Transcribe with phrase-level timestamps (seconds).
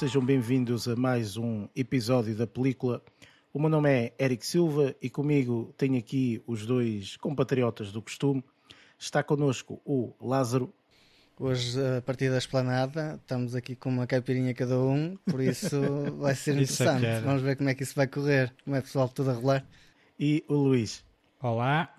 [0.00, 3.02] sejam bem-vindos a mais um episódio da película.
[3.52, 8.42] O meu nome é Eric Silva e comigo tenho aqui os dois compatriotas do costume.
[8.98, 10.72] Está connosco o Lázaro.
[11.38, 15.78] Hoje, a partir da esplanada, estamos aqui com uma caipirinha cada um, por isso
[16.16, 17.04] vai ser é interessante.
[17.04, 17.20] era.
[17.20, 19.66] Vamos ver como é que isso vai correr, como é pessoal tudo a rolar.
[20.18, 21.04] E o Luís.
[21.42, 21.94] Olá,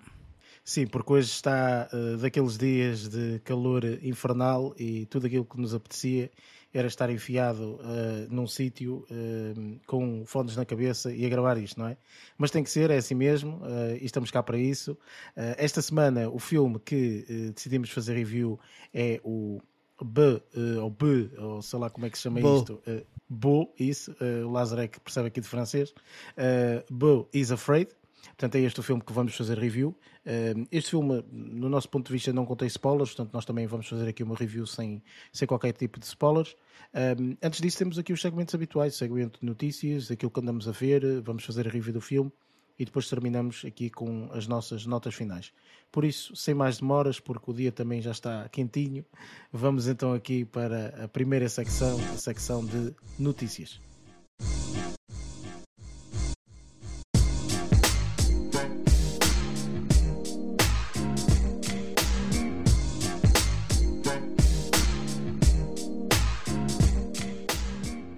[0.64, 5.74] Sim, porque hoje está eh, daqueles dias de calor infernal e tudo aquilo que nos
[5.74, 6.30] apetecia
[6.72, 11.78] era estar enfiado eh, num sítio eh, com fones na cabeça e a gravar isto,
[11.78, 11.96] não é?
[12.38, 14.96] Mas tem que ser, é assim mesmo, eh, e estamos cá para isso.
[15.36, 18.58] Esta semana o filme que decidimos fazer review
[18.92, 19.60] é o
[20.02, 20.42] B,
[20.80, 22.56] ou B, ou sei lá como é que se chama Beau.
[22.58, 22.82] isto.
[22.86, 25.90] Uh, Beau, isso, o que percebe aqui de francês.
[25.90, 27.88] Uh, Beau is Afraid.
[28.28, 29.96] Portanto, é este o filme que vamos fazer review.
[30.24, 33.88] Uh, este filme, no nosso ponto de vista, não contém spoilers, portanto, nós também vamos
[33.88, 36.56] fazer aqui uma review sem, sem qualquer tipo de spoilers.
[36.94, 40.72] Um, antes disso, temos aqui os segmentos habituais: segmento de notícias, aquilo que andamos a
[40.72, 42.30] ver, vamos fazer a review do filme
[42.78, 45.52] e depois terminamos aqui com as nossas notas finais.
[45.90, 49.04] Por isso, sem mais demoras, porque o dia também já está quentinho,
[49.52, 53.80] vamos então aqui para a primeira secção, a secção de notícias.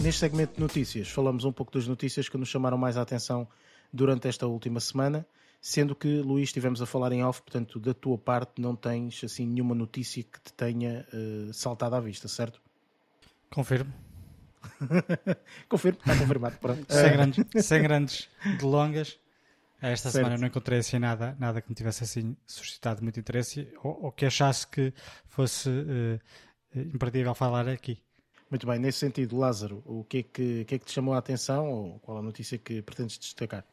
[0.04, 3.48] Neste segmento de notícias, falamos um pouco das notícias que nos chamaram mais a atenção
[3.90, 5.26] durante esta última semana,
[5.62, 9.46] sendo que, Luís, estivemos a falar em off, portanto, da tua parte não tens assim
[9.46, 12.60] nenhuma notícia que te tenha eh, saltado à vista, certo?
[13.50, 13.94] confirmo.
[15.70, 16.58] Confirmo, está confirmado.
[16.58, 16.84] Pronto.
[16.92, 18.28] Sem Eh, grandes, sem grandes
[18.58, 19.18] delongas.
[19.80, 20.24] Esta Certo.
[20.24, 24.12] semana não encontrei assim nada, nada que me tivesse assim suscitado muito interesse ou, ou
[24.12, 24.92] que achasse que
[25.28, 26.20] fosse eh,
[26.92, 28.02] imperdível falar aqui.
[28.54, 31.18] Muito bem, nesse sentido, Lázaro, o que é que, que, é que te chamou a
[31.18, 33.64] atenção ou qual a notícia que pretendes destacar?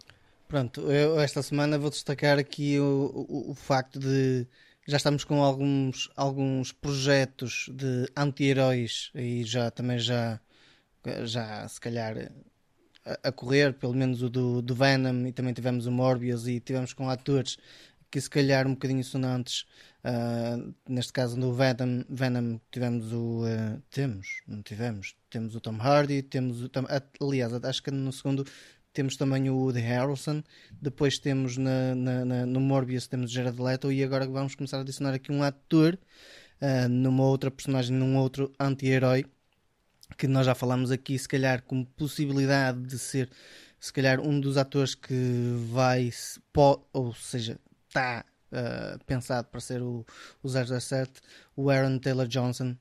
[0.47, 4.47] Pronto, eu esta semana vou destacar aqui o, o, o facto de
[4.88, 10.41] já estamos com alguns, alguns projetos de anti-heróis e já também já,
[11.25, 12.31] já se calhar
[13.06, 16.59] a, a correr, pelo menos o do, do Venom e também tivemos o Morbius e
[16.59, 17.56] tivemos com atores
[18.11, 19.66] que se calhar um bocadinho sonantes.
[20.03, 20.57] ah,
[20.89, 26.22] neste caso no Venom, Venom tivemos o ah, temos, não tivemos, temos o Tom Hardy,
[26.23, 26.88] temos o, tam-
[27.22, 28.45] aliás, acho que no segundo
[28.94, 30.44] temos também o Woody Harrelson,
[30.81, 34.78] depois temos na, na- na- no Morbius temos o Jared Leto e agora vamos começar
[34.78, 35.97] a adicionar aqui um ator
[36.59, 39.25] ah, numa outra personagem, num outro anti-herói
[40.17, 43.29] que nós já falamos aqui, se calhar como possibilidade de ser
[43.79, 45.13] se calhar um dos atores que
[45.72, 46.11] vai
[46.93, 47.59] ou seja,
[47.91, 50.06] está ah, pensado para ser o,
[50.41, 51.12] o 007,
[51.56, 52.75] o Aaron Taylor Johnson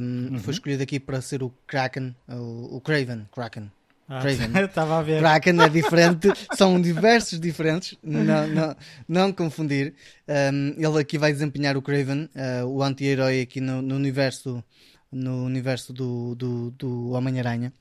[0.00, 3.72] um, foi escolhido aqui para ser o Kraken, o, o Craven, Kraken.
[4.06, 4.50] Ah, Craven.
[4.64, 5.20] Estava a ver.
[5.20, 8.76] Kraken é diferente, são diversos diferentes, não, não,
[9.08, 9.94] não confundir.
[10.28, 14.62] Um, ele aqui vai desempenhar o Craven, uh, o anti-herói aqui no, no universo,
[15.10, 17.72] no universo do, do, do Homem-Aranha.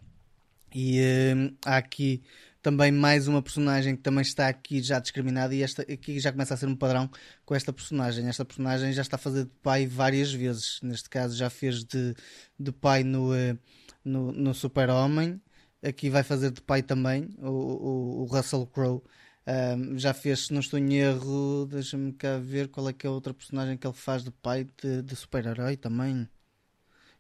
[0.73, 1.01] E
[1.35, 2.23] um, há aqui
[2.61, 6.53] também mais uma personagem que também está aqui já discriminada e esta aqui já começa
[6.53, 7.09] a ser um padrão
[7.45, 8.27] com esta personagem.
[8.27, 10.79] Esta personagem já está a fazer de pai várias vezes.
[10.83, 12.13] Neste caso já fez de,
[12.59, 13.57] de pai no, eh,
[14.05, 15.41] no, no Super-Homem.
[15.83, 19.01] Aqui vai fazer de pai também o, o, o Russell Crowe.
[19.47, 23.09] Um, já fez, se não estou em erro, deixa-me cá ver qual é que é
[23.09, 26.29] a outra personagem que ele faz de pai de, de super-herói também.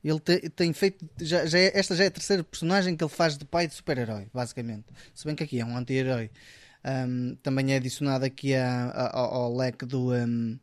[0.03, 1.07] Ele te- tem feito.
[1.19, 3.73] Já, já é- esta já é a terceira personagem que ele faz de pai de
[3.75, 4.85] super-herói, basicamente.
[5.13, 6.31] Se bem que aqui é um anti-herói.
[6.83, 10.57] Um, também é adicionado aqui a- a- ao, ao leque do, um,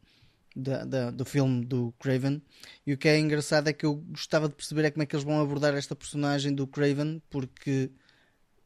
[0.57, 2.43] da- da- do filme do Craven.
[2.85, 5.15] E o que é engraçado é que eu gostava de perceber é como é que
[5.15, 7.91] eles vão abordar esta personagem do Craven, porque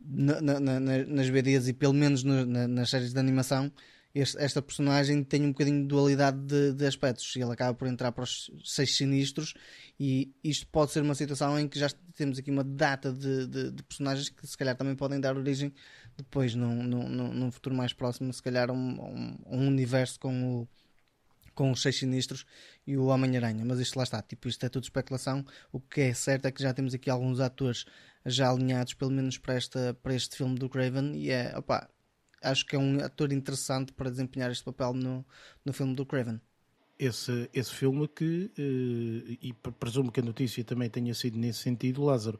[0.00, 3.70] na- na- na- na- nas BDs e pelo menos no- na- nas séries de animação,
[4.14, 7.34] este- esta personagem tem um bocadinho de dualidade de, de aspectos.
[7.36, 9.54] Ele acaba por entrar para os seis sinistros,
[9.98, 13.70] e isto pode ser uma situação em que já temos aqui uma data de, de-
[13.70, 15.72] de personagens que se calhar também podem dar origem
[16.16, 20.68] depois, num, num, num- futuro mais próximo, se calhar, um, um- um universo com o.
[21.54, 22.46] Com os seis sinistros
[22.86, 25.44] e o Homem-Aranha, mas isto lá está, tipo, isto é tudo especulação.
[25.70, 27.84] O que é certo é que já temos aqui alguns atores
[28.24, 31.90] já alinhados, pelo menos para, esta, para este filme do Craven, e é, opá,
[32.42, 35.24] acho que é um ator interessante para desempenhar este papel no,
[35.64, 36.40] no filme do Craven.
[36.98, 41.58] Esse, esse filme que, eh, e pre- presumo que a notícia também tenha sido nesse
[41.60, 42.38] sentido, Lázaro,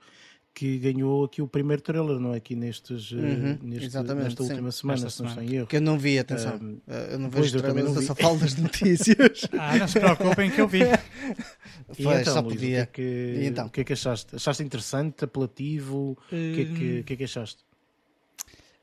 [0.54, 2.36] que ganhou aqui o primeiro trailer, não é?
[2.38, 4.48] Aqui nestes, eh, Uhum, neste- exatamente, nesta sim.
[4.54, 5.66] última semana, Esta se não estou em erro.
[5.68, 6.54] Que eu não vi, atenção.
[6.60, 8.06] Um, Uh, eu não pois, vejo eu também trailers, não eu vi.
[8.06, 9.48] só falo das notícias.
[9.56, 10.80] Ah, não se preocupem que eu vi.
[11.98, 12.68] E Foi, então, só Luís, podia.
[12.68, 13.02] O que, é que,
[13.34, 13.66] E então?
[13.66, 14.34] o que é que achaste?
[14.36, 16.12] Achaste interessante, apelativo?
[16.12, 16.18] O
[16.50, 17.64] que, é que, o que é que achaste?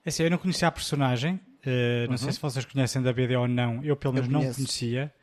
[0.05, 1.39] É assim, eu não conhecia a personagem.
[1.65, 3.83] eh, não sei se vocês conhecem da BD ou não.
[3.83, 4.55] Eu, pelo Eu menos, não conheço.
[4.57, 5.13] conhecia.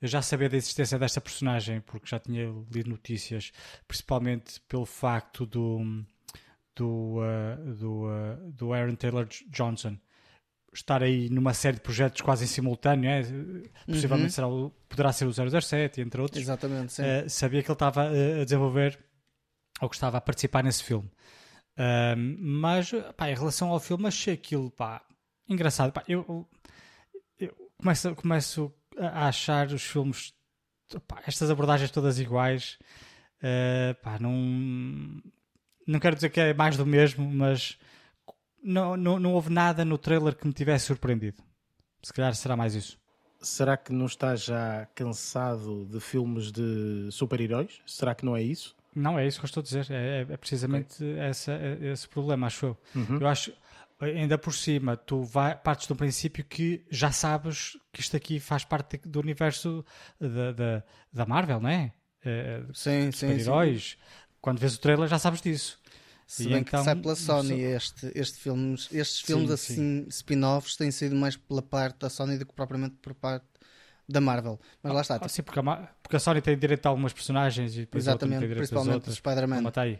[0.00, 3.52] Eu já sabia da existência desta personagem porque já tinha lido notícias,
[3.86, 6.04] principalmente pelo facto do
[6.74, 9.96] do, eh, do, eh, do Aaron Taylor Johnson
[10.72, 13.10] estar aí numa série de projetos quase em simultâneo.
[13.10, 13.22] É?
[13.86, 16.40] Possivelmente será o- poderá ser o 007, entre outros.
[16.40, 17.02] Exatamente, sim.
[17.02, 18.98] Uh, sabia que ele estava uh, a desenvolver
[19.82, 21.10] ou que estava a participar nesse filme.
[22.38, 25.02] Mas, pá, em relação ao filme, achei aquilo pá,
[25.48, 25.92] engraçado.
[25.92, 26.46] Pá, eu,
[27.38, 30.34] eu começo, começo a achar os filmes,
[31.06, 32.78] pá, estas abordagens todas iguais.
[33.38, 34.32] Uh, pá, não,
[35.86, 37.78] não quero dizer que é mais do mesmo, mas
[38.62, 41.42] não, não, não houve nada no trailer que me tivesse surpreendido.
[42.02, 43.00] Se calhar será mais isso.
[43.40, 47.80] Será que não estás já cansado de filmes de super-heróis?
[47.86, 48.76] Será que não é isso?
[48.94, 49.86] Não, é isso que eu estou a dizer.
[49.90, 52.78] É, é precisamente essa, é- esse problema, acho eu.
[53.18, 53.52] Eu acho,
[54.00, 58.64] ainda por cima, tu vai, partes do princípio que já sabes que isto aqui faz
[58.64, 59.84] parte do universo
[60.20, 61.92] da, da, da Marvel, não é?
[62.24, 63.38] É, sim, sim, sim.
[63.38, 63.96] Super-heróis.
[64.40, 65.80] Quando vês o trailer já sabes disso.
[66.26, 70.06] Se E bem então, que sai pela Sony, este, este filmes, estes filmes Sim, assim,
[70.08, 73.46] spin-offs, têm sido mais pela parte da Sony do que propriamente por parte
[74.12, 74.60] da Marvel.
[74.82, 77.12] Mas lá está, Ah, sim, porque a, Ma- porque a Sony tem direito a algumas
[77.12, 79.16] personagens e depois exatamente, tem direito principalmente outras.
[79.16, 79.56] Spider-Man.
[79.56, 79.98] Como está aí.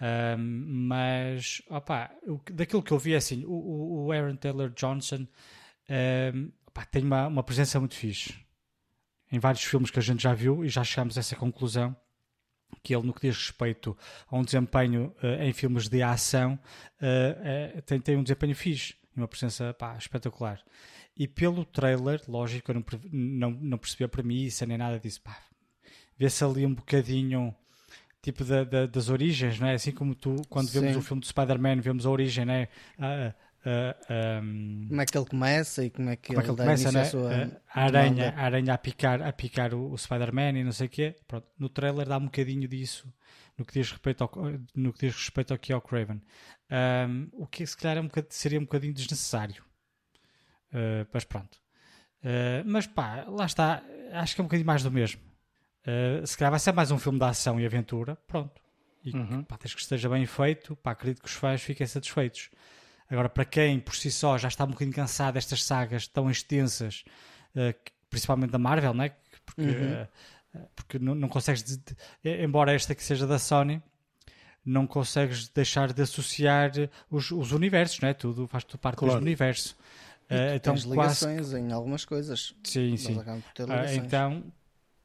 [0.00, 5.26] Ahm, mas, opá, o daquilo que eu vi, é assim, o, o- Aaron Taylor Johnson
[6.66, 8.34] opá, tem uma, uma presença muito fixe
[9.32, 11.94] em vários filmes que a gente já viu e já chegamos a essa conclusão
[12.82, 13.96] que ele, no que diz respeito
[14.28, 16.58] a um desempenho eh, em filmes de ação,
[17.00, 20.60] eh, eh, tem, tem um desempenho fixe e uma presença pá, espetacular.
[21.16, 25.20] E pelo trailer, lógico, eu não, não, não percebi a premissa nem nada disso.
[26.16, 27.54] Vê-se ali um bocadinho
[28.22, 29.74] tipo da- da- das origens, não é?
[29.74, 30.98] Assim como tu, quando vemos Sim.
[30.98, 32.68] o filme do Spider-Man, vemos a origem, não é?
[32.98, 33.34] Ah,
[33.64, 36.50] ah, ah, um, Como é que ele começa e como é que como é que
[36.50, 37.00] ele começa, né?
[37.02, 40.64] à sua a, a aranha, a aranha a picar, a picar o, o Spider-Man e
[40.64, 41.16] não sei o quê.
[41.26, 43.12] Pronto, no trailer dá um bocadinho disso
[43.56, 44.30] no que diz respeito ao,
[44.74, 46.22] no que diz respeito aqui ao Craven.
[46.70, 49.62] Ahm, o que se calhar é um seria um bocadinho desnecessário.
[50.72, 51.58] Ah, mas pronto.
[52.24, 53.82] Ah, mas pá, lá está.
[54.12, 55.20] Acho que é um bocadinho mais do mesmo.
[55.86, 58.16] Ah, se calhar vai ser mais um filme de ação e aventura.
[58.26, 58.60] Pronto.
[59.04, 59.12] E
[59.44, 62.50] pá, desde que esteja bem feito, pá, acredito que os fãs fiquem satisfeitos.
[63.08, 67.02] Agora, para quem por si só já está um bocadinho cansado destas sagas tão extensas,
[67.56, 69.12] eh, que- principalmente da Marvel, né?
[69.46, 70.08] porque, eh,
[70.76, 73.82] porque não, não consegues, de- de- eh, embora esta que seja da Sony,
[74.64, 76.70] não consegues deixar de associar
[77.10, 78.12] os, os universos, né?
[78.14, 79.14] tudo faz tudo parte do Claro.
[79.14, 79.76] mesmo universo.
[80.30, 82.54] Eh, Então, então, Tens quase, ligações em algumas coisas.
[82.64, 83.18] sim, sim.
[83.68, 84.52] Ah, então,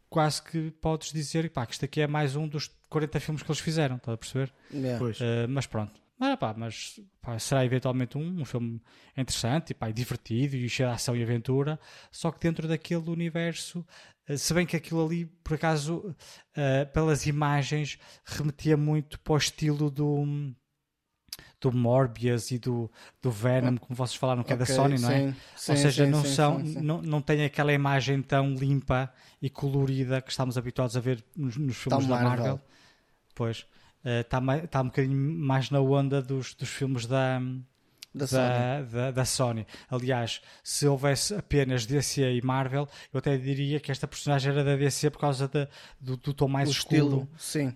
[0.10, 3.50] quase que podes dizer pá, que isto aqui é mais um dos 40 filmes que
[3.52, 4.54] eles fizeram, estás a perceber?
[4.72, 5.00] Yeah.
[5.00, 5.20] Pois.
[5.20, 6.00] Uh, mas pronto.
[6.20, 8.82] Ah, pá, mas pá, será eventualmente um, um filme
[9.18, 11.78] interessante e, pá, e divertido e cheio de ação e aventura,
[12.10, 13.86] só que dentro daquele universo,
[14.30, 19.38] uh, se bem que aquilo ali, por acaso, uh, pelas imagens, remetia muito para o
[19.38, 20.24] estilo do,
[21.60, 22.90] do Morbius e do,
[23.22, 25.32] do Venom, como vocês falaram, que é da Sony, não é?
[25.32, 26.60] sim, sim, Ou seja, sim, não, são.
[26.60, 31.58] Não, não tem aquela imagem tão limpa e colorida que estamos habituados a ver nos,
[31.58, 32.46] nos filmes Tão da Marvel.
[32.46, 32.62] Marvel.
[33.34, 33.66] Pois.
[34.04, 37.42] Está tá um bocadinho mais na onda dos, dos filmes da,
[38.18, 38.44] Da Sony.
[38.44, 39.68] da, da, da Sony.
[39.90, 44.76] Aliás, se houvesse apenas DC e Marvel, eu até diria que esta personagem era da
[44.76, 45.68] DC por causa da-
[46.00, 47.30] do, do tom mais o escuro estilo,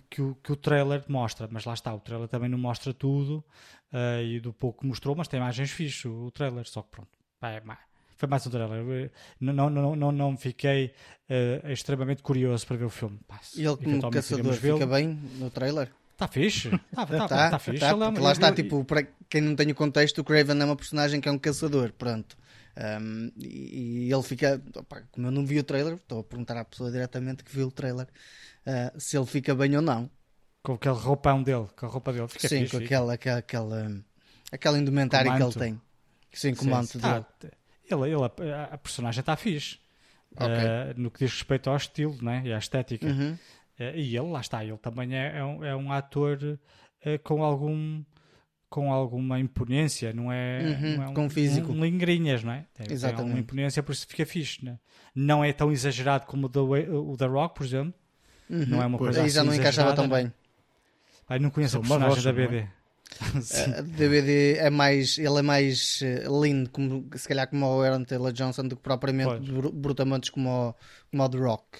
[0.10, 1.48] que o, que o trailer mostra.
[1.52, 3.44] Mas lá está, o trailer também não mostra tudo
[3.92, 6.66] eh, e do pouco que mostrou, mas tem imagens fixas o, o trailer.
[6.68, 7.10] Só que pronto,
[7.42, 7.62] é
[8.16, 9.12] foi mais um trailer.
[9.40, 10.94] Não, não, não, não, não fiquei
[11.30, 13.18] eh, extremamente curioso para ver o filme.
[13.28, 15.90] Pá, E ele como caçador fica bem no trailer?
[16.20, 16.68] Está fixe.
[16.68, 17.80] Está tá, Tá, tá fixe.
[17.80, 20.60] tá, é porque lá está, ele- tipo, para quem não tem o contexto, o Craven
[20.62, 22.38] é uma personagem que é um caçador, pronto.
[22.76, 26.66] Um, e, ele fica, opá, como eu não vi o trailer, estou a perguntar à
[26.66, 30.10] pessoa diretamente que viu o trailer uh, se ele fica bem ou não.
[30.62, 32.28] Com aquele roupão dele, com a roupa dele.
[32.28, 34.04] Fica Sim, fixe, com aquela, aquela, aquela,
[34.52, 35.82] aquela indumentária que ele tem.
[36.34, 37.26] Sim, com o manto dele.
[37.40, 37.48] Tá,
[37.90, 39.80] ele, ele, a, a personagem está fixe.
[40.36, 40.48] Ok.
[40.48, 42.44] Eh, no que diz respeito ao estilo né?
[42.46, 43.08] e à estética.
[43.08, 43.38] Uhum.
[43.80, 46.60] Eh, e ele, lá está, ele também é, é um, é um ator
[47.02, 48.04] eh, com algum
[48.70, 51.72] com alguma imponência, não é, Uhum, não é um, com físico.
[51.72, 52.68] um lingrinhas, não é?
[52.76, 53.22] Tem, tem Exatamente.
[53.22, 54.78] alguma imponência, por isso fica fixe, né?
[55.16, 57.94] não é tão exagerado como o The, Way- o The Rock, por exemplo,
[58.48, 58.66] Uhum.
[58.68, 60.26] não é uma coisa Aí já assim não encaixava tão exagerada, bem.
[60.26, 60.34] né?
[61.30, 62.48] Ai, não conheço a uma personagem da rocha, não é?
[62.48, 62.68] BD.
[63.42, 63.74] Sim.
[63.74, 68.04] A DVD é mais, ele é mais eh, lindo, como, se calhar como o Aaron
[68.04, 69.50] Taylor Johnson, do que propriamente Pois.
[69.50, 70.76] bru- brutamontes como o,
[71.10, 71.80] como o The Rock.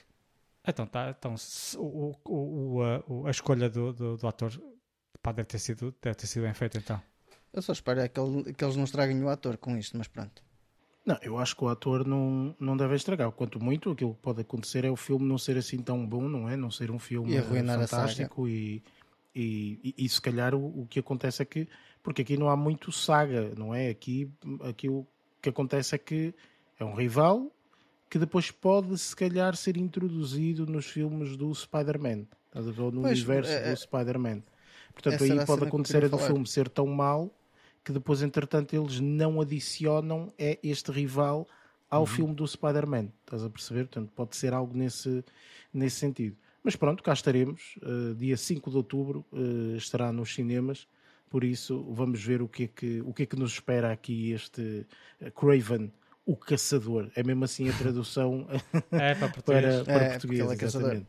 [0.70, 1.36] Então, tá, então
[1.78, 4.52] o, o- o- a, o- a escolha do, do, do ator
[5.22, 7.02] pá, deve, ter sido, deve ter sido bem feita, então.
[7.52, 10.08] Eu só espero é que, ele- que eles não estraguem o ator com isto, mas
[10.08, 10.44] pronto.
[11.06, 13.32] Não, eu acho que o ator não, não deve estragar.
[13.32, 16.48] Quanto muito, aquilo que pode acontecer é o filme não ser assim tão bom, não
[16.48, 16.56] é?
[16.56, 17.38] Não ser um filme E
[17.90, 18.84] fantástico e,
[19.34, 21.68] e, e, e se calhar o, o que acontece é que,
[22.04, 23.90] porque aqui não há muito saga, não é?
[23.90, 25.08] Aqui, aqui o
[25.42, 26.36] que acontece é que
[26.80, 27.52] é um rival
[28.10, 32.82] que depois pode se calhar ser introduzido nos filmes do Spider-Man, estás a ver?
[32.82, 34.42] ou no Pois, universo é- do Spider-Man.
[34.94, 36.28] Portanto, aí a pode acontecer é do falar.
[36.32, 37.34] filme ser tão mau
[37.84, 41.48] que depois, entretanto, eles não adicionam é este rival
[41.90, 43.10] ao filme do Spider-Man.
[43.22, 43.86] Estás a perceber?
[43.86, 45.24] Portanto, pode ser algo nesse,
[45.74, 46.36] nesse sentido.
[46.64, 47.78] Mas pronto, cá estaremos.
[47.82, 50.88] Uh, dia 5 de outubro uh, estará nos cinemas.
[51.30, 54.32] Por isso, vamos ver o que é que, o que, é que nos espera aqui
[54.32, 54.86] este
[55.22, 55.92] uh, Craven,
[56.30, 57.10] o caçador.
[57.16, 58.46] É mesmo assim a tradução
[58.92, 59.76] É, para português.
[59.78, 61.08] para, para É, português, porque ele é exatamente.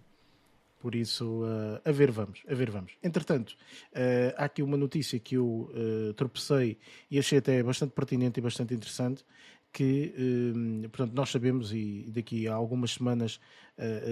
[0.78, 2.92] Por isso, uh, a ver vamos, a ver vamos.
[3.02, 6.78] Entretanto, uh, há aqui uma notícia que eu uh, tropecei
[7.10, 9.22] e achei até bastante pertinente e bastante interessante,
[9.70, 10.12] que,
[10.90, 13.38] portanto, nós sabemos e daqui a algumas semanas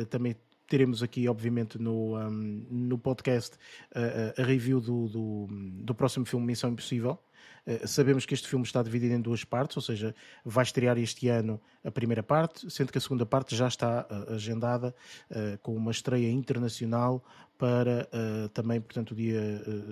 [0.08, 0.36] também
[0.68, 3.56] teremos aqui, obviamente, no, um, no podcast
[3.92, 5.48] uh, a review do, do,
[5.82, 7.18] do próximo filme Missão Impossível.
[7.68, 11.28] Uh, sabemos que este filme está dividido em duas partes, ou seja, vai estrear este
[11.28, 14.94] ano a primeira parte, sendo que a segunda parte já está uh, agendada
[15.30, 17.22] uh, com uma estreia internacional
[17.58, 18.08] para
[18.54, 19.40] também, portanto, o dia,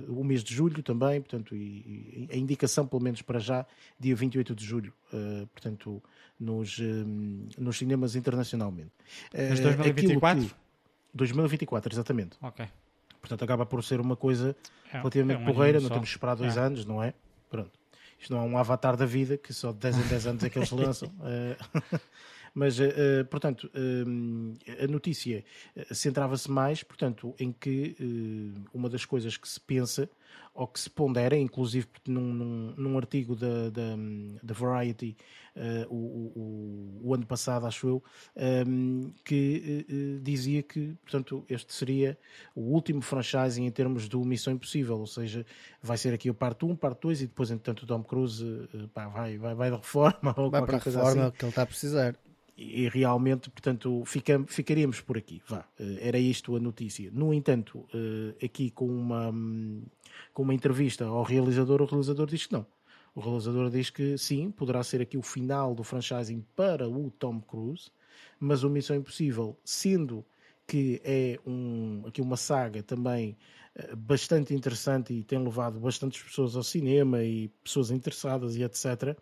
[0.07, 3.67] o mês de julho também, portanto, e, e a indicação, pelo menos para já,
[3.99, 4.93] dia 28 de julho,
[5.53, 6.01] portanto,
[6.39, 6.79] nos,
[7.59, 8.93] nos cinemas internacionalmente.
[9.35, 10.45] Mas 2024?
[10.45, 10.55] Que,
[11.17, 12.37] 2024, exatamente.
[12.41, 12.67] Ok.
[13.21, 14.55] Portanto, acaba por ser uma coisa
[14.93, 16.61] É, relativamente é porreira, não temos que esperar dois É.
[16.61, 17.13] anos, não é?
[17.51, 17.73] Pronto.
[18.19, 20.51] Isto não é um avatar da vida, que só de 10 em 10 anos é
[20.51, 21.11] que eles lançam.
[21.25, 21.57] Eh,
[22.55, 23.71] Mas, eh, eh, portanto,
[24.83, 25.45] a notícia
[25.93, 27.95] centrava-se mais, portanto, em que
[28.73, 30.09] uma das coisas que se pensa
[30.55, 33.97] ou que se pondera, inclusive num, num, num artigo da, da,
[34.43, 35.17] da Variety
[35.57, 38.05] eh, o, o, o ano passado, acho eu,
[38.35, 38.65] eh,
[39.25, 42.19] que eh, eh, dizia que, portanto, este seria
[42.55, 45.47] o último franchising em termos do Missão Impossível, ou seja,
[45.83, 48.87] vai ser aqui o parte 1, parte 2 e depois, entretanto, o Tom Cruise eh,
[48.93, 51.63] pá, vai, vai, vai de reforma ou Vai para a reforma assim que ele está
[51.63, 52.17] a precisar.
[52.57, 55.43] e realmente, portanto, fica, ficaríamos por aqui.
[55.49, 55.67] Vá,
[56.01, 57.11] era isto a notícia.
[57.13, 57.87] No entanto,
[58.43, 59.85] aqui com uma, hum,
[60.33, 62.67] com uma entrevista ao realizador, o realizador diz que não.
[63.15, 67.41] O realizador diz que sim, poderá ser aqui o final do franchising para o Tom
[67.41, 67.91] Cruise,
[68.39, 70.25] mas o Missão Impossível, sendo
[70.67, 73.37] que é um, aqui uma saga também
[73.75, 79.17] eh, bastante interessante e tem levado bastantes pessoas ao cinema e pessoas interessadas e etc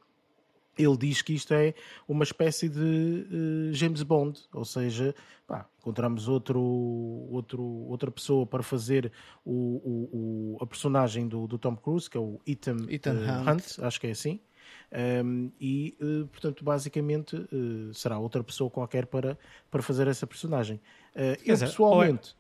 [0.78, 1.74] ele diz que isto é
[2.08, 3.26] uma espécie de
[3.70, 5.14] eh, James Bond, ou seja,
[5.46, 9.10] pá, encontramos outro, outro, outra pessoa para fazer
[9.44, 13.30] o, o- o- a personagem do, do Tom Cruise, que é o Ethan, Ethan eh,
[13.50, 13.78] Hunt.
[13.78, 14.40] Hunt, acho que é assim.
[15.24, 19.36] Um, e, eh, portanto, basicamente eh, será outra pessoa qualquer para,
[19.70, 20.80] para fazer essa personagem.
[21.14, 22.36] Eh, eu pessoalmente.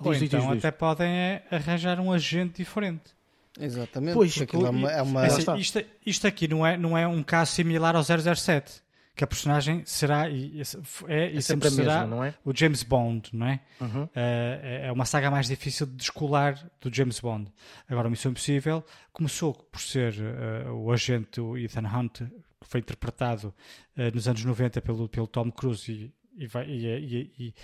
[0.00, 0.64] Ou Diz, diz, então diz, diz.
[0.64, 3.14] até podem é, arranjar um agente diferente.
[3.58, 4.14] Exatamente.
[4.14, 4.90] Pois, porque aquilo é uma.
[4.90, 8.82] É uma- É isto, isto aqui não é, não é um caso similar ao 007,
[9.14, 10.62] que a personagem será e, e-
[11.06, 12.34] é, e É sempre será mesma, não é?
[12.44, 13.60] o James Bond, não é?
[13.80, 14.08] Uhum.
[14.14, 17.48] Eh, é uma saga mais difícil de descolar do James Bond.
[17.88, 22.18] Agora, Missão Impossível começou por ser eh, o agente o Ethan Hunt,
[22.60, 23.54] que foi interpretado
[23.96, 27.54] eh, nos anos 90 pelo, pelo Tom Cruise e, e, vai- e, e- e-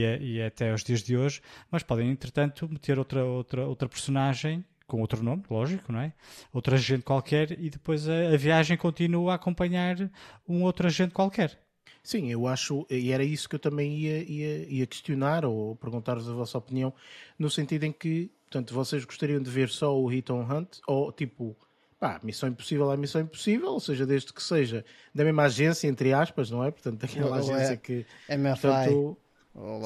[0.00, 4.64] e- e até aos dias de hoje, mas podem, entretanto, meter outra, outra, outra personagem
[4.86, 6.12] com outro nome, lógico, não é?
[6.52, 10.10] Outro agente qualquer e depois a, a viagem continua a acompanhar
[10.48, 11.58] um outro agente qualquer.
[12.02, 16.28] Sim, eu acho, e era isso que eu também ia, ia, ia questionar ou perguntar-vos
[16.28, 16.92] a vossa opinião,
[17.38, 21.10] no sentido em que, portanto, vocês gostariam de ver só o Hit on Hunt ou
[21.10, 21.56] tipo,
[21.98, 26.12] pá, Missão Impossível é Missão Impossível, ou seja, desde que seja da mesma agência, entre
[26.12, 26.70] aspas, não é?
[26.70, 28.04] Portanto, daquela Ou é agência que.
[28.28, 28.60] MFI.
[28.60, 29.16] Portanto,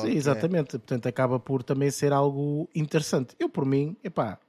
[0.01, 0.15] sim, que é.
[0.17, 0.71] exatamente.
[0.71, 3.37] Portanto, acaba por também ser algo interessante.
[3.39, 4.41] Eu, por mim, epá,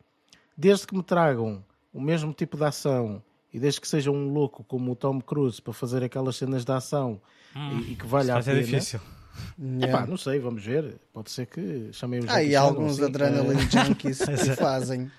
[0.59, 1.63] desde que me tragam
[1.93, 3.23] o mesmo tipo de ação
[3.53, 6.71] e desde que seja um louco como o Tom Cruise para fazer aquelas cenas de
[6.71, 7.19] ação
[7.55, 8.61] e, e que valha a pena.
[8.61, 8.99] difícil.
[9.81, 10.97] Epá, não sei, vamos ver.
[11.13, 15.09] Pode ser que chamem os Ah, e alguns adrenaline junkies que fazem.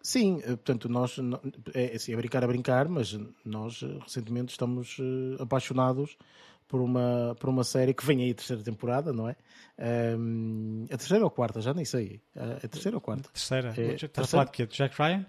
[0.00, 1.40] Sim, eh, portanto, nós no-
[1.74, 6.16] é assim, é brincar a brincar, mas nós eh, recentemente estamos eh, apaixonados
[6.68, 9.34] por uma, por uma série que vem aí a terceira temporada, não é?
[9.78, 12.20] Ahm, a terceira ou a quarta, já nem sei.
[12.36, 13.28] A, a terceira ou a quarta?
[13.32, 13.68] Terceira.
[13.68, 14.26] É, Estás a terceira?
[14.28, 14.66] falar de quê?
[14.66, 15.26] Do Jack Ryan?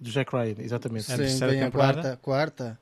[0.00, 1.10] Do Jack Ryan, exatamente.
[1.10, 2.02] É a Sim, terceira vem a temporada?
[2.02, 2.16] quarta.
[2.18, 2.78] quarta.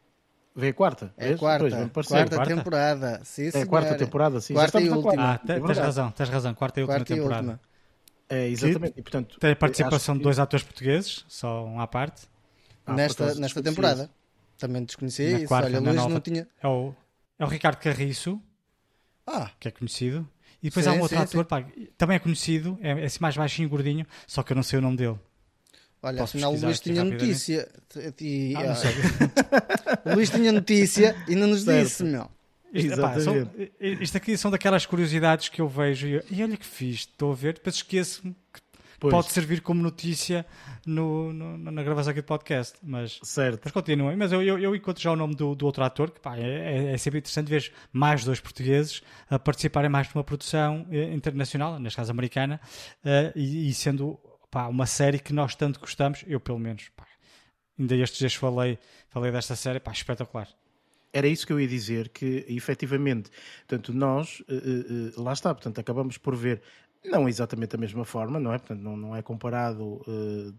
[0.56, 1.14] Vê a quarta.
[1.16, 2.54] É a quarta, Pois, quarta, Quarta?
[2.56, 3.20] temporada.
[3.24, 4.54] Sim, É a quarta temporada, sim.
[4.54, 5.14] Quarta e última.
[5.32, 6.54] Ah, É te- tens razão, tens razão.
[6.54, 7.42] Quarta e última Quarta e temporada.
[7.42, 7.60] última.
[8.28, 8.98] É, exatamente.
[8.98, 12.28] E, portanto, Tem a participação de dois atores portugueses, só um à parte.
[12.84, 14.10] Ah, nesta nesta temporada.
[14.58, 15.46] Também desconhecia Na isso.
[15.48, 16.08] quarta, Olha, Luís nova.
[16.14, 16.48] não tinha.
[16.62, 16.94] É o,
[17.40, 18.40] é o Ricardo Carriço,
[19.26, 20.28] Ah, que é conhecido.
[20.62, 21.64] E depois Sim, há um outro sim, ator, pá,
[21.96, 24.78] também é conhecido, é, é assim mais baixinho e gordinho, só que eu não sei
[24.78, 25.18] o nome dele.
[26.02, 27.68] olha, Posso afinal o Luís tinha notícia.
[28.20, 28.90] E, Ah, ah, não sei.
[30.04, 31.86] o Luís tinha notícia e não nos Certo.
[31.88, 32.30] disse, meu.
[32.72, 33.72] Isto, epá, são- Exatamente.
[33.80, 37.32] isto aqui são daquelas curiosidades que eu vejo e, eu- e olha que fiz, estou
[37.32, 38.60] a ver, depois esqueço-me que
[39.00, 40.44] Pois, pode servir como notícia
[40.86, 43.62] no, no- na gravação aqui do podcast, mas, certo.
[43.64, 44.14] mas continuem.
[44.16, 46.92] Mas eu, eu, eu encontro já o nome do, do outro ator, que pá, é,
[46.92, 51.96] é sempre interessante ver mais dois portugueses a participarem mais numa produção eh, internacional, neste
[51.96, 52.60] caso americana,
[53.04, 54.18] eh, e, e sendo
[54.50, 56.90] pá, uma série que nós tanto gostamos, eu pelo menos.
[56.94, 57.06] pá,
[57.78, 58.78] ainda estes dias falei,
[59.08, 60.46] falei desta série, pá, espetacular.
[61.12, 63.30] Era isso que eu ia dizer, que efetivamente,
[63.66, 66.62] portanto, nós, eh, lá está, portanto, acabamos por ver,
[67.04, 68.58] não exatamente da mesma forma, não é?
[68.58, 70.52] Portanto, não, não é comparado eh,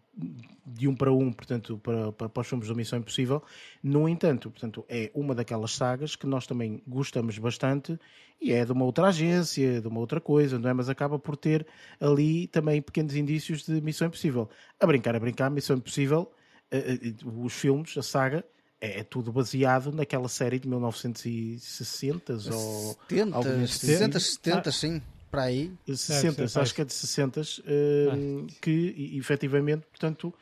[0.65, 3.43] de um para um, portanto, para, para, para os filmes da Missão Impossível.
[3.83, 8.00] No entanto, portanto, é uma daquelas sagas que nós também gostamos bastante
[8.41, 10.74] e é de uma outra agência, de uma outra coisa, não é?
[10.74, 11.65] Mas acaba por ter
[12.00, 14.50] ali também pequenos indícios de Missão Impossível.
[14.79, 16.31] A brincar, a brincar, Missão Impossível,
[16.71, 18.43] eh, eh, os filmes, a saga,
[18.79, 24.31] é, é tudo baseado naquela série de 1960 ou 70, algumas 60, sim.
[24.31, 25.01] 70, sim.
[25.31, 25.72] Para aí.
[25.87, 30.33] 60, sim, acho que é de 60, eh, que e- efetivamente, portanto,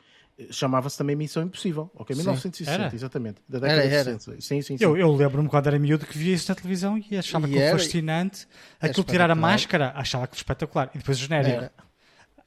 [0.50, 1.90] chamava-se também Missão Impossível.
[1.94, 2.94] Ok, 1960, Era?
[2.94, 3.36] exatamente.
[3.48, 4.04] Da década Era, de era.
[4.18, 4.40] 60.
[4.40, 4.82] Sim, sim, sim.
[4.84, 7.62] Eu, eu lembro-me quando era miúdo que via isso na televisão e achava E aquilo
[7.64, 8.48] era- fascinante.
[8.80, 10.90] Aquilo tirar a máscara, achava aquilo espetacular.
[10.94, 11.56] E depois o genérico.
[11.56, 11.72] Era.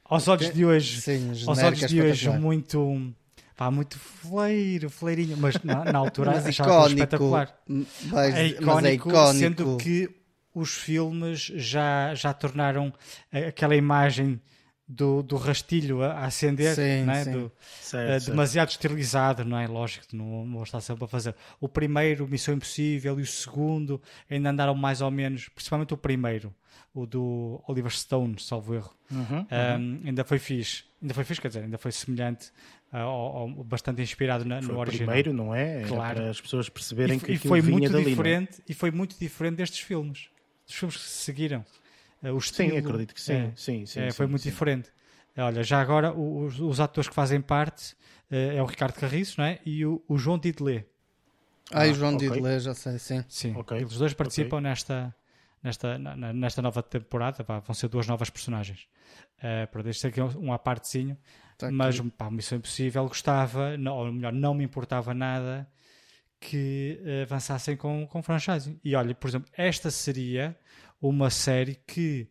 [0.04, 3.14] Aos olhos de hoje, Sim, aos olhos é de hoje, muito.
[3.56, 6.90] Pá, muito fleiro, fleirinho, mas na, na altura Mas achava icónico.
[6.90, 7.56] espetacular.
[7.68, 9.38] Mas, É mas é icónico, icónico.
[9.38, 10.10] sendo que
[10.54, 12.92] os filmes já, já tornaram
[13.32, 14.40] a- aquela imagem
[14.86, 17.24] do, do rastilho a, acender, Sim, não é?
[17.24, 17.32] sim.
[17.32, 18.30] Do- Certo, eh, certo.
[18.30, 19.66] demasiado esterilizado, não é?
[19.66, 21.34] Lógico, não, não estar sempre a fazer.
[21.58, 26.54] O primeiro, Missão Impossível, e o segundo ainda andaram mais ou menos, principalmente o primeiro,
[26.92, 28.94] o do Oliver Stone, salvo erro.
[29.10, 30.84] Uhum, Um, ainda foi fixe.
[31.00, 32.48] Ainda foi fixe, quer dizer, ainda foi semelhante,
[32.92, 35.06] uh, ao, ao- bastante inspirado na- Foi no o original.
[35.06, 35.78] primeiro, não é?
[35.80, 36.20] Era Claro.
[36.20, 38.14] Para as pessoas perceberem e, que e foi vinha muito dali, não é?
[38.14, 40.28] diferente e foi muito diferente destes filmes
[40.66, 41.64] dos filmes que se seguiram
[42.22, 43.34] Uh, o Sim, estilo, acredito que sim.
[43.34, 44.50] é, sim, sim, é, sim, foi muito sim.
[44.50, 44.90] diferente
[45.36, 47.92] olha já agora os, os atores que fazem parte
[48.30, 49.60] uh, é o Ricardo Carriço não é?
[49.66, 50.86] e o, o João Didelé
[51.72, 52.16] Ah, e o Ah, João ok.
[52.16, 53.24] Didelé, já sei, sim.
[53.28, 55.14] sim Ok, eles dois participam nesta
[55.62, 58.86] nesta, na- na- nesta nova temporada pá, vão ser duas novas personagens
[59.38, 61.16] uh, para deixar aqui um, um à partezinho
[61.56, 65.66] Tá mas pá, Missão Impossível gostava, não, ou melhor, não me importava nada
[66.40, 68.78] que eh, avançassem com, com franchising.
[68.84, 70.56] E olha, por exemplo, esta seria
[71.00, 72.28] uma série que,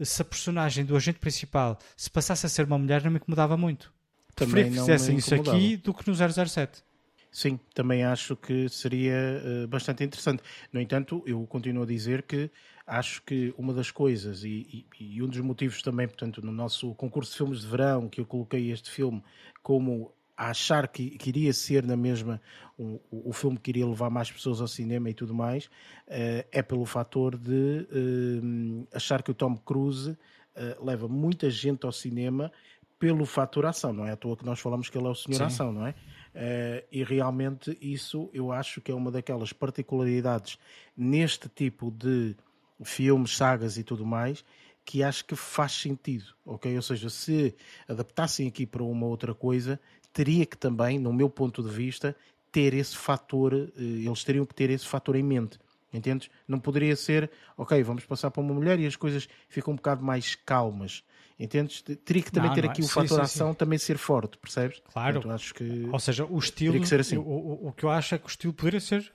[0.00, 3.56] se a personagem do agente principal se passasse a ser uma mulher, não me incomodava
[3.56, 3.92] muito.
[4.34, 6.82] Também Preferia que fizessem isso aqui do que no 007.
[7.30, 10.42] Sim, também acho que seria eh, bastante interessante.
[10.72, 12.50] No entanto, eu continuo a dizer que
[12.86, 16.94] acho que uma das coisas e, e- e um dos motivos também, portanto, no nosso
[16.94, 19.22] concurso de filmes de verão, que eu coloquei este filme
[19.62, 22.42] como a achar que, que iria ser na mesma
[22.76, 25.70] o, o filme que iria levar mais pessoas ao cinema e tudo mais,
[26.08, 30.18] eh, é pelo fator de eh, achar que o Tom Cruise
[30.56, 32.50] eh, leva muita gente ao cinema
[32.98, 35.38] pelo fator ação, não é à toa que nós falamos que ele é o senhor
[35.38, 35.44] Sim.
[35.44, 35.94] ação, não é?
[36.34, 40.58] Eh, e realmente isso eu acho que é uma daquelas particularidades
[40.96, 42.34] neste tipo de
[42.82, 44.44] filmes, sagas e tudo mais
[44.84, 46.74] que acho que faz sentido, ok?
[46.74, 47.54] Ou seja, se
[47.88, 49.78] adaptassem aqui para uma outra coisa,
[50.12, 52.14] teria que também, no meu ponto de vista,
[52.50, 55.58] ter esse fator, eh, eles teriam que ter esse fator em mente.
[55.92, 56.30] Entendes?
[56.48, 60.02] Não poderia ser, ok, vamos passar para uma mulher e as coisas ficam um bocado
[60.02, 61.04] mais calmas.
[61.38, 61.82] Entendes?
[61.82, 64.38] Teria que também Não, ter não aqui o Sim, fator sim, ação também ser forte,
[64.38, 64.80] percebes?
[64.92, 65.14] Claro.
[65.20, 66.80] Portanto, acho que Ou seja, o estilo.
[66.80, 67.16] que assim.
[67.18, 69.12] o, o- o que eu acho é que o estilo poderia ser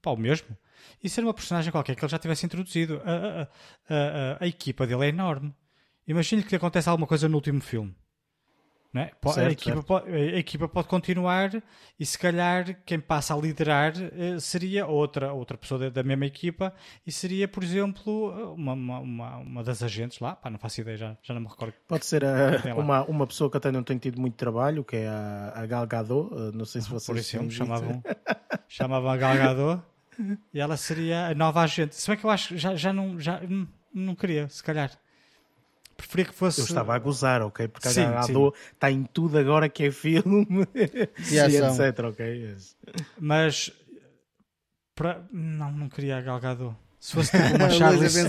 [0.00, 0.56] pá, o mesmo.
[1.02, 3.00] E ser uma personagem qualquer que ele já tivesse introduzido.
[3.04, 3.48] A, a- a-
[3.88, 5.54] a- a equipa dele é enorme.
[6.06, 7.94] Imagine que acontece alguma coisa no último filme.
[9.02, 9.10] É?
[9.20, 9.86] Po- a, Certo, equipa certo.
[9.86, 11.50] pode, a equipa pode continuar
[11.98, 16.72] e se calhar quem passa a liderar eh, seria outra, outra pessoa da, mesma equipa
[17.06, 20.34] e seria, por exemplo, uma, uma, uma, das agentes lá.
[20.36, 21.74] Pá, não faço ideia, já, já não me recordo.
[21.88, 22.74] Pode ser a- lá.
[22.74, 25.86] uma, uma pessoa que até não tem tido muito trabalho, que é a, a Gal
[25.86, 28.02] Gadot, eh, não sei se vocês por exemplo, chamavam,
[28.68, 29.82] chamavam a Gal Gadot
[30.52, 31.94] e ela seria a nova agente.
[31.94, 34.90] Se bem que eu acho que já, já, não, já hum, não queria, se calhar.
[35.96, 36.60] Preferia que fosse.
[36.60, 37.66] Eu estava a gozar, ok?
[37.68, 40.46] Porque Sim, a Gadot está em tudo agora que é filme
[41.30, 42.26] E etc, ok?
[42.26, 42.76] Yes.
[43.18, 43.72] Mas
[44.94, 45.20] Pra...
[45.32, 46.74] Não, não queria a Gal Gadot.
[46.98, 48.28] Se fosse tipo uma Charlize...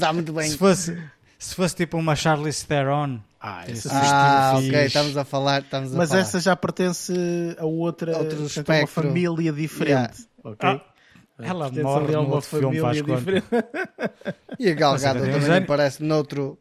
[0.52, 1.04] Se fosse,
[1.40, 3.20] se fosse tipo uma Charlize Theron.
[3.40, 3.88] Ah, Isso.
[3.88, 4.86] essa, Ah, ok, fixe.
[4.88, 5.62] estamos a falar.
[5.62, 6.22] Estamos a mas falar.
[6.22, 7.14] essa já pertence
[7.58, 8.88] a outra Outro a uma espectro.
[8.88, 10.28] família diferente.
[10.44, 10.58] Ok?
[10.68, 10.82] Ah,
[11.40, 13.48] ela Pertence morre a uma outro filme, faz família diferente.
[14.60, 16.58] E a Gal Ou seja, Gadot tem uns também anos- aparece noutro, noutra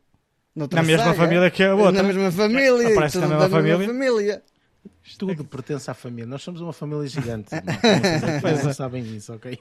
[0.57, 1.17] Na mesma saga.
[1.17, 1.93] família que a outra.
[1.93, 2.93] Na mesma família.
[2.93, 3.87] Aparece tudo na mesma família.
[3.87, 4.43] família.
[5.19, 6.27] Tudo pertence à família.
[6.27, 7.51] Nós somos uma família gigante.
[7.55, 9.59] Não, Pois não sabem isso, ok?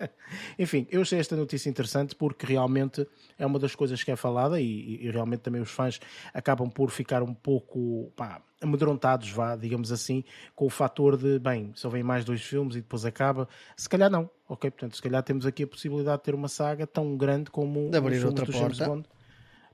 [0.58, 3.06] Enfim, eu achei esta notícia interessante porque realmente
[3.38, 6.00] é uma das coisas que é falada e, e realmente também os fãs
[6.34, 10.24] acabam por ficar um pouco pá, amedrontados, vá, digamos assim,
[10.54, 13.48] com o fator de, bem, só vem mais dois filmes e depois acaba.
[13.76, 14.70] Se calhar não, ok?
[14.70, 17.96] Portanto, se calhar temos aqui a possibilidade de ter uma saga tão grande como De
[17.96, 18.92] abrir outra do James porta.
[18.92, 19.08] Bond.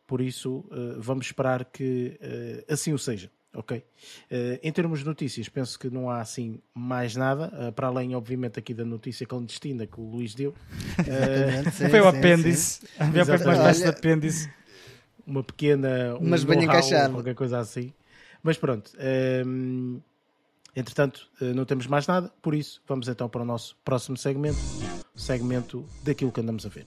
[0.06, 3.30] Por isso, eh, vamos esperar que eh, assim o seja.
[3.54, 3.82] Ok?
[4.30, 8.58] Eh, em termos de notícias, penso que não há assim mais nada, para além, obviamente,
[8.58, 10.54] aqui da notícia clandestina que o Luís deu.
[11.72, 12.86] Sim, Foi o apêndice.
[12.98, 13.58] Havia uma Exatamente.
[13.60, 14.50] espécie de Olha- apêndice.
[15.26, 16.16] uma pequena.
[16.20, 17.14] Um Mas bem encaixado.
[17.14, 17.92] Qualquer coisa assim.
[18.42, 18.92] Mas pronto.
[18.98, 19.98] ehm,
[20.76, 24.58] entretanto, não temos mais nada, por isso vamos então para o nosso próximo segmento
[25.16, 26.86] segmento daquilo que andamos a ver.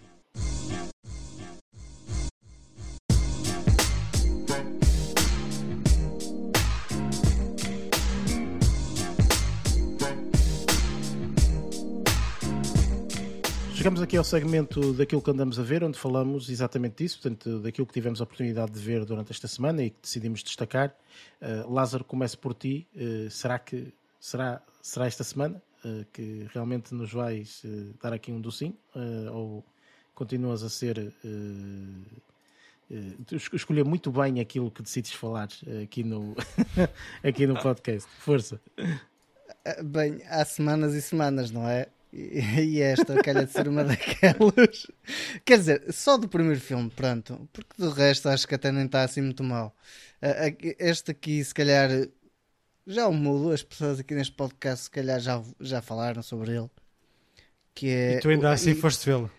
[13.89, 17.87] Chegamos aqui ao segmento daquilo que andamos a ver, onde falamos exatamente disso, portanto, daquilo
[17.87, 20.95] que tivemos a oportunidade de ver durante esta semana e que decidimos destacar.
[21.41, 22.87] Uh, Lázaro, começo por ti.
[22.93, 27.63] Uh, será que será, será esta semana uh, que realmente nos vais
[27.99, 28.77] dar aqui um docinho?
[29.33, 29.65] Ou
[30.13, 31.11] continuas a ser.
[33.31, 35.49] es- escolher muito bem aquilo que decides falar
[35.83, 36.35] aqui no,
[37.25, 38.07] aqui no podcast.
[38.19, 38.61] Força.
[39.83, 41.87] Bem, há semanas e semanas, não é?
[42.13, 44.87] E, esta calha de ser uma daquelas.
[45.45, 47.47] Quer dizer, só do primeiro filme, pronto.
[47.53, 49.75] Porque do resto acho que até nem está assim muito mal.
[50.79, 51.89] Este aqui, se calhar,
[52.87, 53.51] já o mudo.
[53.51, 56.69] As pessoas aqui neste podcast, se calhar, já, já falaram sobre ele.
[57.75, 59.29] Que é, E tu ainda assim e- foste vê-lo.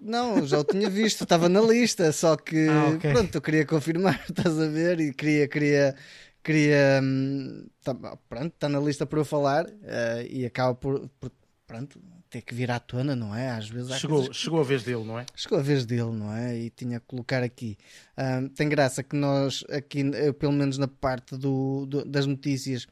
[0.00, 3.10] Não, já o tinha visto, estava na lista, só que Ah, ok.
[3.12, 5.00] pronto, eu queria confirmar, estás a ver?
[5.00, 5.96] E queria, queria,
[6.42, 7.94] queria, hum, tá,
[8.28, 11.30] pronto, está na lista para eu falar eh, e acaba por, por,
[11.66, 12.00] pronto,
[12.30, 13.50] ter que vir à tona, não é?
[13.50, 15.26] Às vezes Chegou, que- chegou a vez dele, não é?
[15.34, 16.58] Chegou a vez dele, não é?
[16.58, 17.76] E tinha que colocar aqui.
[18.16, 22.86] Ahm, tem graça que nós, aqui, eu, pelo menos na parte do, do- das notícias,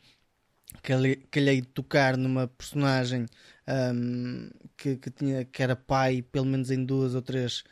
[0.82, 3.26] calhei, calhei de tocar numa personagem
[3.66, 7.62] ahm, que, que, tinha, que era pai, pelo menos em duas ou três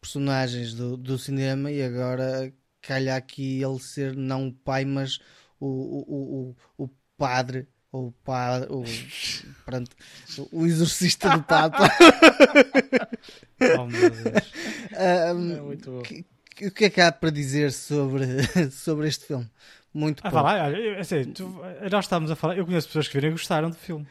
[0.00, 5.18] personagens do, do cinema, e agora calha aqui ele ser não o pai, mas
[5.60, 7.66] o, o, o, o padre.
[7.90, 8.84] Ou o padre, o,
[9.64, 9.90] pronto,
[10.52, 11.88] o exorcista do Papa.
[13.78, 14.52] Oh, meu Deus.
[14.96, 16.02] Ahm, É muito bom.
[16.02, 16.24] que-
[16.54, 18.26] que- o que é que há para dizer sobre,
[18.70, 19.48] sobre este filme?
[19.94, 20.44] Muito Ah, pouco.
[20.46, 23.70] lá, olha, assim, tu- nós estávamos a falar, eu conheço pessoas que viram e gostaram
[23.70, 24.06] do filme.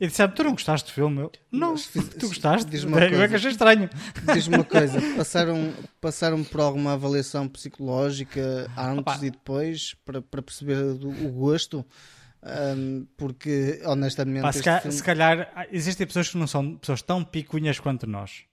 [0.00, 1.20] E disseram, tu não gostaste do filme?
[1.22, 2.68] Eu, não, Mas tu gostaste?
[2.70, 3.36] diz-me uma Eu é que coisa.
[3.36, 3.88] achei estranho.
[4.34, 9.18] Diz-me uma coisa: passaram, passaram por alguma avaliação psicológica antes Opa.
[9.26, 11.86] e depois para, para perceber o gosto?
[12.48, 16.76] Ahm, porque honestamente, Pá, se, ca- filme, se calhar ah, existem pessoas que não são
[16.76, 18.44] pessoas tão picunhas quanto nós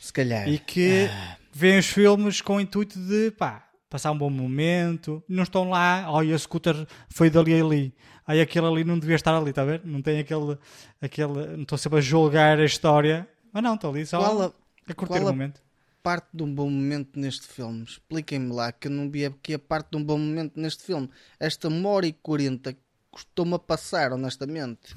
[0.00, 1.08] se calhar, e que
[1.52, 6.04] veem os filmes com o intuito de pá, passar um bom momento, não estão lá,
[6.10, 7.94] olha, o scooter foi dali ali,
[8.26, 9.80] aí aquele ali não devia estar ali, está a ver?
[9.84, 10.58] Não tem aquele,
[11.00, 14.52] aquele, não estou sempre a julgar a história, mas não, estou ali só Qual a-
[14.88, 15.62] a curtir qual o a- momento.
[16.02, 17.84] parte de um bom momento neste filme?
[17.84, 21.08] Expliquem-me lá que eu não vi aqui a parte de um bom momento neste filme.
[21.38, 22.76] Esta uma hora e quarenta
[23.12, 24.96] custou-me a passar, honestamente.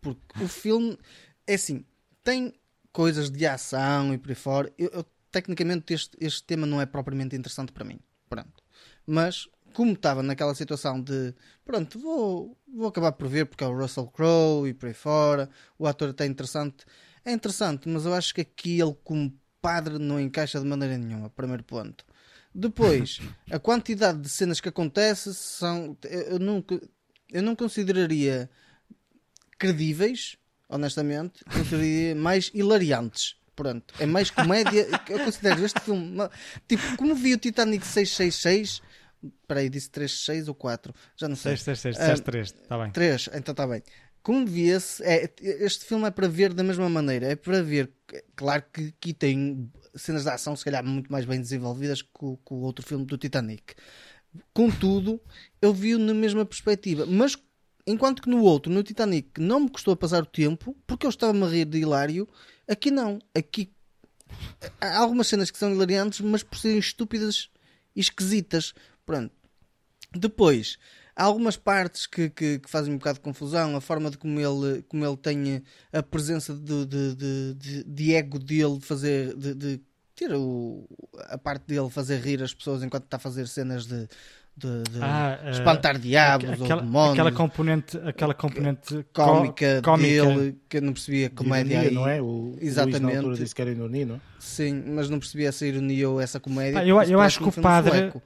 [0.00, 0.96] Porque o filme,
[1.46, 1.84] é assim,
[2.22, 2.54] tem
[2.92, 4.72] coisas de ação e por aí fora.
[4.78, 7.98] Eu, eu- tecnicamente este, este tema não é propriamente interessante para mim.
[8.28, 8.62] Pronto.
[9.06, 13.76] Mas como estava naquela situação de pronto, vou, vou acabar por ver porque é o
[13.76, 16.86] Russell Crowe e por aí fora, o ator até é interessante.
[17.24, 21.28] É interessante, mas eu acho que aqui ele como padre não encaixa de maneira nenhuma,
[21.28, 22.04] primeiro ponto.
[22.54, 25.96] Depois, a quantidade de cenas que acontece são.
[26.04, 26.80] Eu, eu nunca,
[27.32, 28.48] eu não consideraria
[29.58, 30.36] credíveis,
[30.68, 33.36] honestamente, consideraria mais hilariantes.
[33.54, 34.86] Pronto, é mais comédia.
[35.08, 36.18] Eu considero este filme.
[36.68, 38.82] Tipo, como vi o Titanic 666.
[39.40, 40.94] Espera aí, disse 36 ou 4?
[41.16, 41.56] Já não sei.
[41.56, 42.90] 6, 6, 6, Ah, disseste 3, está bem.
[42.90, 43.82] 3, então está bem.
[44.22, 47.28] Como vi esse, é, este filme é para ver da mesma maneira.
[47.28, 47.90] É para ver,
[48.34, 52.36] claro que aqui tem cenas de ação, se calhar, muito mais bem desenvolvidas que o,
[52.36, 53.74] que o outro filme do Titanic.
[54.52, 55.20] Contudo,
[55.60, 57.06] eu vi-o na mesma perspectiva.
[57.06, 57.36] Mas
[57.86, 61.10] enquanto que no outro, no Titanic, não me custou a passar o tempo, porque eu
[61.10, 62.28] estava-me a rir de hilário,
[62.68, 63.18] aqui não.
[63.34, 63.72] Aqui
[64.80, 67.50] há algumas cenas que são hilariantes, mas por serem estúpidas
[67.94, 68.74] e esquisitas.
[69.04, 69.32] Pronto.
[70.12, 70.78] Depois,
[71.14, 74.38] há algumas partes que, que, que, fazem um bocado de confusão, a forma de como
[74.40, 75.62] ele, como ele tem
[75.92, 77.14] a presença de, de,
[77.54, 79.34] de, de, ego dele, de fazer.
[79.36, 79.80] de
[80.16, 80.88] ter o,
[81.28, 84.08] a parte dele fazer rir as pessoas enquanto está a fazer cenas de,
[84.56, 87.12] de, de Ah, eh, espantar diabos aquela, ou demónios.
[87.12, 90.26] aquela componente, aquela componente cómica, có- cómica.
[90.26, 91.94] dele que eu não percebia comédia ironia, aí.
[91.94, 92.22] não é?
[92.22, 93.02] O Exatamente.
[93.02, 94.20] Luís na altura disse que era ironia, não?
[94.38, 96.80] Sim, mas não percebia essa ironia ou essa comédia.
[96.80, 98.22] Ah, eu- eu acho que o padre- sueco.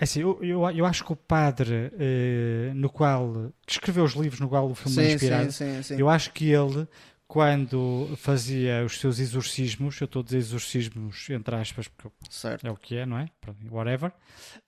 [0.00, 4.12] É assim, eu, eu, eu acho que o padre eh, no qual que escreveu os
[4.12, 5.96] livros no qual o filme é Sim, inspirado, sim, sim, sim.
[6.00, 6.86] eu acho que ele,
[7.28, 12.66] quando fazia os seus exorcismos, eu estou a dizer exorcismos entre aspas, porque Certo.
[12.66, 13.30] é o que é, não é?
[13.70, 14.12] Whatever.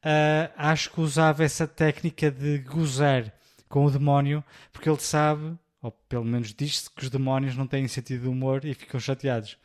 [0.02, 3.32] Ah, acho que usava essa técnica de gozar
[3.68, 7.88] com o demónio, porque ele sabe, ou pelo menos diz-se, que os demónios não têm
[7.88, 9.56] sentido de humor e ficam chateados.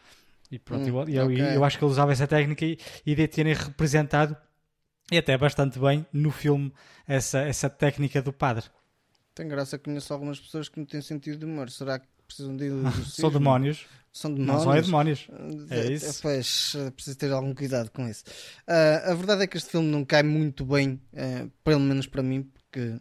[0.51, 1.57] E pronto, Hum, eu, eu, ok.
[1.57, 4.37] eu acho que ele usava essa técnica e, e de terem representado,
[5.11, 6.73] e até bastante bem, no filme,
[7.07, 8.65] essa, essa técnica do padre.
[9.33, 11.69] Tem graça que conheço algumas pessoas que não têm sentido de humor.
[11.69, 12.69] Será que precisam de?
[13.09, 14.63] São demónios, São não demónios.
[14.63, 15.27] são é demónios.
[15.69, 16.21] É Eh, isso.
[16.21, 18.23] Pois, eh, preciso ter algum cuidado com isso.
[18.67, 22.23] Ah, a verdade é que este filme não cai muito bem, eh, pelo menos para
[22.23, 22.99] mim, porque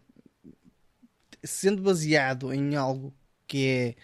[1.43, 3.15] sendo baseado em algo
[3.47, 3.97] que é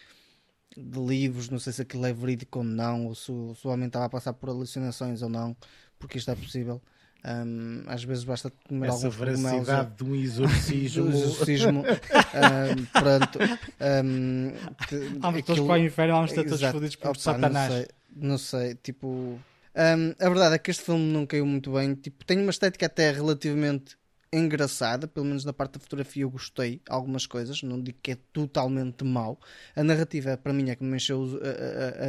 [0.80, 3.70] de livros, não sei se aquilo é verídico ou não, ou se, o- se o
[3.70, 5.56] homem estava a passar por alucinações ou não,
[5.98, 6.80] porque isto é possível.
[7.22, 11.04] Ahm, às vezes basta comer Essa alguns cogumelos veracidade de um exorcismo.
[11.10, 11.84] do exorcismo.
[11.86, 13.38] Ahm, pronto.
[14.88, 16.72] Que- Vamos todos aquilo- para o inferno, vamos ter todos Exato.
[16.74, 17.68] fodidos por Opa, Satanás.
[17.70, 19.06] Não sei, não sei, tipo.
[19.08, 21.94] hum, a verdade é que este filme não caiu muito bem.
[21.94, 23.96] Tipo, tem uma estética até relativamente
[24.32, 28.16] engraçada, pelo menos na parte da fotografia eu gostei algumas coisas, não digo que é
[28.32, 29.38] totalmente mau.
[29.74, 31.40] A narrativa para mim é que me encheu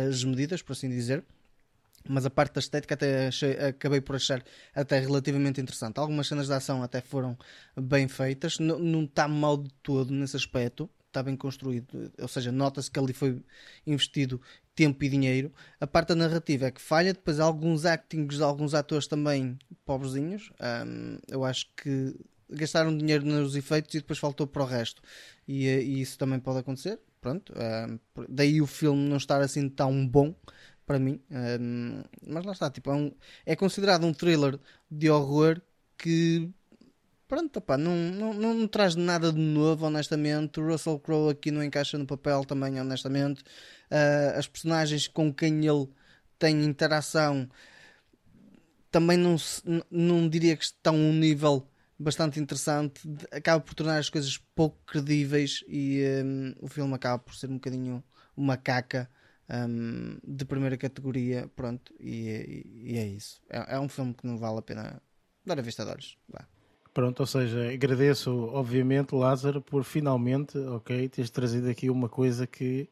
[0.08, 1.24] as medidas, por assim dizer.
[2.08, 5.98] Mas a parte da estética até achei- acabei por achar até relativamente interessante.
[6.00, 7.38] Algumas cenas de ação até foram
[7.76, 12.12] bem feitas, N- não está mal de todo nesse aspecto, está bem construído.
[12.20, 13.42] Ou seja, nota-se que ali foi
[13.86, 14.42] investido
[14.74, 15.52] tempo e dinheiro.
[15.80, 20.52] A parte da narrativa é que falha, depois alguns actings alguns atores também pobrezinhos.
[20.60, 22.16] Ahm, eu acho que
[22.50, 25.02] gastaram dinheiro nos efeitos e depois faltou para o resto.
[25.48, 27.00] E, eh, e isso também pode acontecer.
[27.20, 27.54] Pronto,
[28.16, 30.34] por- daí o filme não estar assim tão bom
[30.92, 31.22] para mim.
[31.32, 33.12] Ahm, mas lá está, tipo, é, um-
[33.46, 35.62] é considerado um thriller de horror
[35.98, 36.50] que
[37.28, 40.60] pronto, opá, não, não, não, não traz nada de novo, honestamente.
[40.60, 43.44] O Russell Crowe aqui não encaixa no papel também, honestamente.
[43.92, 45.90] Ah, as personagens com quem ele
[46.40, 47.50] tem interação
[48.90, 53.02] também não, se- não diria que estão a um nível bastante interessante.
[53.32, 57.56] Acaba por tornar as coisas pouco credíveis e hum, o filme acaba por ser um
[57.56, 58.04] bocadinho
[58.36, 59.10] uma caca.
[59.52, 63.42] Hum, de primeira categoria, pronto, e, e- e é isso.
[63.50, 65.02] É, é um filme que não vale a pena
[65.46, 66.18] dar a vista de olhos.
[66.30, 66.46] Vá.
[66.94, 72.90] Pronto, ou seja, agradeço obviamente, Lázaro, por finalmente, ok, teres trazido aqui uma coisa que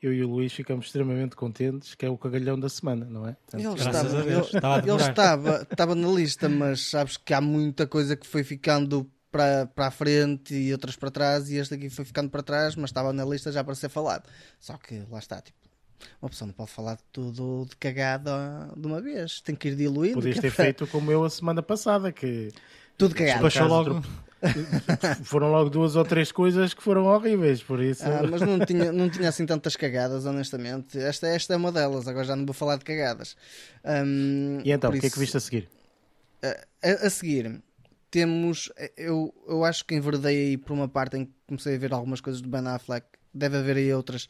[0.00, 3.32] eu e o Luís ficamos extremamente contentes, que é o cagalhão da semana, não é?
[3.32, 7.16] Portanto, Ele estava, a Deus, ele- estava a ele estava, estava na lista, mas sabes
[7.16, 11.50] que há muita coisa que foi ficando para, para a frente e outras para trás,
[11.50, 14.28] e este aqui foi ficando para trás, mas estava na lista já para ser falado.
[14.58, 15.58] Só que lá está, tipo,
[16.20, 19.76] uma pessoa não pode falar de tudo de cagada de uma vez, tem que ir
[19.76, 20.14] diluindo.
[20.14, 22.50] Podias ter é para- feito como eu a semana passada, que
[22.98, 23.42] tudo cagado.
[23.44, 24.02] Despachou logo.
[25.24, 28.02] foram logo duas ou três coisas que foram horríveis, por isso.
[28.06, 30.98] Ah, mas não tinha, não tinha assim tantas cagadas, honestamente.
[30.98, 33.36] Esta, esta é uma delas, agora já não vou falar de cagadas.
[33.84, 35.68] Ahm, E então, o que é que isso- viste a seguir?
[36.42, 37.60] A, a seguir,
[38.10, 38.72] temos.
[38.96, 42.20] Eu, eu acho que enverdei aí por uma parte em que comecei a ver algumas
[42.22, 43.06] coisas do Ben Affleck.
[43.32, 44.26] Deve haver aí outras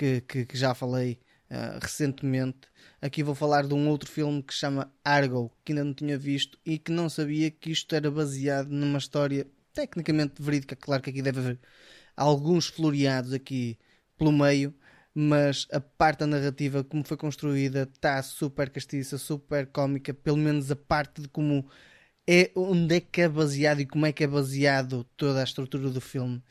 [0.00, 1.18] que, que, que já falei
[1.50, 2.60] ah, recentemente.
[3.02, 6.16] Aqui vou falar de um outro filme que se chama Argo, que ainda não tinha
[6.18, 10.74] visto e que não sabia que isto era baseado numa história tecnicamente verídica.
[10.76, 11.60] Claro que aqui deve haver
[12.16, 13.78] alguns floreados aqui
[14.16, 14.74] pelo meio,
[15.14, 20.70] mas a parte da narrativa, como foi construída, está super castiça, super cómica, pelo menos
[20.70, 21.68] a parte de como
[22.26, 25.90] é, onde é que é baseado e como é que é baseado toda a estrutura
[25.90, 26.42] do filme.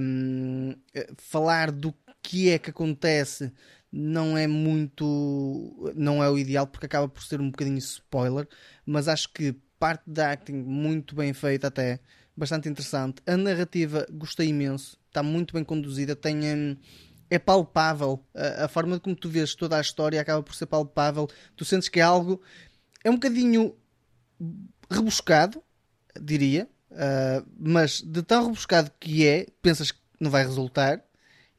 [0.00, 1.92] Hum, eh, falar do
[2.24, 3.52] que é que acontece
[3.92, 8.48] não é muito não é o ideal porque acaba por ser um bocadinho spoiler
[8.84, 12.00] mas acho que parte da acting muito bem feita até
[12.36, 13.22] bastante interessante.
[13.26, 16.76] A narrativa gostei imenso está muito bem conduzida tem hum,
[17.30, 18.24] é palpável.
[18.34, 21.28] A, a forma como tu vês toda a história acaba por ser palpável.
[21.54, 22.40] Tu sentes que é algo
[23.04, 23.76] é um bocadinho
[24.90, 25.62] rebuscado
[26.20, 31.02] diria Uh, mas de tão rebuscado que é, pensas não vai resultar.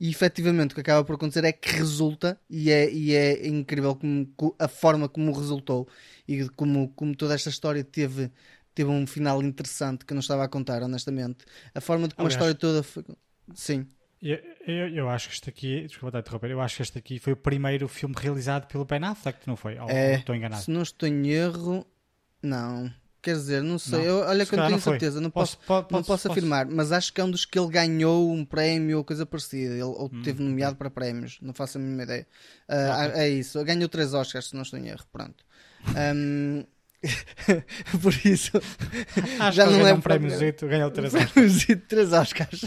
[0.05, 3.95] E efetivamente o que acaba por acontecer é que resulta e é, e é incrível
[3.95, 5.87] como, a forma como resultou
[6.27, 8.31] e como, como toda esta história teve,
[8.75, 11.43] teve um final interessante que eu não estava a contar, honestamente.
[11.73, 13.03] A forma de como Aliás, a história toda foi.
[13.55, 13.87] Sim.
[14.21, 14.37] Eu,
[14.67, 17.37] eu, eu, acho que este aqui, desculpa interromper, eu acho que este aqui foi o
[17.37, 19.79] primeiro filme realizado pelo Ben Affleck, não foi?
[19.79, 20.61] Ou, é, estou enganado?
[20.61, 21.83] Se não estou em erro,
[22.43, 22.93] não.
[23.25, 23.97] Quer dizer, não sei.
[23.97, 24.05] Não.
[24.05, 26.67] Eu, olha que eu não tenho certeza, não posso, posso, posso não posso, posso, afirmar,
[26.67, 29.73] mas acho que é um dos que ele ganhou um prémio ou coisa parecida.
[29.73, 32.27] Ele, ou hum, teve nomeado para prémios, não faço a mínima ideia.
[32.69, 33.21] Uh, okay.
[33.21, 35.03] É isso, ganhou três Oscars, se não estou em erro.
[35.11, 35.43] Pronto.
[36.15, 36.65] Um,
[37.99, 38.51] por isso
[39.39, 41.65] Acho já não é um prémio Zito, ganhou três Oscars.
[41.87, 42.65] três Oscars.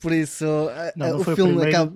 [0.00, 0.46] Por isso,
[0.96, 1.92] não, não o filme o acaba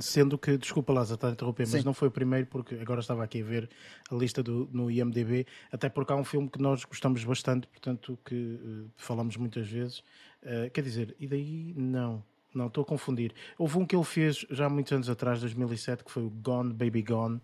[0.00, 1.84] Sendo que, desculpa lá, está a interromper, mas Sim.
[1.84, 3.68] não foi o primeiro, porque agora estava aqui a ver
[4.10, 8.18] a lista do, no IMDB, até porque há um filme que nós gostamos bastante, portanto,
[8.24, 9.98] que uh, falamos muitas vezes.
[10.42, 12.22] Uh, quer dizer, e daí não,
[12.54, 13.32] não, estou a confundir.
[13.58, 16.72] Houve um que ele fez já há muitos anos atrás, 2007, que foi o Gone
[16.72, 17.40] Baby Gone.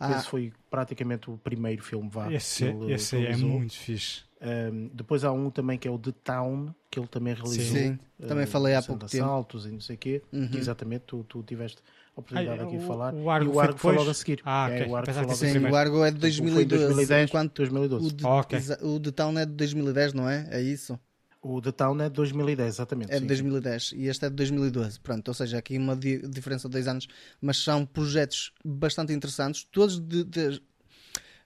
[0.00, 0.12] Ah.
[0.12, 4.22] Esse foi praticamente o primeiro filme vá, esse, ele, esse é muito fixe.
[4.40, 7.76] Um, depois há um também que é o The Town, que ele também realizou.
[7.76, 9.24] Sim, uh, também falei há pouco tempo.
[9.24, 10.22] Assaltos e não sei o quê.
[10.32, 10.48] Uhum.
[10.48, 11.82] Que exatamente, tu, tu tiveste
[12.20, 13.14] oportunidade Ai, aqui de falar.
[13.14, 14.40] O Argo, e o Argo foi logo a seguir.
[14.44, 14.82] Ah, okay.
[14.82, 16.66] é, o Argo foi logo Sim, o Argo é de 2012.
[16.66, 18.06] 2010, enquanto 2012.
[18.06, 18.58] O, de, oh, okay.
[18.82, 20.48] o The Town é de 2010, não é?
[20.50, 20.98] É isso?
[21.40, 23.12] O The Town é de 2010, exatamente.
[23.12, 25.00] É de 2010 e este é de 2012.
[25.00, 27.06] Pronto, ou seja, aqui uma di diferença de dois anos,
[27.40, 30.60] mas são projetos bastante interessantes, todos de, de,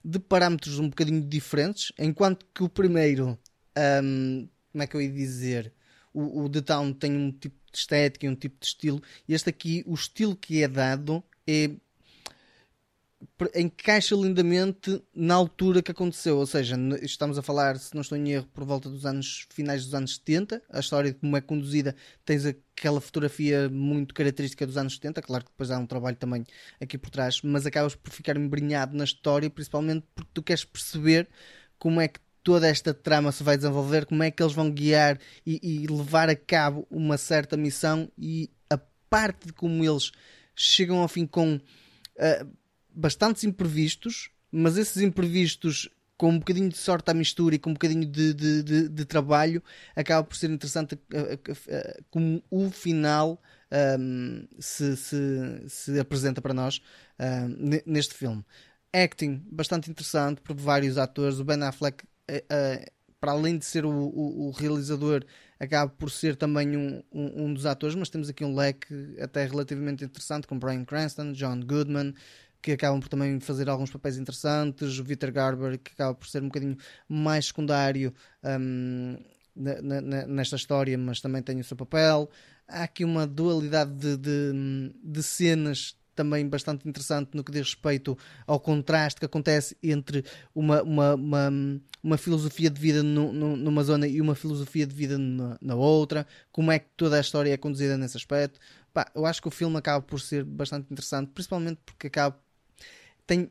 [0.03, 3.37] de parâmetros um bocadinho diferentes, enquanto que o primeiro,
[4.03, 5.71] um, como é que eu ia dizer?
[6.13, 9.49] O, o The Town tem um tipo de estética e um tipo de estilo, este
[9.49, 11.71] aqui, o estilo que é dado é
[13.55, 18.31] encaixa lindamente na altura que aconteceu, ou seja, estamos a falar, se não estou em
[18.31, 21.95] erro, por volta dos anos finais dos anos 70, a história de como é conduzida,
[22.25, 26.43] tens aquela fotografia muito característica dos anos 70, claro que depois há um trabalho também
[26.79, 31.27] aqui por trás, mas acabas por ficar embrenhado na história, principalmente porque tu queres perceber
[31.77, 35.19] como é que toda esta trama se vai desenvolver, como é que eles vão guiar
[35.45, 38.77] e, e levar a cabo uma certa missão e a
[39.09, 40.11] parte de como eles
[40.55, 42.47] chegam ao fim com uh,
[42.93, 47.73] bastantes imprevistos, mas esses imprevistos com um bocadinho de sorte à mistura e com um
[47.73, 49.63] bocadinho de, de, de, de trabalho,
[49.95, 50.97] acaba por ser interessante
[52.09, 53.41] como o final
[53.99, 55.17] um, se, se,
[55.67, 56.81] se, apresenta para nós
[57.19, 58.45] um, neste filme.
[58.93, 61.39] Acting bastante interessante por vários atores.
[61.39, 62.05] O Ben Affleck,
[63.19, 65.23] para além de ser o, o, o, realizador,
[65.59, 69.45] acaba por ser também um, um, um, dos atores, mas temos aqui um leque até
[69.45, 72.13] relativamente interessante com Brian Cranston, John Goodman,
[72.61, 76.41] que acabam por também fazer alguns papéis interessantes, o Peter Garber, que acaba por ser
[76.41, 79.17] um bocadinho mais secundário um,
[80.27, 82.29] nesta história, mas também tem o seu papel.
[82.67, 88.17] Há aqui uma dualidade de, de, de cenas também bastante interessante no que diz respeito
[88.47, 90.23] ao contraste que acontece entre
[90.53, 91.51] uma, uma, uma,
[92.03, 95.75] uma filosofia de vida no, no, numa zona e uma filosofia de vida na, na,
[95.75, 98.59] outra, como é que toda a história é conduzida nesse aspecto.
[98.93, 102.37] Pá, eu acho que o filme acaba por ser bastante interessante, principalmente porque acaba
[103.25, 103.49] tem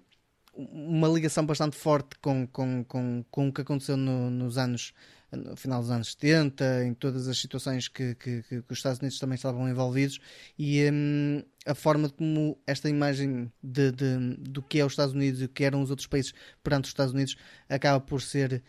[0.54, 4.92] uma ligação bastante forte com, com, com, com o que aconteceu no, nos anos
[5.36, 9.18] no final dos anos 70, em todas as situações que, que, que os Estados Unidos
[9.18, 10.20] também estavam envolvidos
[10.58, 15.40] e hum, a forma como esta imagem de, de, do que é os Estados Unidos
[15.40, 17.36] e o que eram os outros países perante os Estados Unidos
[17.68, 18.62] acaba por ser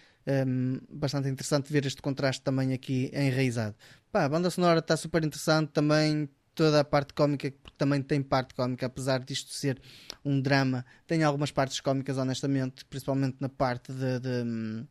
[0.47, 3.75] hum, bastante interessante ver este contraste também aqui enraizado.
[4.11, 8.21] Pá, a banda sonora está super interessante também, toda a parte cómica, porque também tem
[8.21, 9.81] parte cómica, apesar disto ser
[10.23, 14.85] um drama, tem algumas partes cómicas, honestamente, principalmente na parte de, de,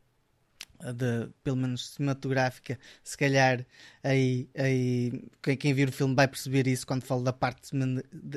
[0.92, 3.64] de pelo menos cinematográfica, se calhar
[4.02, 7.68] aí, aí quem, quem vir o filme vai perceber isso quando falo da parte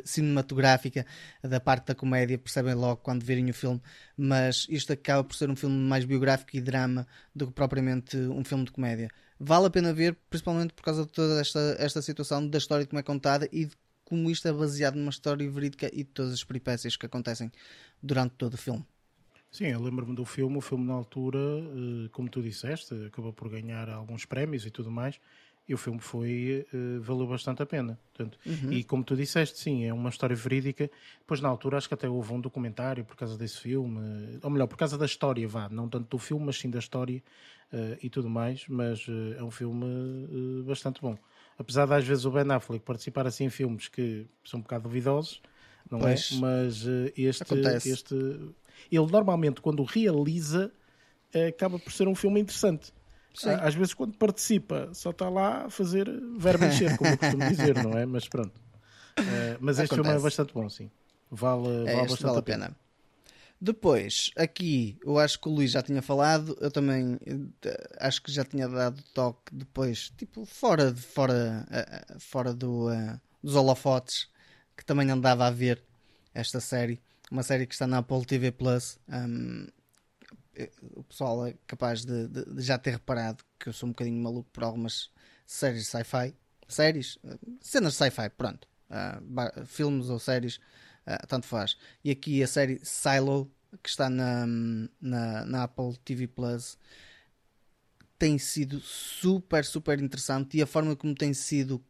[0.06, 1.06] cinematográfica,
[1.42, 3.82] da parte da comédia, percebem logo quando virem o filme,
[4.18, 8.44] mas isto acaba por ser um filme mais biográfico e drama do que propriamente um
[8.44, 12.48] filme de comédia vale a pena ver, principalmente por causa de toda esta, esta situação
[12.48, 13.76] da história como é contada e de
[14.06, 17.52] como isto é baseado numa história verídica e de todas as peripécias que acontecem
[18.02, 18.86] durante todo o filme.
[19.56, 20.58] Sim, eu lembro-me do filme.
[20.58, 24.92] O filme, na altura, eh, como tu disseste, acabou por ganhar alguns prémios e tudo
[24.92, 25.18] mais.
[25.66, 27.98] E o filme foi, uh, valeu bastante a pena.
[28.14, 28.74] Portanto, uhum.
[28.74, 30.92] E como tu disseste, sim, é uma história verídica.
[31.20, 34.38] Depois, na altura, acho que até houve um documentário por causa desse filme.
[34.44, 35.70] Ou melhor, por causa da história, vá.
[35.70, 37.24] Não tanto do filme, mas sim da história
[38.04, 38.66] e tudo mais.
[38.68, 39.86] Mas é um filme
[40.66, 41.18] bastante bom.
[41.58, 44.84] Apesar de, às vezes, o Ben Affleck participar assim em filmes que são um bocado
[44.84, 45.42] duvidosos,
[45.90, 46.02] não é?
[46.02, 46.32] pois.
[46.32, 46.36] é?
[46.36, 46.86] Mas
[47.18, 48.16] este, este.
[48.92, 50.72] Ele, normalmente, quando realiza,
[51.50, 52.94] acaba por ser um filme interessante
[53.34, 53.50] Sim.
[53.60, 56.08] Às vezes, quando participa, só está lá a fazer
[56.38, 58.06] verbo encher, como eu costumo dizer, não é?
[58.06, 58.54] Mas pronto.
[59.20, 60.24] Uh, mas este filme é Acontece.
[60.24, 60.90] bastante bom, sim.
[61.30, 62.76] Vale, É, vale este bastante vale a pena.
[63.60, 68.32] Depois, aqui, eu acho que o Luís já tinha falado, eu também eh, acho que
[68.32, 73.56] já tinha dado toque depois, tipo, fora, de- fora, eh, eh, fora do, eh, dos
[73.56, 74.30] holofotes,
[74.78, 75.82] que também andava a ver
[76.34, 77.02] esta série,
[77.32, 79.00] uma série que está na Apple TV Plus.
[79.10, 79.68] hum,
[80.56, 83.92] eh, o pessoal é capaz de, de- de já ter reparado que eu sou um
[83.92, 85.12] bocadinho maluco por algumas
[85.46, 86.36] séries sci-fi.
[86.68, 87.18] Séries?
[87.26, 88.68] eh, Cenas sci-fi, pronto.
[89.24, 90.60] Ba- filmes ou séries,
[91.06, 91.78] ah, tanto faz.
[92.04, 93.52] E aqui a série Silo,
[93.84, 94.46] que está na,
[95.02, 96.78] na, na Apple TV Plus,
[98.18, 100.58] tem sido super, super interessante.
[100.58, 101.84] E a forma como tem sido,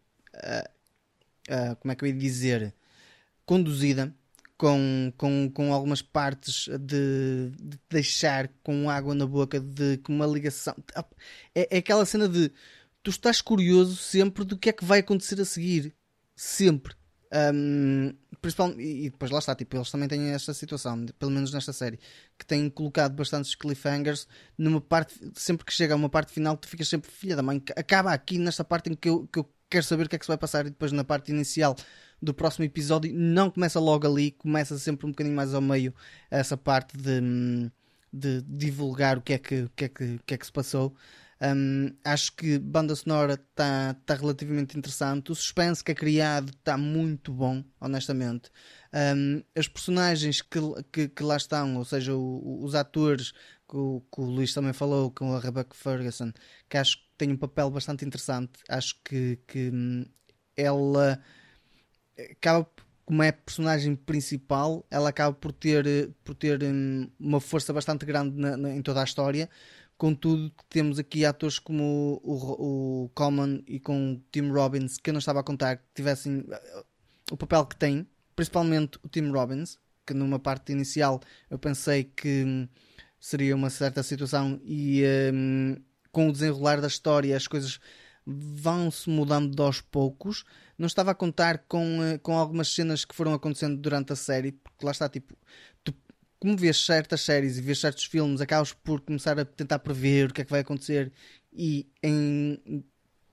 [1.50, 2.74] ah, como é que eu ia dizer,
[3.46, 4.14] conduzida.
[4.58, 10.26] Com, com, com algumas partes de, de deixar com água na boca, de com uma
[10.26, 10.74] ligação.
[11.54, 12.50] É, é aquela cena de
[13.04, 15.94] tu estás curioso sempre do que é que vai acontecer a seguir.
[16.36, 16.96] Sempre.
[17.54, 21.74] Um, principalmente, e depois lá está, tipo, eles também têm esta situação, pelo menos nesta
[21.74, 22.00] série,
[22.38, 24.28] que têm colocado bastantes cliffhangers
[24.58, 27.62] numa parte, sempre que chega a uma parte final, tu ficas sempre, filha da mãe,
[27.76, 30.26] acaba aqui nesta parte em que eu, que eu quero saber o que é que
[30.26, 31.76] se vai passar, e depois na parte inicial
[32.22, 35.94] do próximo episódio, não começa logo ali, começa sempre um bocadinho mais ao meio
[36.32, 37.70] essa parte de,
[38.12, 40.52] de divulgar o que é que, o que, é que, o que, é que se
[40.52, 40.96] passou.
[41.42, 45.34] Um, acho que banda sonora está tá relativamente interessante.
[45.34, 48.50] O suspense que é criado está muito bom, honestamente.
[48.94, 50.60] Um, as personagens que,
[50.90, 53.34] que, que, lá estão, ou seja, o, os atores
[53.68, 56.32] que o, que o Luís também falou, com a Rebecca Ferguson,
[56.70, 58.60] que acho que tem um papel bastante interessante.
[58.70, 60.06] Acho que, que hum,
[60.56, 61.22] ela
[62.32, 62.68] acaba
[63.06, 68.06] como é a personagem principal, ela acaba por ter, por ter hum, uma força bastante
[68.06, 69.50] grande na, na, em toda a história.
[69.98, 75.10] Contudo, temos aqui atores como o, o, o Common e com o Tim Robbins, que
[75.10, 76.46] eu não estava a contar que tivessem
[77.32, 82.44] o papel que têm, principalmente o Tim Robbins, que numa parte inicial eu pensei que
[82.44, 82.68] hum,
[83.26, 85.04] seria uma certa situação e
[85.34, 85.76] hum,
[86.12, 87.80] com o desenrolar da história as coisas
[88.24, 90.44] vão-se mudando aos poucos.
[90.78, 94.52] Não estava a contar com, eh, com algumas cenas que foram acontecendo durante a série,
[94.52, 95.36] porque lá está, tipo,
[95.84, 95.92] tu,
[96.40, 100.34] como vês certas séries e vês certos filmes, acabas por começar a tentar prever o
[100.34, 101.12] que é que vai acontecer
[101.52, 102.84] e em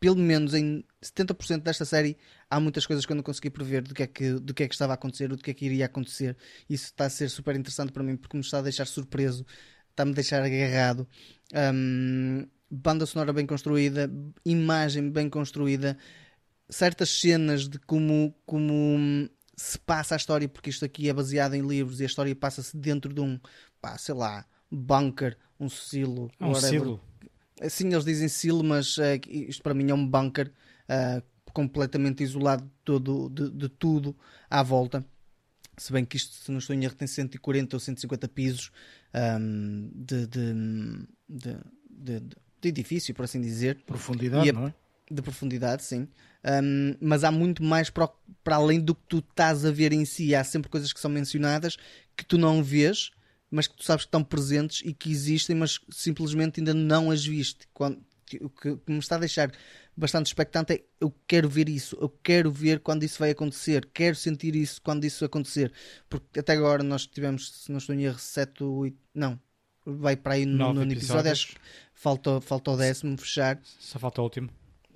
[0.02, 2.16] pelo menos em 70% desta série
[2.50, 4.68] há muitas coisas que eu não consegui prever do que é que, do que, é
[4.68, 6.36] que estava a acontecer, do que é que iria acontecer.
[6.68, 9.46] Isso está a ser super interessante para mim porque me está a deixar surpreso,
[9.92, 11.06] está-me a deixar agarrado.
[11.54, 14.10] Um, banda sonora bem construída,
[14.44, 15.96] imagem bem construída,
[16.68, 21.66] certas cenas de como, como se passa a história, porque isto aqui é baseado em
[21.66, 23.38] livros e a história passa-se dentro de um,
[23.80, 26.70] pá, sei lá, bunker, um silo, um whatever.
[26.70, 27.00] silo.
[27.68, 30.50] Sim, eles dizem silo, mas uh, isto para mim é um bunker
[30.88, 31.22] uh,
[31.52, 34.16] completamente isolado de, todo, de, de, tudo
[34.48, 35.04] à volta.
[35.76, 38.70] Se bem que isto, se não estou em erro, tem 140 ou 150 pisos
[39.14, 42.20] um, de, de,
[42.60, 43.82] de, edifício, por assim dizer.
[43.86, 44.74] Profundidade, a, não é?
[45.10, 46.08] De profundidade, sim.
[46.44, 48.08] Um, mas há muito mais para,
[48.44, 50.34] para além do que tu estás a ver em si.
[50.34, 51.76] Há sempre coisas que são mencionadas
[52.16, 53.10] que tu não vês,
[53.50, 57.24] mas que tu sabes que estão presentes e que existem, mas simplesmente ainda não as
[57.24, 57.66] viste.
[57.72, 58.02] Quando,
[58.40, 59.52] o que, que me está a deixar
[59.96, 64.16] bastante expectante é eu quero ver isso, eu quero ver quando isso vai acontecer, quero
[64.16, 65.72] sentir isso quando isso acontecer.
[66.08, 69.38] Porque até agora nós tivemos, se não estou em erro, 7 ou 8, não,
[69.84, 71.56] vai para aí no, no episódio, acho que
[71.94, 73.60] falta, falta o décimo fechar.
[73.78, 74.50] Só falta o último.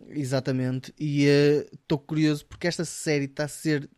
[0.09, 1.24] Exatamente, e
[1.72, 3.88] estou uh, curioso porque esta série está a ser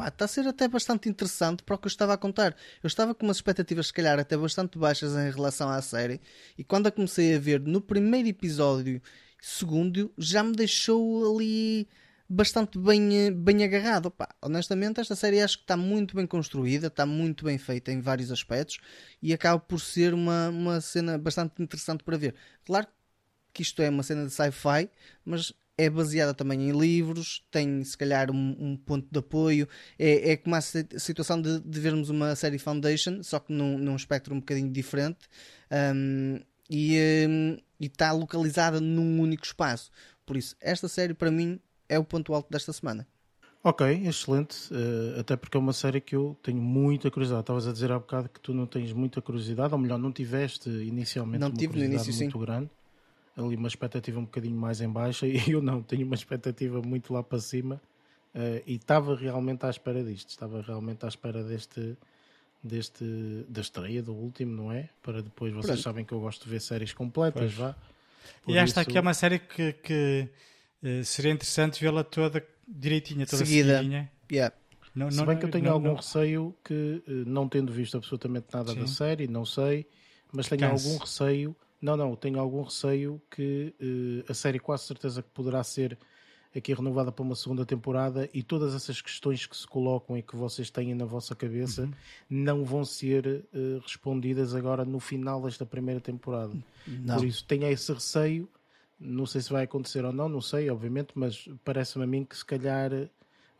[0.00, 2.54] está a ser até bastante interessante para o que eu estava a contar.
[2.82, 6.20] Eu estava com umas expectativas, se calhar, até bastante baixas em relação à série,
[6.56, 9.02] e quando a comecei a ver no primeiro episódio,
[9.40, 11.88] segundo, já me deixou ali
[12.28, 14.06] bastante bem, bem agarrado.
[14.06, 18.00] Opa, honestamente, esta série acho que está muito bem construída, está muito bem feita em
[18.00, 18.78] vários aspectos
[19.22, 22.34] e acaba por ser uma, uma cena bastante interessante para ver.
[22.64, 22.86] Claro
[23.52, 24.90] que isto é uma cena de sci-fi,
[25.24, 29.68] mas é baseada também em livros, tem se calhar um, um ponto de apoio.
[29.98, 33.94] É, é como a situação de, de, vermos uma série Foundation, só que num, num
[33.94, 35.28] espectro um bocadinho diferente.
[35.94, 37.56] Um, e um,
[37.86, 39.90] está localizada num único espaço.
[40.26, 43.06] Por isso, esta série para mim é o ponto alto desta semana.
[43.62, 44.72] Ok, excelente.
[44.72, 47.42] Uh, até porque é uma série que eu tenho muita curiosidade.
[47.42, 50.68] Estavas a dizer há bocado que tu não tens muita curiosidade, ou melhor, não tiveste
[50.68, 52.44] inicialmente não uma tive curiosidade no início, muito sim.
[52.44, 52.70] grande.
[53.36, 57.12] Ali uma expectativa um bocadinho mais em baixa e eu não, tenho uma expectativa muito
[57.12, 57.80] lá para cima
[58.34, 61.96] uh, e estava realmente à espera disto, estava realmente à espera deste,
[62.62, 63.04] deste
[63.48, 64.88] da estreia do último, não é?
[65.02, 65.82] Para depois, vocês Pronto.
[65.82, 67.54] sabem que eu gosto de ver séries completas, Pois.
[67.54, 67.76] vá.
[68.42, 70.28] Por e esta isso- aqui é uma série que, que
[70.82, 73.76] eh, seria interessante vê-la toda direitinha, toda Seguida.
[73.78, 74.10] seguidinha.
[74.30, 74.54] Yeah.
[74.94, 77.72] Não, Se não- bem que eu tenho não- algum não- receio que, eh, não tendo
[77.72, 78.94] visto absolutamente nada da Sim.
[78.94, 79.86] série, não sei,
[80.32, 80.86] mas tenho Canse.
[80.88, 81.56] algum receio.
[81.80, 85.96] Não, não, tenho algum receio que eh, a série quase certeza que poderá ser
[86.54, 90.34] aqui renovada para uma segunda temporada e todas essas questões que se colocam e que
[90.34, 91.92] vocês têm na vossa cabeça Uhum.
[92.28, 96.52] não vão ser eh, respondidas agora no final desta primeira temporada.
[96.86, 97.16] Não.
[97.16, 98.48] Por isso tenho esse receio.
[98.98, 102.36] Não sei se vai acontecer ou não, não sei, obviamente, mas parece-me a mim que
[102.36, 103.08] se calhar eh,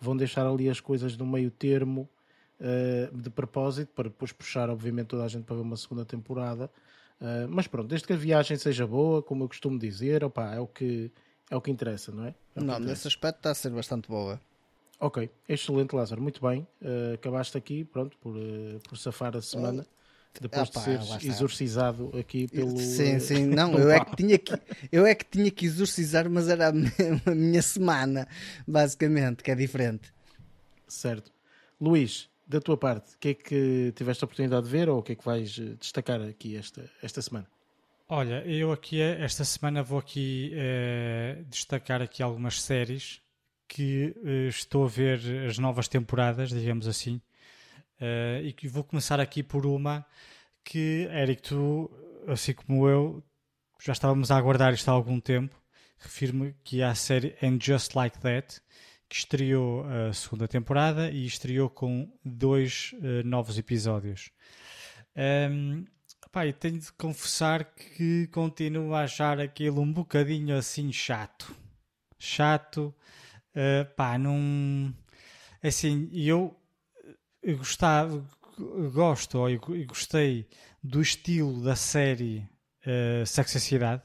[0.01, 2.09] vão deixar ali as coisas no meio termo
[2.59, 6.69] eh, de propósito para depois puxar, obviamente, toda a gente para ver uma segunda temporada.
[7.21, 10.59] Eh, mas pronto, desde que a viagem seja boa, como eu costumo dizer, opá, é
[10.61, 11.13] o que
[11.51, 12.35] é o que interessa, não é?
[12.55, 14.41] É Não, nesse aspecto está a ser bastante boa.
[15.01, 16.67] Ok, excelente, Lázaro, muito bem.
[16.83, 19.87] Eh, acabaste aqui, pronto, por, eh, por safar a semana.
[20.41, 22.79] Depois de seres exorcizado aqui pelo.
[22.79, 24.53] sim, eh, sim, não, eu é, que tinha que,
[24.93, 26.93] eu é que tinha que exorcizar, mas era a minha,
[27.27, 28.29] a minha semana,
[28.67, 30.13] basicamente, que é diferente.
[30.87, 31.33] Certo.
[31.81, 35.03] Luís, da tua parte, o que é que tiveste a oportunidade de ver ou o
[35.03, 37.47] que é que vais destacar aqui esta, esta semana?
[38.11, 43.21] Olha, eu aqui eh, esta semana vou aqui eh, destacar aqui algumas séries
[43.69, 47.21] que eh, estou a ver as novas temporadas, digamos assim,
[48.43, 50.07] e que vou começar aqui por uma
[50.65, 51.91] que, Eric, tu,
[52.29, 53.23] assim como eu,
[53.83, 55.61] já estávamos a aguardar isto há algum tempo.
[55.99, 58.61] Refiro-me que é a série And Just Like That,
[59.09, 62.95] que estreou a segunda temporada e estreou com dois
[63.25, 64.31] novos episódios.
[65.17, 65.85] Ahm,
[66.33, 71.55] pá, e tenho de confessar que continuo a achar aquilo um bocadinho assim chato.
[72.19, 72.95] Chato.
[73.55, 74.95] eh, pá, não.
[75.63, 76.57] Assim, eu
[77.43, 78.25] eu gostava,
[78.93, 80.49] gosto ou eu eu gostei
[80.83, 82.49] do estilo da série
[82.87, 83.27] uh,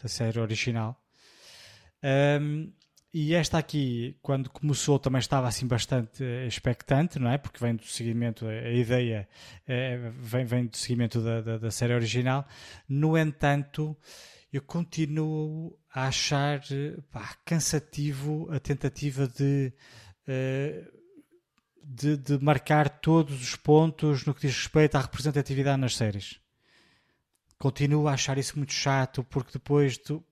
[0.01, 0.99] da série original.
[2.41, 2.71] Um,
[3.13, 7.37] e esta aqui, quando começou, também estava assim bastante eh, expectante, não é?
[7.37, 9.29] Porque vem do seguimento, a ideia
[9.67, 12.43] eh, vem, vem do seguimento da, da, da série original.
[12.89, 13.95] No entanto,
[14.51, 19.71] eu continuo a achar eh, pá, cansativo a tentativa de.
[21.83, 26.39] de, de marcar todos os pontos no que diz respeito à representatividade nas séries.
[27.59, 30.25] Continuo a achar isso muito chato, porque depois tu.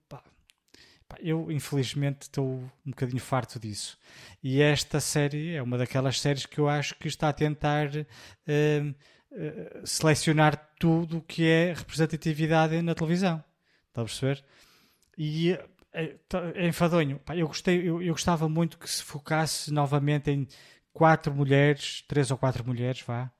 [1.19, 2.45] Eu, infelizmente, estou
[2.85, 3.97] um bocadinho farto disso.
[4.43, 7.89] E esta série é uma daquelas séries que eu acho que está a tentar
[8.47, 8.93] hum,
[9.33, 13.43] eh, selecionar tudo o que é representatividade na televisão.
[13.89, 14.43] Está a perceber?
[15.17, 15.57] E
[15.93, 16.15] é,
[16.55, 17.19] é enfadonho.
[17.19, 20.47] Pá, eu, gostei, eu, eu gostava muito que se focasse novamente em
[20.93, 23.31] quatro mulheres, três ou quatro mulheres, vá,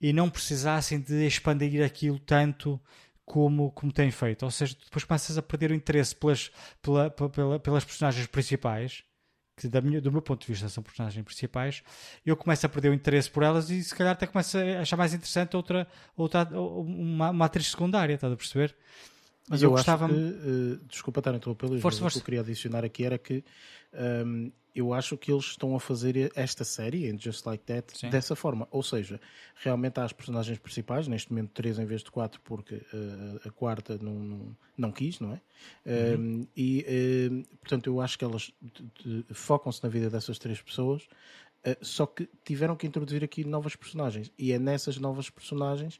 [0.00, 2.80] e não precisassem de expandir aquilo tanto
[3.26, 4.44] como, como têm feito.
[4.44, 6.50] Ou seja, depois começas a perder o interesse pelas,
[6.80, 9.02] pela, pela, pelas personagens principais,
[9.56, 11.82] que da minha, do meu ponto de vista são personagens principais,
[12.24, 14.96] eu começo a perder o interesse por elas e se calhar até começo a achar
[14.96, 18.76] mais interessante outra, outra uma, uma atriz secundária, estás a perceber?
[19.48, 21.38] Mas eu eu, gostava- que, eh, desculpa estar a
[21.80, 23.44] Força, mas o que eu queria adicionar aqui era que
[23.92, 28.10] ehm, eu acho que eles estão a fazer esta série, em Just Like That, Sim.
[28.10, 28.68] dessa forma.
[28.70, 29.18] Ou seja,
[29.56, 33.50] realmente há as personagens principais, neste momento três em vez de quatro, porque eh, a
[33.50, 35.40] quarta não, não, não quis, não é?
[35.86, 36.12] Uhum.
[36.12, 38.52] Ehm, e, ehm, portanto, eu acho que elas
[39.32, 41.08] focam-se na vida dessas três pessoas,
[41.64, 44.30] eh, só que tiveram que introduzir aqui novas personagens.
[44.38, 45.98] E é nessas novas personagens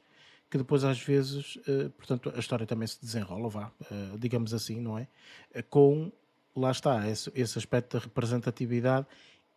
[0.51, 3.73] que depois às vezes, eh, portanto, a história também se desenrola, vá,
[4.19, 5.09] digamos assim, não é?
[5.71, 6.13] Com,
[6.59, 9.07] lá está, esse, esse aspecto da representatividade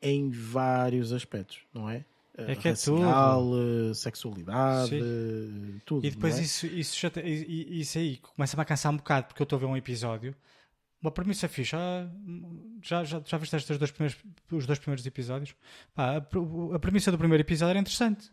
[0.02, 2.06] em vários aspectos, não é?
[2.38, 3.52] Eh, É que é racial,
[3.90, 5.82] eh, sexualidade, Sim.
[5.86, 6.06] tudo.
[6.06, 6.42] E depois é?
[6.42, 9.60] isso, isso, já te- isso aí começa-me a cansar um bocado, porque eu estou a
[9.60, 10.34] ver um episódio,
[11.02, 11.78] uma premissa fixa.
[11.78, 12.10] ah,
[12.82, 14.18] Já, já, já viste estes dois primeiros,
[14.52, 15.54] os dois primeiros episódios?
[15.94, 18.32] Pá, a, a premissa do primeiro episódio era interessante.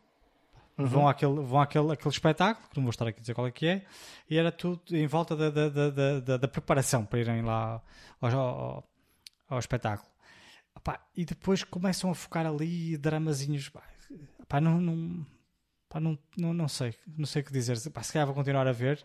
[0.79, 0.87] Uhum.
[0.87, 3.51] Vão, àquele, vão àquele, àquele espetáculo, que não vou estar aqui a dizer qual é
[3.51, 3.83] que é,
[4.29, 7.81] e era tudo em volta da, da, da, da, da- preparação para irem lá
[8.21, 8.91] ao, ao,
[9.49, 10.09] ao espetáculo.
[10.85, 13.71] Pá, e depois começam a focar ali dramazinhos.
[13.71, 13.83] Pá,
[14.47, 15.27] pá, não, não,
[15.89, 17.79] pá, não, não, não sei, não sei o que dizer.
[17.91, 19.03] Pá, se calhar vou continuar a ver,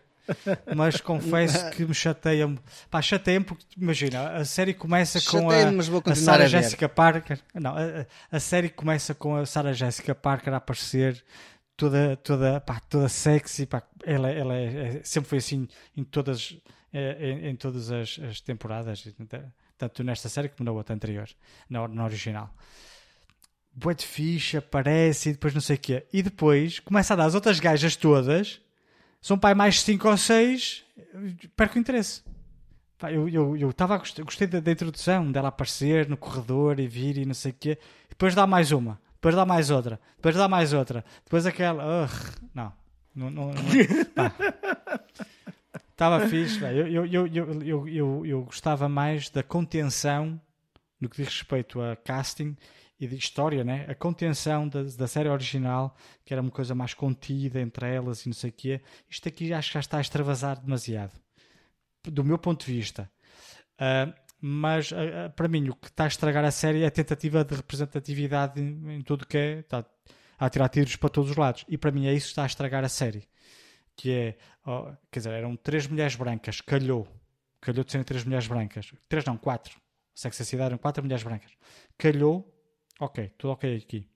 [0.76, 2.58] mas confesso que me chateia-me.
[3.00, 5.54] Chateia-me porque, imagina, a série começa com a,
[6.12, 6.46] a Sarah.
[6.46, 7.40] Jessica Parker.
[7.54, 11.24] Não, a- a série começa com a Sarah Jessica Parker a aparecer
[11.76, 13.66] toda, toda, pá, toda sexy.
[13.66, 16.56] Pá, ela ela é- é- sempre foi assim em todas,
[16.92, 19.04] eh, em, em todas as, as temporadas,
[19.78, 21.28] tanto nesta série como na outra anterior,
[21.68, 22.54] na, na original.
[23.74, 26.06] Boa de ficha, aparece e depois não sei o quê.
[26.12, 28.60] E depois começa a dar as outras gajas todas,
[29.20, 30.84] são pai mais 5 ou 6,
[31.56, 32.22] perco o interesse.
[32.98, 36.16] Pá, eu eu, eu tava a gost- eu gostei da, da introdução, dela aparecer no
[36.18, 37.78] corredor e vir e não sei o quê.
[38.10, 42.02] Depois dá mais uma, depois dá mais outra, depois dá mais outra, depois aquela.
[42.02, 42.72] Ugh, não.
[43.14, 44.34] Não, não, não, pá.
[45.92, 46.60] Estava fixe.
[46.64, 50.40] Eu, eu, eu, eu, eu, eu, gostava mais da contenção
[51.00, 52.56] no que diz respeito a casting
[52.98, 53.86] e de história, né?
[53.88, 55.94] A contenção da, da série original,
[56.24, 58.80] que era uma coisa mais contida entre elas e não sei o quê.
[59.08, 61.12] Isto aqui acho que já está a extravasar demasiado.
[62.02, 63.08] Do meu ponto de vista.
[63.78, 64.12] Ah,
[64.44, 67.44] mas ah, ah, para mim o que está a estragar a série é a tentativa
[67.44, 69.58] de representatividade em, em tudo que é.
[69.60, 69.86] Está
[70.36, 71.64] a tirar tiros para todos os lados.
[71.68, 73.28] E para mim é isso que está a estragar a série.
[73.94, 74.36] Que é,
[74.66, 77.06] oh, quer dizer, eram três mulheres brancas, calhou.
[77.60, 78.92] Calhou de serem três mulheres brancas.
[79.08, 79.80] Três não, quatro.
[80.12, 81.52] Sex and City eram quatro mulheres brancas.
[81.96, 82.52] Calhou,
[82.98, 84.08] ok, tudo ok aqui.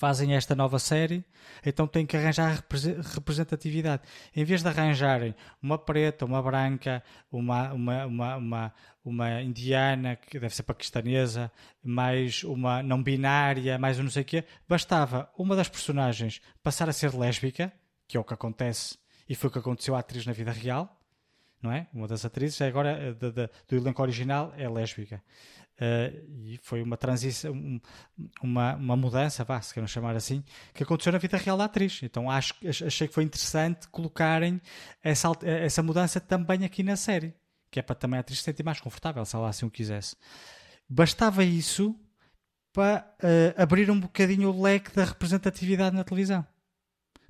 [0.00, 1.22] Fazem esta nova série,
[1.64, 4.02] então têm que arranjar represe- representatividade.
[4.34, 8.74] Em vez de arranjarem uma preta, uma branca, uma, uma, uma, uma,
[9.04, 11.52] uma indiana, que deve ser paquistanesa,
[11.84, 16.88] mais uma não binária, mais um não sei o quê, bastava uma das personagens passar
[16.88, 17.70] a ser lésbica,
[18.08, 18.96] que é o que acontece
[19.28, 20.98] e foi o que aconteceu à atriz na vida real,
[21.60, 21.86] não é?
[21.92, 25.22] Uma das atrizes agora eh, da- da- do elenco original é lésbica.
[25.80, 27.80] Eh, e foi uma transição, um-
[28.42, 32.00] uma, uma mudança, vá, se queiram chamar assim, que aconteceu na vida real da atriz.
[32.02, 34.60] Então acho, ach- achei que foi interessante colocarem
[35.02, 37.34] essa, eh, essa mudança também aqui na série,
[37.70, 40.16] que é para também a atriz se sentir mais confortável, se ela assim o quisesse.
[40.88, 41.98] Bastava isso
[42.72, 46.46] para eh, abrir um bocadinho o leque da representatividade na televisão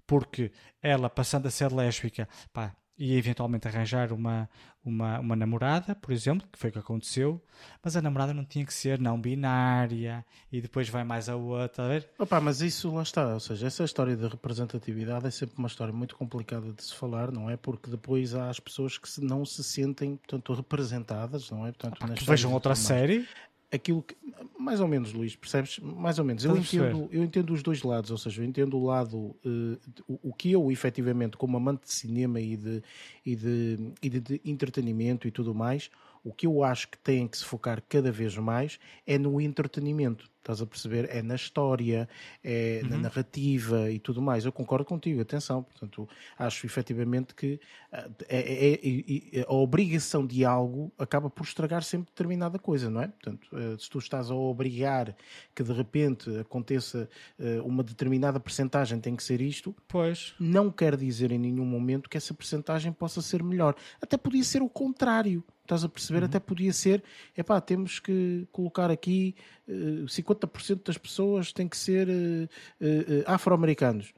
[0.07, 0.51] porque
[0.82, 4.46] ela passando a ser lésbica pá, ia eventualmente arranjar uma,
[4.84, 7.42] uma, uma namorada, por exemplo, que foi o que aconteceu,
[7.82, 11.86] mas a namorada não tinha que ser não binária e depois vai mais a outra,
[11.86, 12.07] a ver?
[12.18, 15.94] Opa, mas isso lá está, ou seja, essa história de representatividade é sempre uma história
[15.94, 17.57] muito complicada de se falar, não é?
[17.57, 21.72] Porque depois há as pessoas que não se sentem, portanto, representadas, não é?
[21.72, 23.26] Portanto, nas Que vejam e outra série.
[23.70, 24.16] Aquilo que
[24.58, 25.78] mais ou menos Luís percebes?
[25.78, 26.44] Mais ou menos.
[26.44, 30.30] Eu entendo eu entendo os dois lados ou seja eu entendo o lado eh, o,
[30.30, 32.82] o que eu efetivamente como amante de cinema e de
[33.24, 35.90] e de, e de, de entretenimento e tudo mais
[36.24, 40.28] o que eu acho que tem que se focar cada vez mais é no entretenimento
[40.40, 42.08] estás a perceber é na história
[42.42, 46.08] é na narrativa e tudo mais eu concordo contigo atenção portanto
[46.38, 47.60] acho efetivamente que
[47.92, 53.02] ah, é, é- é- a obrigação de algo acaba por estragar sempre determinada coisa, não
[53.02, 53.08] é?
[53.08, 55.14] Portanto, eh, se tu estás a obrigar
[55.54, 57.08] que de repente aconteça
[57.38, 60.34] eh, uma determinada percentagem tem que ser isto, Pois.
[60.38, 63.74] não quer dizer em nenhum momento que essa percentagem possa ser melhor.
[64.00, 65.44] Até podia ser o contrário.
[65.70, 66.24] Estás a perceber?
[66.24, 67.00] Até podia ser,
[67.36, 69.36] epá, temos que colocar aqui
[69.68, 72.48] eh, 50% das pessoas têm que ser eh,
[72.80, 74.12] eh, afro-americanos.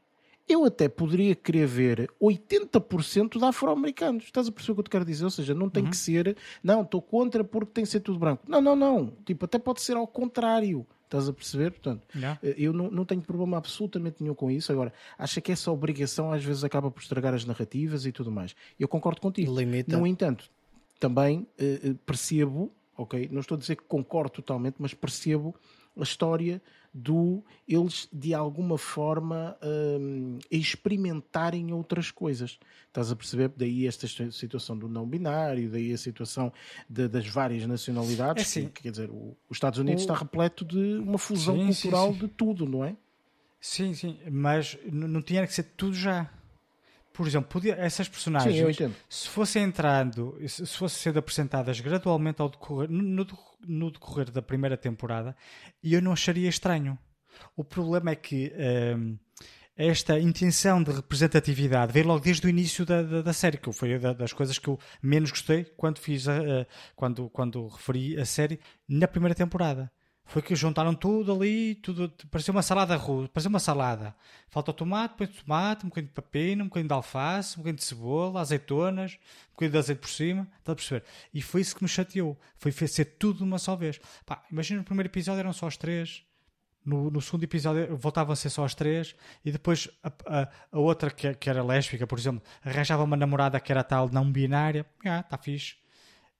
[0.49, 4.25] Eu até poderia querer ver 80% de afro-americanos.
[4.25, 5.25] Estás a perceber o que eu te quero dizer?
[5.25, 8.45] Ou seja, não tem que ser, não, estou contra porque tem que ser tudo branco.
[8.49, 9.13] Não, não, não.
[9.23, 10.87] Tipo, até pode ser ao contrário.
[11.05, 11.73] Estás a perceber?
[11.73, 12.41] Portanto, Yeah.
[12.43, 14.73] eu não, não tenho problema absolutamente nenhum com isso.
[14.73, 18.57] Agora, acha que essa obrigação às vezes acaba por estragar as narrativas e tudo mais.
[18.81, 19.55] Eu concordo contigo.
[19.55, 19.95] Limita.
[19.95, 20.51] No entanto,
[21.03, 23.29] também eh, eh, percebo, ok?
[23.33, 25.53] Não estou a dizer que concordo totalmente, mas percebo
[25.99, 26.63] a história
[26.95, 29.57] do eles de alguma forma
[30.01, 32.57] hum, experimentarem outras coisas.
[32.87, 33.51] Estás a perceber?
[33.57, 36.53] Daí esta situação do não binário, daí a situação
[36.89, 38.43] de- das várias nacionalidades.
[38.45, 41.57] É assim, que, quer dizer, o- os Estados Unidos o- está repleto de uma fusão
[41.57, 42.19] Sim, sim, cultural sim.
[42.21, 42.97] de tudo, não é?
[43.61, 46.31] Sim, sim, mas não tinha que ser tudo já.
[47.13, 48.65] Por exemplo, podia, essas personagens, Sim,
[49.09, 53.91] se fossem entrando, se se fossem sendo apresentadas gradualmente ao decorrer, no, no deco- no
[53.91, 55.37] decorrer da primeira temporada,
[55.83, 56.99] eu não acharia estranho.
[57.57, 58.53] O problema é que
[58.97, 59.19] hum,
[59.77, 63.99] esta intenção de representatividade veio logo desde o início da, da, da série, que foi
[63.99, 68.25] da- das coisas que eu menos gostei quando fiz a, a- quando, quando referi a
[68.25, 68.59] série
[68.89, 69.91] na primeira temporada.
[70.33, 74.17] Foi que juntaram tudo ali, tudo, parecia uma salada russa, parecia uma salada.
[74.49, 77.85] Falta tomate, põe tomate, um bocadinho de pepino, um bocadinho de alface, um bocadinho de
[77.85, 81.05] cebola, azeitonas, um bocadinho de azeite por cima, está a perceber?
[81.35, 84.01] E foi isso que me chateou, foi ser tudo de uma só vez.
[84.25, 86.23] Pá, imagina no primeiro episódio eram só os três,
[86.83, 89.15] no, no segundo episódio voltavam a ser só as três
[89.45, 93.61] e depois a, a- a outra que, que era lésbica, por exemplo, arranjava uma namorada
[93.61, 94.87] que era tal não binária.
[95.05, 95.77] Ah, está fixe.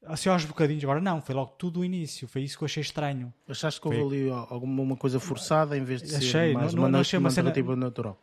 [0.05, 2.27] Assim aos bocadinhos, agora não, foi logo tudo o início.
[2.27, 3.33] Foi isso que eu achei estranho.
[3.49, 6.83] Achaste que houve ali alguma uma coisa forçada em vez de ser Achei, mais não-
[6.83, 8.19] uma, não achei uma uma cena- narrativa natural?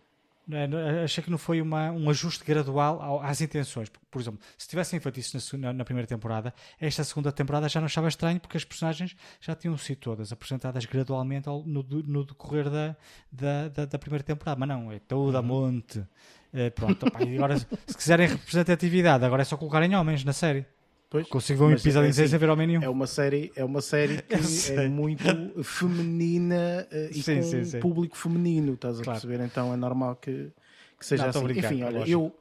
[0.52, 1.04] É?
[1.04, 3.88] Achei que não foi uma, um ajuste gradual ao- às intenções.
[3.88, 6.52] Porque, Por exemplo, se tivessem feito isso na, na- primeira temporada,
[6.82, 10.84] esta segunda temporada já não achava estranho porque as personagens já tinham sido todas apresentadas
[10.86, 12.96] gradualmente ao- no, no decorrer da,
[13.32, 14.60] da, da, da primeira temporada.
[14.60, 16.04] Mas não, é toda a monte.
[16.52, 20.66] É, pronto, opá, e agora, se quiserem representatividade, agora é só colocarem homens na série.
[21.10, 22.82] Pois, Consigo ver um mas episódio é em 6 assim, sem ver ao nenhum.
[22.84, 27.64] É uma série, é uma série que é muito feminina eh, e Sim, com sim,
[27.66, 27.80] sim.
[27.80, 29.20] público feminino, estás a Claro.
[29.20, 29.44] perceber?
[29.44, 30.52] Então é normal que,
[31.00, 31.44] que seja Não, assim.
[31.46, 32.12] brincar, Enfim, é olha, lógico.
[32.22, 32.36] eu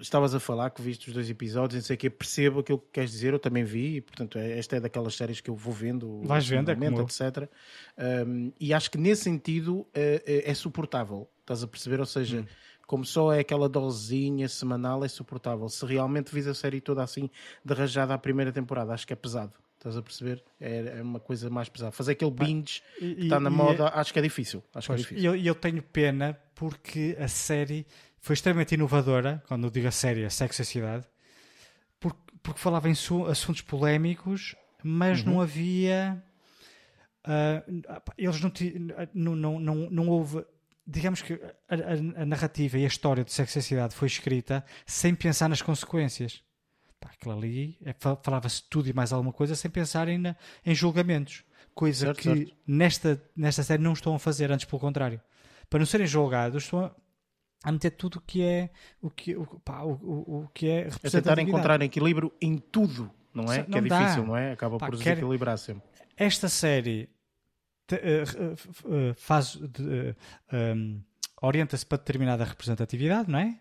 [0.00, 2.86] estavas a falar que viste os dois episódios, não sei o que, percebo aquilo que
[2.92, 5.72] queres dizer, eu também vi, e portanto é- esta é daquelas séries que eu vou
[5.72, 7.48] vendo, Vais vendo, é como etc.
[8.26, 11.98] Um, e acho que nesse sentido eh, é, é suportável, estás a perceber?
[11.98, 12.46] Ou seja, Hum.
[12.90, 15.68] Como só é aquela dosezinha semanal, é suportável.
[15.68, 17.30] Se realmente vis a série toda assim,
[17.64, 19.52] de rajada à primeira temporada, acho que é pesado.
[19.76, 20.42] Estás a perceber?
[20.60, 21.92] É, é uma coisa mais pesada.
[21.92, 24.60] Fazer aquele binge E- que está na e- moda, acho que é difícil.
[24.74, 25.30] Acho Pois, que é difícil.
[25.34, 27.86] eu, e eu tenho pena porque a série
[28.18, 31.06] foi extremamente inovadora, quando eu digo a série, a Sexo e a Cidade,
[32.00, 35.34] porque, porque falava em su- assuntos polémicos, mas Uhum.
[35.34, 36.20] não havia.
[37.24, 37.62] ah,
[38.04, 38.50] pá, eles não,
[39.14, 40.44] não, não, não, não houve.
[40.86, 44.06] Digamos que a, a- a narrativa e a história de Sexo e a Cidade foi
[44.08, 46.42] escrita sem pensar nas consequências.
[46.98, 50.74] Pá, aquilo ali é, fa- falava-se tudo e mais alguma coisa sem pensarem na, em
[50.74, 51.44] julgamentos.
[51.74, 52.54] Coisa Certo, que certo.
[52.66, 55.20] Nesta, nesta série não estão a fazer, antes pelo contrário.
[55.68, 56.90] Para não serem julgados, estão a,
[57.62, 58.70] a meter tudo o que é
[59.00, 63.08] o que, o, pá, o, o, o que é É tentar encontrar equilíbrio em tudo,
[63.32, 63.62] não é?
[63.62, 63.98] Se- que é não dá.
[64.02, 64.52] difícil, não é?
[64.52, 65.82] Acaba Pá, por quer- desequilibrar sempre.
[66.16, 67.08] Esta série
[67.96, 68.54] te- eh, eh,
[69.10, 70.14] eh, faz de-
[70.52, 71.00] um,
[71.42, 73.58] orienta-se para determinada representatividade, não é?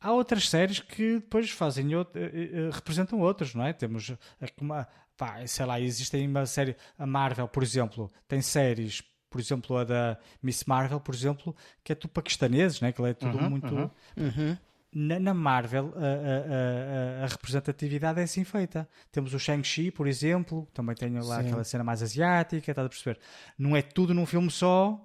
[0.00, 3.72] Há outras séries que depois fazem out- eh, representam outros, não é?
[3.72, 4.10] Temos
[4.40, 9.02] eh, como a- pá, sei lá, existem uma série, a Marvel, por exemplo, tem séries,
[9.28, 11.54] por exemplo, a da Miss Marvel, por exemplo,
[11.84, 12.90] que é tudo paquistaneses, né?
[12.92, 13.90] Que é tudo Uhum, muito uhum.
[14.16, 14.58] Uhum.
[14.92, 18.88] Na, na Marvel, a, a- a- a representatividade é assim feita.
[19.12, 21.46] Temos o Shang-Chi, por exemplo, também tem lá Sim.
[21.48, 23.18] aquela cena mais asiática, estás a perceber?
[23.58, 25.00] Não é tudo num filme só,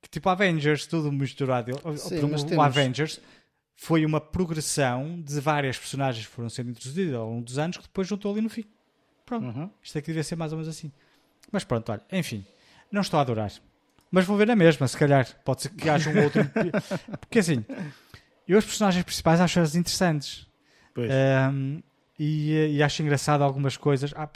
[0.00, 1.72] que tipo Avengers, tudo misturado.
[1.84, 3.20] O- Sim, o, temos- Avengers
[3.76, 7.82] foi uma progressão de várias personagens que foram sendo introduzidas ao longo dos anos que
[7.82, 8.64] depois juntou ali no fim.
[9.26, 9.70] Pronto, Uhum.
[9.82, 10.92] isto aqui devia ser mais ou menos assim.
[11.50, 12.44] Mas pronto, olha, enfim,
[12.92, 13.50] não estou a adorar.
[14.10, 15.26] Mas vou ver na mesma, se calhar.
[15.44, 16.42] Pode ser que haja um outro.
[17.18, 17.64] Porque assim,
[18.46, 20.46] eu os personagens principais acho-as interessantes.
[20.94, 21.10] Pois.
[21.52, 21.82] Um,
[22.18, 24.12] e, e acho engraçado algumas coisas.
[24.16, 24.28] Ah,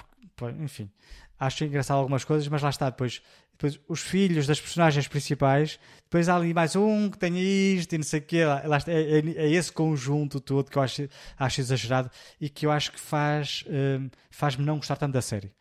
[0.60, 0.90] enfim,
[1.38, 2.90] acho engraçado algumas coisas, mas lá está.
[2.90, 5.78] Depois, depois os filhos das personagens principais.
[6.04, 8.44] Depois há ali mais um que tem isto e não sei o quê.
[8.44, 12.48] Lá, lá está, é, é- é esse conjunto todo que eu acho, acho exagerado e
[12.48, 15.52] que eu acho que faz, um, faz-me não gostar tanto da série.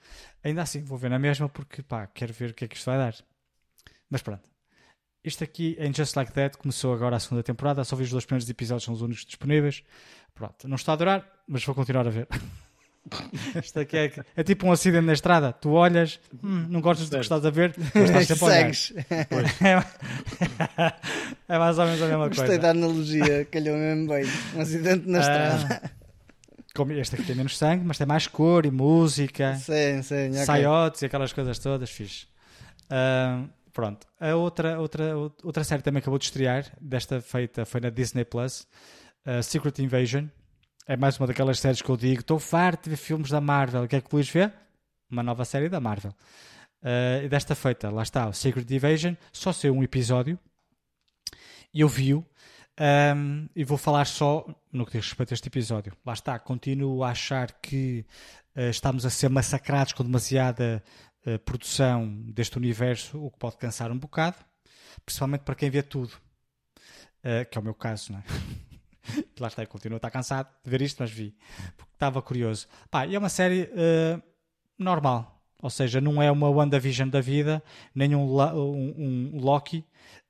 [0.44, 2.86] Ainda assim, vou ver na mesma porque pá, quero ver o que é que isto
[2.86, 3.16] vai dar.
[4.10, 4.50] Mas pronto.
[5.24, 7.84] Isto aqui em Just Like That começou agora a segunda temporada.
[7.84, 9.84] Só vi os dois primeiros episódios, são os únicos disponíveis.
[10.34, 12.28] Pronto, não está a adorar, mas vou continuar a ver.
[13.64, 15.54] Isto aqui é, é tipo um acidente na estrada.
[15.54, 18.74] Tu olhas, hum, não gostas do que estás a ver, mas estás sempre a olhar.
[18.74, 18.94] Segues.
[21.50, 22.62] É mais ou menos a mesma Gostei coisa.
[22.62, 24.26] da analogia, calhou mesmo bem.
[24.56, 25.92] Um acidente na Ah, estrada.
[26.76, 29.56] Como este aqui tem menos sangue, mas tem mais cor e música.
[29.56, 30.30] Sim, sim.
[30.32, 30.46] ok.
[30.46, 32.28] Saiotes e aquelas coisas todas, fixe.
[32.90, 33.48] Ahm,
[33.78, 34.08] pronto.
[34.20, 38.68] A outra, outra, outra série também acabou de estrear, desta feita foi na Disney Plus,
[39.24, 40.26] uh, Secret Invasion.
[40.88, 43.84] É mais uma daquelas séries que eu digo: estou farto de ver filmes da Marvel.
[43.84, 44.52] O que é que Luís vê?
[45.08, 46.12] Uma nova série da Marvel.
[46.82, 50.40] Uh, e desta feita, lá está, o Secret Invasion, só saiu um episódio
[51.72, 52.26] e eu vi-o.
[52.80, 55.94] Um, e vou falar só no que diz respeito a este episódio.
[56.04, 58.06] Lá está, continuo a achar que
[58.56, 60.84] uh, estamos a ser massacrados com demasiada
[61.26, 64.38] uh, produção deste universo, o que pode cansar um bocado,
[65.06, 66.14] principalmente para quem vê tudo,
[67.20, 68.24] Uh, que é o meu caso, não é?
[69.40, 71.36] Lá está, eu continuo a estar cansado de ver isto, mas vi,
[71.76, 72.68] porque estava curioso.
[72.92, 74.22] Pá, é uma série uh,
[74.78, 77.62] normal, ou seja, não é uma WandaVision da vida,
[77.94, 79.84] nem um, um- um Loki.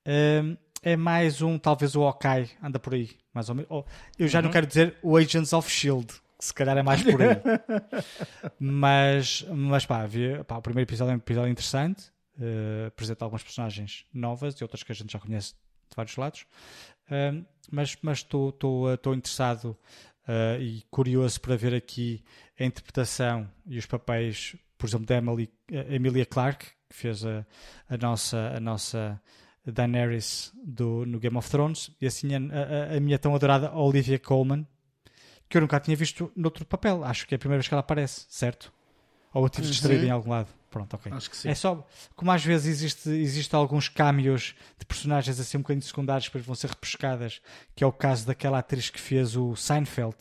[0.07, 3.69] Um, é mais um, talvez o Hawkeye, anda por aí, mais ou menos.
[4.17, 6.07] Eu já não quero dizer o Agents of Shield,
[6.39, 7.41] se calhar é mais por aí.
[8.59, 13.43] mas, mas pá, havia, pá, o primeiro episódio é um episódio interessante, eh, apresenta algumas
[13.43, 16.45] personagens novas e outras que a gente já conhece de vários lados.
[17.09, 19.77] Um, mas estou interessado
[20.27, 22.23] uh, e curioso para ver aqui
[22.59, 25.49] a interpretação e os papéis, por exemplo, da Emily,
[25.89, 27.45] Emilia Clarke, que fez a,
[27.89, 29.21] a nossa a nossa
[29.65, 34.19] Daenerys do, no Game of Thrones, e assim a, a, a minha tão adorada Olivia
[34.19, 34.65] Colman,
[35.49, 37.03] que eu nunca a tinha visto noutro papel.
[37.03, 38.71] Acho que é a primeira vez que ela aparece, certo?
[39.33, 40.07] Ou eu tive distraído Uhum.
[40.07, 40.47] em algum lado.
[40.69, 41.11] Pronto, ok.
[41.11, 41.49] Acho que sim.
[41.49, 41.85] É só,
[42.15, 46.45] como às vezes existe, existe alguns cameos de personagens assim um bocadinho secundários que depois
[46.45, 47.41] vão ser repescadas,
[47.75, 50.15] que é o caso daquela atriz que fez o Seinfeld.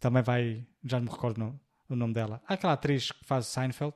[0.00, 2.40] Também vai, já não me recordo o nome dela.
[2.46, 3.94] Aquela atriz que faz o Seinfeld.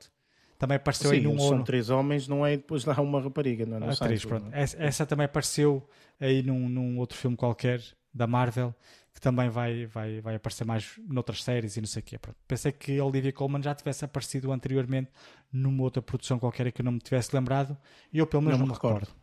[0.57, 2.57] Também apareceu aí Sim, num eles ou são três homens, não é?
[2.57, 3.91] Depois lá uma rapariga, não é?
[3.91, 4.45] Atriz, Seinfeld, pronto.
[4.45, 4.61] não é?
[4.61, 5.87] Essa, essa também apareceu
[6.19, 7.81] aí num, num outro filme qualquer
[8.13, 8.73] da Marvel,
[9.17, 12.19] que também vai, vai, vai aparecer mais noutras séries e não sei o quê.
[12.19, 12.37] Pronto.
[12.47, 15.09] Pensei que a Olivia Colman já tivesse aparecido anteriormente
[15.51, 17.75] numa outra produção qualquer que eu não me tivesse lembrado
[18.13, 18.99] e eu pelo menos não, não me recordo.
[18.99, 19.15] recordo.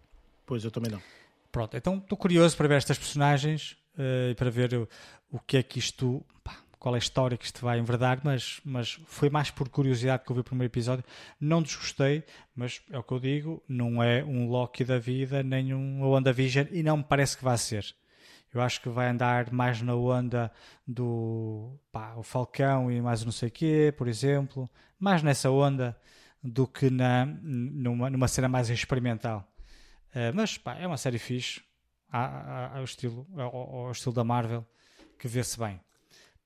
[0.45, 1.01] Pois, eu também não.
[1.53, 4.89] Pronto, então estou curioso para ver estas personagens uh, e para ver o,
[5.31, 6.27] o que é que isto.
[6.43, 10.25] Pá, qual é a história que isto vai enverdar, mas, mas foi mais por curiosidade
[10.25, 11.05] que eu vi o primeiro episódio.
[11.41, 12.25] Não desgostei,
[12.55, 16.67] mas é o que eu digo, não é um Loki da vida, nem um WandaVision,
[16.73, 17.95] e não me parece que vá ser.
[18.55, 20.51] Eu acho que vai andar mais na onda
[20.87, 24.71] do pá, o Falcão e mais não sei o quê, por exemplo.
[24.99, 25.99] Mais nessa onda
[26.43, 29.47] do que na, numa, numa cena mais experimental.
[30.11, 31.63] Uh, mas pá, é uma série fixe.
[32.13, 34.65] Ao estilo, ao, ao estilo da Marvel,
[35.19, 35.81] que vê-se bem.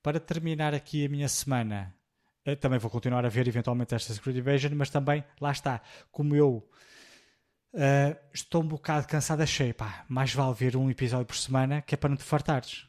[0.01, 1.93] Para terminar aqui a minha semana,
[2.43, 5.79] eh, também vou continuar a ver eventualmente esta Secret Invasion, mas também, lá está,
[6.11, 6.67] como eu
[7.73, 11.93] Uh, estou um bocado cansado, achei, pá, mais vale ver um episódio por semana que
[11.93, 12.87] é para não te fartares.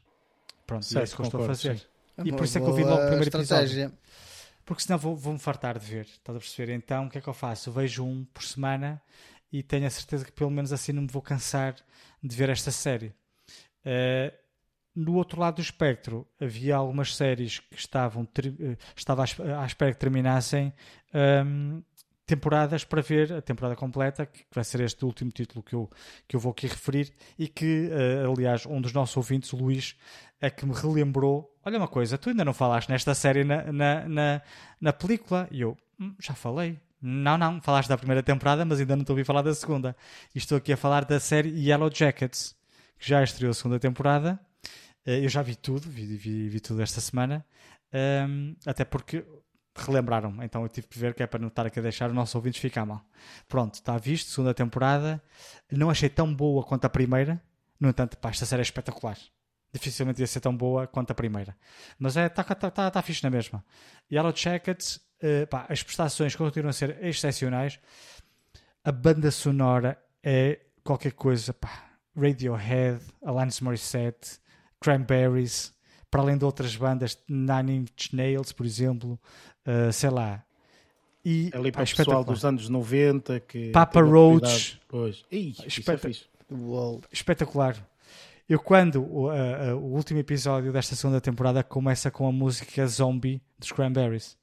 [0.67, 1.79] Pronto, certo, é isso que eu estou a fazer.
[1.79, 1.87] Sim.
[2.25, 3.85] E por isso é que eu vi logo o primeiro estratégia.
[3.85, 3.99] episódio.
[4.65, 6.73] Porque senão vou-me vou fartar de ver, estás a perceber?
[6.73, 7.73] Então o que é que eu faço?
[7.73, 9.03] vejo um por semana
[9.53, 11.75] e tenho a certeza que pelo menos assim não me vou cansar
[12.23, 13.13] de ver esta série.
[13.85, 14.33] Uh,
[14.95, 19.99] no outro lado do espectro havia algumas séries que estavam uh, estava à espera que
[19.99, 20.73] terminassem
[21.15, 21.83] um,
[22.31, 25.91] temporadas para ver a temporada completa, que vai ser este último título que eu,
[26.29, 29.97] que eu vou aqui referir, e que, uh, aliás, um dos nossos ouvintes, o Luís,
[30.41, 34.09] é que me relembrou: olha uma coisa, tu ainda não falaste nesta série na, na,
[34.09, 34.43] na,
[34.81, 35.49] na película?
[35.51, 36.79] E eu, hum, já falei.
[37.03, 39.97] Não, não, falaste da primeira temporada, mas ainda não a ouvir falar da segunda.
[40.35, 42.55] E estou aqui a falar da série Yellow Jackets,
[42.99, 44.39] que já estreou a segunda temporada.
[45.05, 47.45] Uh, eu já vi tudo, vi, vi, vi tudo esta semana.
[47.93, 49.25] Um, até porque
[49.85, 52.15] relembraram então eu tive que ver que é para não estar aqui a deixar os
[52.15, 53.05] nossos ouvintes ficar mal.
[53.49, 55.23] Pronto, está visto, segunda temporada.
[55.71, 57.41] Não achei tão boa quanto a primeira,
[57.81, 59.17] no entanto, pá, esta série é espetacular.
[59.73, 61.57] Dificilmente ia ser tão boa quanto a primeira.
[61.99, 63.65] Mas é, está tá, tá, tá fixe na mesma.
[64.13, 67.79] Yellow Jackets, uh, pá, as prestações continuam a ser excepcionais.
[68.85, 71.91] A banda sonora é qualquer coisa, pá.
[72.17, 74.41] Radiohead, Alanis Morissette,
[74.81, 75.73] Cranberries,
[76.11, 79.19] para além de outras bandas, Nine Inch Nails, por exemplo,
[79.89, 80.43] uh, sei lá.
[81.25, 84.81] E, Ali para o pessoal dos anos 90 que Papa Roach.
[84.89, 85.25] Pois.
[85.31, 87.01] Ih, é Uou.
[87.13, 87.77] Espetacular.
[88.49, 92.87] Eu quando o, uh, uh, o último episódio desta segunda temporada começa com a música
[92.87, 94.37] Zombie dos Cranberries.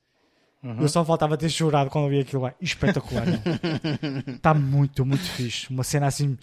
[0.63, 0.81] Uhum.
[0.81, 2.53] Eu só faltava ter chorado quando vi aquilo lá.
[2.61, 3.25] Espetacular.
[4.27, 5.69] Está muito, muito fixe.
[5.69, 6.37] Uma cena assim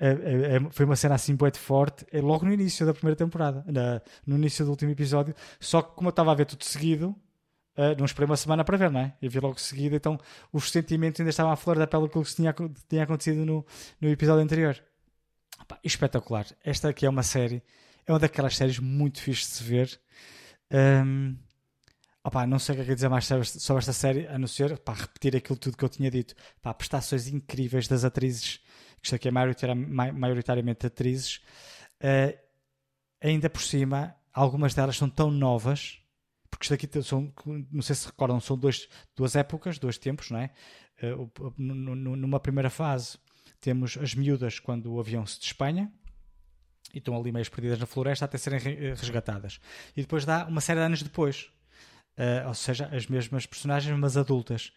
[0.00, 3.16] é, é, é, foi uma cena assim muito forte é logo no início da primeira
[3.16, 5.34] temporada, na, no início do último episódio.
[5.58, 7.16] Só que, como eu estava a ver tudo seguido,
[7.78, 9.14] uh, não esperei uma semana para ver, não é?
[9.22, 10.18] Eu vi logo seguido, então
[10.52, 12.54] os sentimentos ainda estavam à flor da pele do que tinha,
[12.88, 13.64] tinha acontecido no,
[14.00, 14.76] no episódio anterior.
[15.82, 16.46] Espetacular.
[16.64, 17.62] Esta aqui é uma série,
[18.06, 20.00] é uma daquelas séries muito fixe de se ver.
[20.70, 21.36] Um,
[22.46, 25.34] não sei o que é que dizer mais sobre esta série, a não ser repetir
[25.34, 26.34] aquilo tudo que eu tinha dito.
[26.76, 28.60] Prestações incríveis das atrizes
[29.02, 31.40] isto aqui é maioritariamente atrizes,
[32.02, 32.36] uh,
[33.20, 36.00] ainda por cima, algumas delas são tão novas,
[36.50, 37.32] porque isto aqui são,
[37.70, 40.50] não sei se recordam, são dois, duas épocas, dois tempos, não é?
[41.02, 43.18] Uh, numa primeira fase
[43.60, 45.92] temos as miúdas quando o avião se despenha
[46.92, 48.58] e estão ali meio perdidas na floresta até serem
[48.94, 49.60] resgatadas.
[49.96, 51.50] E depois dá uma série de anos depois.
[52.16, 54.72] Uh, ou seja, as mesmas personagens, mas adultas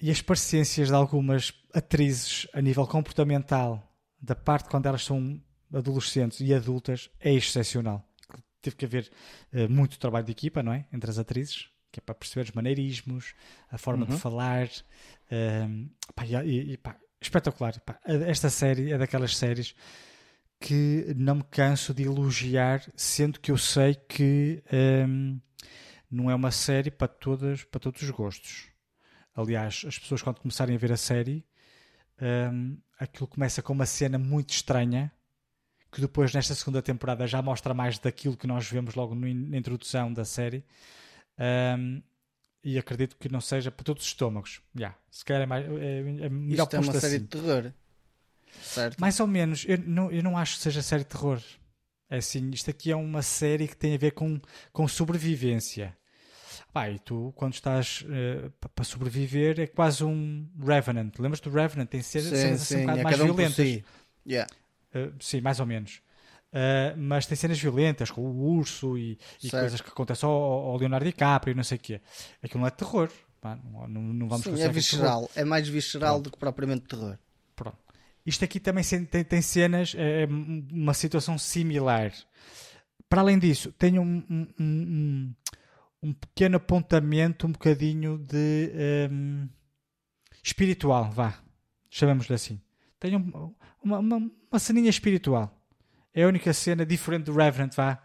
[0.00, 3.82] e as parecências de algumas atrizes a nível comportamental,
[4.20, 5.40] da parte quando elas são
[5.72, 8.06] adolescentes e adultas, é excepcional.
[8.64, 9.10] Teve que haver
[9.52, 10.86] uh, muito trabalho de equipa, não é?
[10.90, 13.34] Entre as atrizes, que é para perceber os maneirismos,
[13.70, 14.14] a forma uhum.
[14.14, 14.66] de falar.
[15.30, 17.78] Uh, pá, e, e, pá, espetacular.
[17.80, 18.00] Pá.
[18.04, 19.74] Esta série é daquelas séries
[20.58, 24.62] que não me canso de elogiar, sendo que eu sei que
[25.06, 25.38] um,
[26.10, 28.68] não é uma série para, todas, para todos os gostos.
[29.34, 31.44] Aliás, as pessoas quando começarem a ver a série,
[32.50, 35.12] um, aquilo começa com uma cena muito estranha,
[35.94, 40.12] que depois nesta segunda temporada já mostra mais daquilo que nós vemos logo na introdução
[40.12, 40.64] da série.
[41.78, 42.02] Um,
[42.64, 44.60] e acredito que não seja para todos os estômagos.
[44.76, 47.24] Yeah, se calhar é, mais, é, é melhor Isto é uma série assim.
[47.24, 47.72] de terror.
[48.60, 49.00] Certo.
[49.00, 49.64] Mais ou menos.
[49.68, 51.40] Eu não, eu não acho que seja série de terror.
[52.10, 54.40] É assim, isto aqui é uma série que tem a ver com,
[54.72, 55.96] com sobrevivência.
[56.72, 61.12] Pá, e tu, quando estás uh, para sobreviver, é quase um Revenant.
[61.20, 61.86] Lembras do Revenant?
[61.86, 63.54] Tem cenas, sim, cenas assim, um bocado é mais violentas.
[63.54, 63.84] Si.
[64.26, 64.50] Yeah.
[64.94, 66.00] Uh, sim, mais ou menos.
[66.52, 70.76] Uh, mas tem cenas violentas, com o urso e, e coisas que acontecem ao, ao,
[70.76, 72.00] Leonardo DiCaprio e não sei o quê.
[72.42, 73.10] Aquilo não é terror.
[73.40, 75.28] Pá, não, não, vamos Sim, é visceral.
[75.34, 76.24] É mais visceral Pronto.
[76.24, 77.18] do que propriamente terror.
[77.56, 77.76] Pronto.
[78.24, 82.12] Isto aqui também tem, tem cenas, é, é uma situação similar
[83.14, 85.34] para além disso, tem um, um, um,
[86.02, 89.48] um pequeno apontamento, um bocadinho de um,
[90.42, 91.38] espiritual, vá,
[91.88, 92.60] chamemos-lhe assim.
[93.02, 95.52] Um, uma, uma, uma ceninha espiritual.
[96.14, 98.00] É a única cena diferente do Revenant, vá,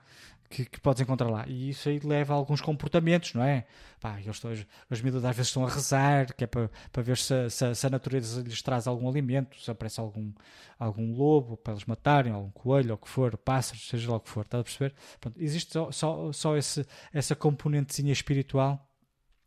[0.49, 1.45] que, que, podes encontrar lá.
[1.47, 3.65] E isso aí leva a alguns comportamentos, não é?
[4.01, 4.51] Pá, eles estão,
[4.89, 7.87] as miúdas às vezes estão a rezar, que é para, para ver se, se, se,
[7.87, 10.33] a natureza lhes traz algum alimento, se aparece algum,
[10.77, 14.19] algum lobo para eles matarem, algum coelho, ou o que for, pássaros, seja lá o
[14.19, 14.95] que for, estás a perceber?
[15.21, 18.85] Pronto, existe só, só, só esse, essa componentezinha espiritual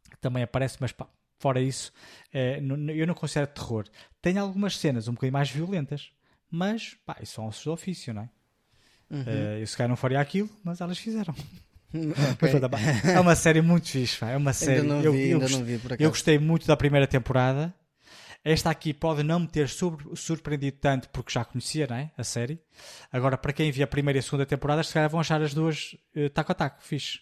[0.09, 1.09] que também aparece, mas pá,
[1.43, 1.93] fora isso,
[2.33, 3.85] é, eu não considero terror.
[4.23, 6.13] Tem algumas cenas um bocadinho mais violentas,
[6.49, 8.29] mas pá, isso são ossos do ofício, não é?
[9.11, 9.23] Uhum.
[9.23, 11.35] Uh, eu se calhar não faria aquilo, mas elas fizeram.
[11.93, 13.13] Okay.
[13.13, 14.81] é uma série muito fixe, é uma série.
[14.81, 17.75] Ainda não vi, eu, eu, ainda não vi, eu gostei muito da primeira temporada.
[18.43, 22.11] Esta aqui pode não me ter surpreendido tanto porque já conhecia não é?
[22.17, 22.59] a série.
[23.13, 25.53] Agora, para quem via a primeira e a segunda temporada, se calhar vão achar as
[25.53, 27.21] duas uh, taco a taco, fixe.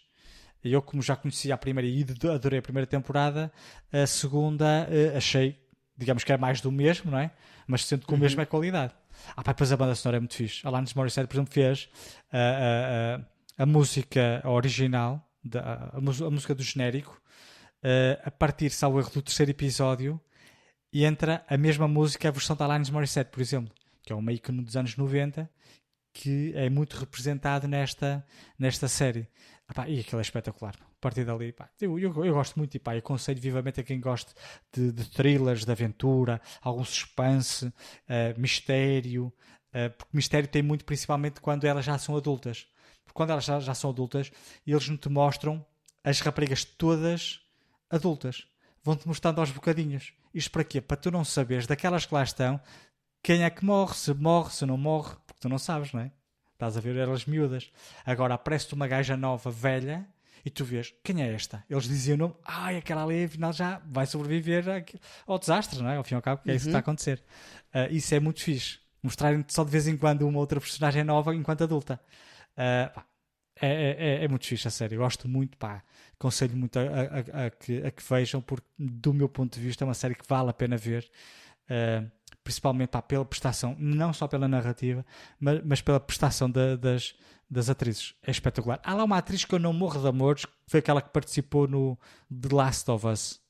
[0.63, 3.51] Eu, como já conhecia a primeira e adorei a primeira temporada,
[3.93, 5.59] a segunda uh, achei,
[5.97, 7.31] digamos que é mais do mesmo, não é?
[7.67, 8.21] Mas sendo com a uhum.
[8.21, 8.95] mesma qualidade.
[9.37, 10.67] Ah, pá, depois a banda sonora é muito fixe.
[10.67, 11.89] Alanis Morissette, por exemplo, fez
[12.33, 17.21] a, a, a, a música original, da, a, a, música do genérico,
[18.25, 20.21] a partir, salvo erro, do terceiro episódio,
[20.93, 24.31] e entra a mesma música, a versão da Alanis Morissette, por exemplo, que é um
[24.31, 25.49] ícone dos anos 90,
[26.13, 28.25] que é muito representado nesta,
[28.59, 29.29] nesta série.
[29.71, 30.75] Ah, pá, e aquilo é espetacular.
[30.81, 34.01] A partir dali, pá, eu, eu, eu, gosto muito e pá, aconselho vivamente a quem
[34.01, 34.33] gosta
[34.73, 37.73] de, de thrillers, de aventura, algum suspense, uh,
[38.37, 42.67] mistério, uh, porque mistério tem muito principalmente quando elas já são adultas.
[43.05, 44.33] Porque quando elas já, já são adultas,
[44.67, 45.65] eles não te mostram
[46.03, 47.41] as raparigas todas
[47.89, 48.49] adultas.
[48.83, 50.13] Vão-te mostrando aos bocadinhos.
[50.35, 50.81] Isto para quê?
[50.81, 52.61] Para tu não saberes daquelas que lá estão
[53.23, 56.11] quem é que morre, se morre, se não morre, porque tu não sabes, não é?
[56.61, 57.73] Estás a ver elas miúdas.
[58.05, 60.07] Agora aparece-te uma gaja nova, velha,
[60.45, 61.65] e tu vês, quem é esta?
[61.71, 64.65] Eles diziam o nome, ai, aquela ali afinal já vai sobreviver
[65.27, 65.97] ao desastre, não é?
[65.97, 66.83] Ao fim e ao cabo, que é isso que está a uhum.
[66.83, 67.23] acontecer.
[67.75, 68.79] Uh, isso é muito fixe.
[69.03, 71.99] Mostrarem-te só de vez em quando uma outra personagem nova enquanto adulta.
[72.53, 73.07] Uh, pá,
[73.59, 74.97] é, é, é, é, muito fixe, a sério.
[74.97, 75.83] Eu gosto muito, pá.
[76.13, 79.83] Aconselho muito a, a, a, que, a que vejam, porque, do meu ponto de vista,
[79.83, 81.11] é uma série que vale a pena ver.
[81.71, 82.07] Uh,
[82.43, 85.05] principalmente pá, pela prestação, não só pela narrativa,
[85.39, 87.15] mas, mas pela prestação da, das,
[87.49, 88.15] das atrizes.
[88.23, 88.81] É espetacular.
[88.83, 91.67] Há lá uma atriz que eu não morro de amores, que foi aquela que participou
[91.67, 91.99] no
[92.31, 93.41] The Last of Us.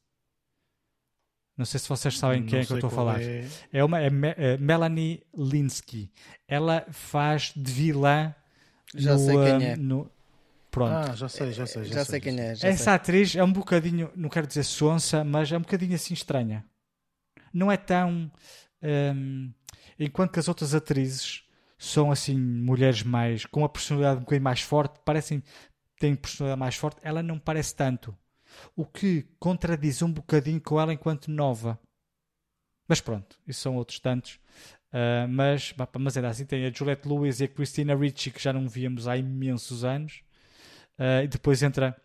[1.57, 3.21] Não sei se vocês sabem quem é que eu estou a falar.
[3.21, 4.07] É, é uma é,
[4.37, 6.11] é Melanie Linsky.
[6.49, 8.35] Ela faz de vilã.
[8.95, 9.77] Já no, sei quem é.
[9.77, 10.11] No,
[10.71, 11.11] pronto.
[11.11, 11.85] Ah, já sei, já sei.
[11.85, 12.53] Já, já sei, sei, quem é.
[12.53, 12.93] Essa sei.
[12.95, 16.65] atriz é um bocadinho, não quero dizer sonsa, mas é um bocadinho assim estranha.
[17.53, 18.33] Não é tão
[18.83, 19.53] um,
[19.99, 21.45] enquanto que as outras atrizes
[21.79, 25.43] são assim mulheres mais com uma personalidade um bocadinho mais forte, parecem
[25.99, 28.17] têm personalidade mais forte, ela não parece tanto.
[28.75, 31.79] O que contradiz um bocadinho com ela enquanto nova.
[32.89, 34.41] Mas pronto, isso são outros tantos.
[34.93, 38.53] Uh, mas, mas ainda assim tem a Juliette Lewis e a Christina Ricci que já
[38.53, 40.23] não víamos há imensos anos.
[40.99, 41.97] Uh, e depois entra,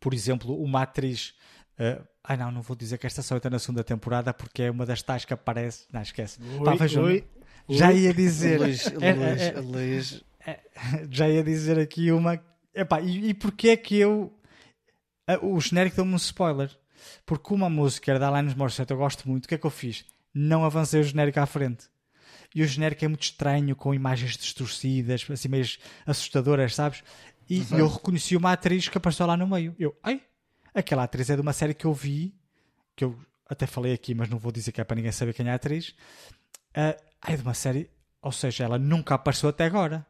[0.00, 1.34] por exemplo, uma atriz
[1.78, 4.70] uh, ah, não, não vou dizer que esta só está na segunda temporada porque é
[4.70, 5.86] uma das tais que aparece.
[5.92, 6.38] Não, esquece.
[6.42, 7.24] Oi, Pá, vejam, oi,
[7.68, 8.60] já ia dizer.
[8.60, 10.24] Luís, é, Luís, é, Luís.
[10.46, 10.60] É,
[11.10, 12.40] já ia dizer aqui uma.
[12.74, 14.32] Epá, e, e porquê é que eu.
[15.42, 16.70] O genérico deu-me um spoiler.
[17.24, 19.44] Porque uma música era da Alanis Morissette, eu gosto muito.
[19.44, 20.04] O que é que eu fiz?
[20.34, 21.86] Não avancei o genérico à frente.
[22.54, 25.66] E o genérico é muito estranho, com imagens distorcidas, assim meio
[26.06, 27.02] assustadoras, sabes?
[27.48, 27.78] E uhum.
[27.78, 29.74] eu reconheci uma atriz que apareceu lá no meio.
[29.78, 30.22] Eu, ai,
[30.78, 32.32] Aquela atriz é de uma série que eu vi,
[32.94, 33.18] que eu
[33.48, 35.56] até falei aqui, mas não vou dizer que é para ninguém saber quem é a
[35.56, 35.88] atriz.
[36.70, 36.94] Uh,
[37.26, 37.90] é de uma série,
[38.22, 40.06] ou seja, ela nunca apareceu até agora.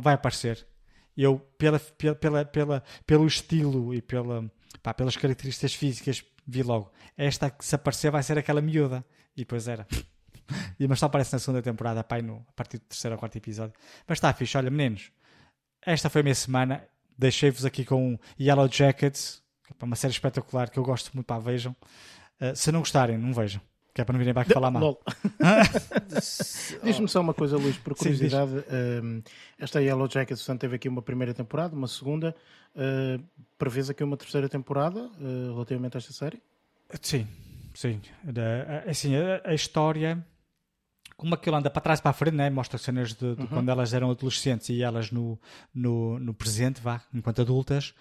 [0.00, 0.64] Vai aparecer.
[1.16, 4.48] Eu, pela, pela, pela, pelo estilo e pela,
[4.84, 6.92] pá, pelas características físicas, vi logo.
[7.16, 9.04] Esta que se aparecer vai ser aquela miúda.
[9.36, 9.84] E depois era.
[10.78, 13.74] e, mas só aparece na segunda temporada, no, a partir do terceiro ou quarto episódio.
[14.06, 15.10] Mas está fixe, olha, meninos.
[15.84, 16.86] Esta foi a minha semana.
[17.18, 21.74] Deixei-vos aqui com Yellow Jackets, é uma série espetacular que eu gosto muito, pá, vejam.
[22.40, 23.60] Uh, se não gostarem, não vejam.
[23.94, 24.98] Que é para não virem para aqui falar mal.
[26.82, 28.50] Diz-me só uma coisa, Luís, por curiosidade.
[28.50, 29.22] Sim,
[29.58, 32.34] esta Yellow Jacket, portanto, teve aqui uma primeira temporada, uma segunda.
[32.74, 33.22] Uh,
[33.58, 36.42] prevês aqui uma terceira temporada uh, relativamente a esta série?
[37.02, 37.28] Sim,
[37.74, 38.00] sim.
[38.86, 40.24] Assim, a, a história
[41.22, 42.50] como aquilo anda para trás para a frente, né?
[42.50, 43.46] mostra cenas de, de uhum.
[43.46, 45.38] quando elas eram adolescentes e elas no,
[45.72, 47.94] no, no presente, vá, enquanto adultas.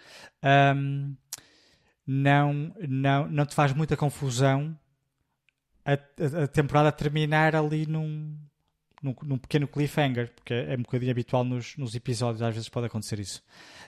[0.76, 1.16] Um,
[2.06, 4.78] não, não, não te faz muita confusão
[5.86, 8.38] a, a, a temporada terminar ali num
[9.02, 12.86] num, num pequeno cliffhanger, porque é, um bocadinho habitual nos, nos episódios, às vezes pode
[12.86, 13.44] acontecer isso.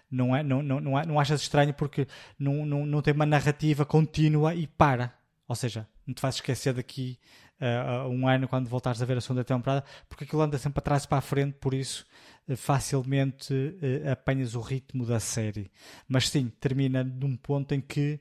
[0.09, 2.07] Não, é, não, não, não, não achas estranho porque
[2.37, 5.13] não, não, não tem uma narrativa contínua e para.
[5.47, 7.19] Ou seja, não te faz esquecer daqui
[7.61, 10.83] uh, um ano quando voltares a ver a segunda temporada, porque aquilo anda sempre para
[10.83, 12.05] trás e para a frente, por isso
[12.47, 15.71] uh, facilmente uh, apanhas o ritmo da série.
[16.07, 18.19] Mas sim, termina num ponto em que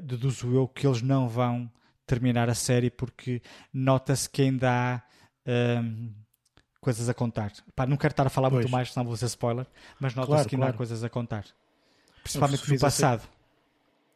[0.00, 1.70] deduzo eu que eles não vão
[2.06, 5.02] terminar a série porque nota-se que ainda há
[5.82, 6.12] um,
[6.80, 7.52] coisas a contar.
[7.74, 8.62] Pá, não quero estar a falar pois.
[8.62, 9.66] muito mais, senão vou ser spoiler,
[9.98, 10.74] mas nota-se claro, que ainda claro.
[10.74, 11.44] há coisas a contar.
[12.22, 13.28] Principalmente no passado.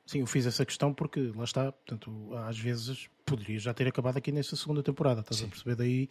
[0.09, 4.17] Sim, eu fiz essa questão porque lá está, portanto, às vezes poderia já ter acabado
[4.17, 5.45] aqui nessa segunda temporada, estás Sim.
[5.45, 5.77] a perceber?
[5.77, 6.09] Daí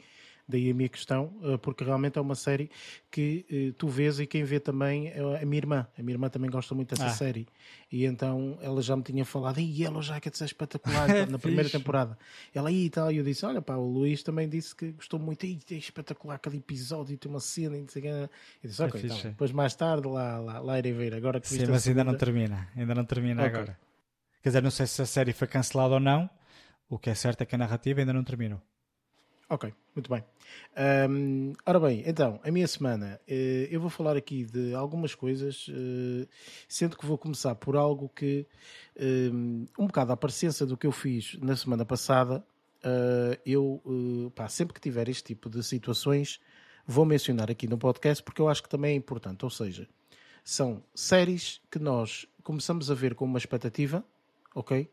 [0.49, 2.71] Daí a minha questão, eh, porque realmente é uma série
[3.11, 5.87] que eh, tu vês e quem vê também é a minha irmã.
[5.97, 7.09] A minha irmã também gosta muito dessa ah.
[7.09, 7.45] série.
[7.91, 12.17] E então ela já me tinha falado, e Yellow Jackets é espetacular na primeira temporada.
[12.55, 15.19] Ela aí e tal, e eu disse: Olha, pá, o Luís também disse que gostou
[15.19, 18.29] muito, e é espetacular cada episódio, tem uma cena, e não sei Eu
[18.63, 21.13] disse: Ok, então, depois mais tarde lá, lá, lá irei ver.
[21.13, 23.53] Agora que Sim, mas ainda não termina, ainda não termina okay.
[23.53, 23.86] agora.
[24.41, 26.29] Quer dizer, não sei se a série foi cancelada ou não.
[26.89, 28.61] O que é certo é que a narrativa ainda não terminou.
[29.49, 30.25] Ok, muito bem.
[31.09, 33.31] Um, ora bem, então, a minha semana, uh,
[33.71, 36.27] eu vou falar aqui de algumas coisas, uh,
[36.67, 38.45] sendo que vou começar por algo que,
[39.31, 42.45] um, um bocado à parecença do que eu fiz na semana passada,
[43.45, 43.81] eu,
[44.33, 46.39] pá, sempre que tiver este tipo de situações,
[46.85, 49.43] vou mencionar aqui no podcast, porque eu acho que também é importante.
[49.43, 49.89] Ou seja,
[50.43, 54.05] são séries que nós começamos a ver com uma expectativa,
[54.59, 54.89] ok?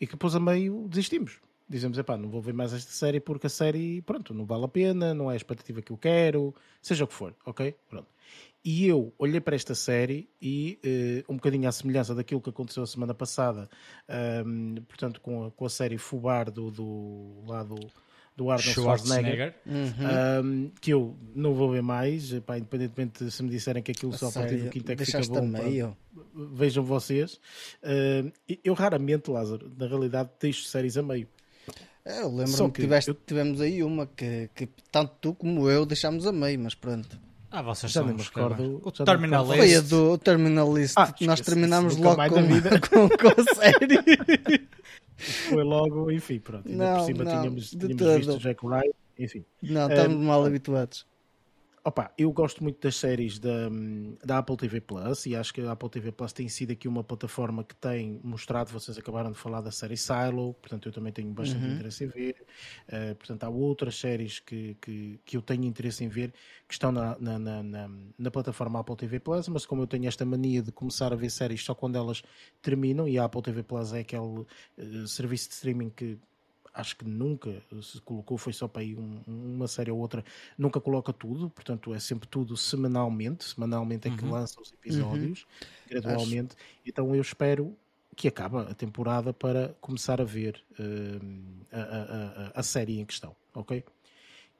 [0.00, 3.46] E que depois a meio desistimos dizemos, epá, não vou ver mais esta série porque
[3.48, 7.04] a série, pronto, não vale a pena, não é a expectativa que eu quero, seja
[7.04, 7.74] o que for, ok?
[7.88, 8.08] Pronto.
[8.64, 10.78] E eu olhei para esta série e,
[11.28, 13.68] uh, um bocadinho à semelhança daquilo que aconteceu a semana passada,
[14.08, 17.76] um, ehm, portanto, com a, com a série Fubar do, do, lá do,
[18.36, 20.44] do Arnold Schwarzenegger, Uhum.
[20.44, 24.18] Um, que eu não vou ver mais, epá, independentemente se me disserem que aquilo a
[24.18, 25.46] só a partir do quinto é que fica bom.
[25.46, 25.96] Meio.
[26.52, 27.40] Vejam vocês.
[27.82, 28.30] Uh,
[28.62, 31.26] eu raramente, Lázaro, na realidade, deixo séries a meio.
[32.04, 33.14] É, eu lembro-me que, tiveste, eu...
[33.14, 37.18] tivemos aí uma que, que tanto tu como eu deixámos a meio, mas pronto.
[37.56, 38.82] Ah, vocês já são me recordo.
[38.84, 39.56] O Terminalist.
[39.56, 40.94] Foi a do Terminalist.
[40.98, 42.28] Ah, Nós terminámos logo com,
[42.86, 44.68] com, com a série.
[45.48, 46.68] Foi logo, enfim, pronto.
[46.68, 49.42] Ainda não, por cima não, tínhamos, tínhamos visto Jack Ryan, enfim.
[49.62, 51.06] Não, estamos um, mal habituados.
[51.86, 53.70] Opa, eu gosto muito das séries da,
[54.24, 57.04] da Apple TV Plus e acho que a Apple TV Plus tem sido aqui uma
[57.04, 61.30] plataforma que tem mostrado, vocês acabaram de falar da série Silo, portanto eu também tenho
[61.30, 61.74] bastante uhum.
[61.74, 62.44] interesse em ver.
[62.88, 66.34] Uh, portanto, há outras séries que, que, que, eu tenho interesse em ver
[66.66, 70.08] que estão na, na, na, na, na plataforma Apple TV Plus, mas como eu tenho
[70.08, 72.20] esta mania de começar a ver séries só quando elas
[72.60, 76.18] terminam, e a Apple TV Plus é aquele uh, serviço de streaming que
[76.76, 80.24] acho que nunca se colocou, foi só para aí um, uma série ou outra,
[80.56, 84.32] nunca coloca tudo, portanto é sempre tudo semanalmente, semanalmente é que uhum.
[84.32, 85.88] lança os episódios, uhum.
[85.88, 86.80] gradualmente, acho.
[86.84, 87.74] então eu espero
[88.14, 93.04] que acabe a temporada para começar a ver uh, a, a, a, a, série em
[93.04, 93.82] questão, ok?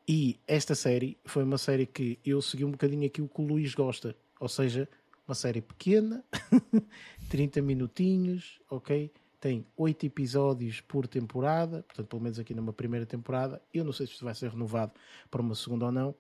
[0.09, 3.75] E esta série foi uma série que eu segui um bocadinho aquilo que o Luís
[3.75, 4.89] gosta, ou seja,
[5.27, 6.25] uma série pequena,
[7.29, 9.11] 30 minutinhos, ok?
[9.41, 13.61] Tem oito episódios por temporada, portanto, pelo menos aqui numa primeira temporada.
[13.73, 14.93] Eu não sei se vai ser renovado
[15.31, 16.15] para uma segunda ou não.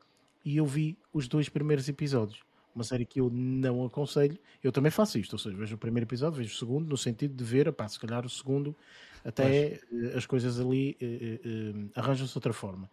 [0.44, 2.40] E eu vi os dois primeiros episódios.
[2.74, 4.38] Uma série que eu não aconselho.
[4.62, 7.34] Eu também faço isto, ou seja, vejo o primeiro episódio, vejo o segundo, no sentido
[7.34, 8.76] de ver, pá, se calhar o segundo,
[9.24, 10.04] até pois.
[10.04, 12.88] Eh, as coisas ali eh, eh, arranjam-se de outra forma.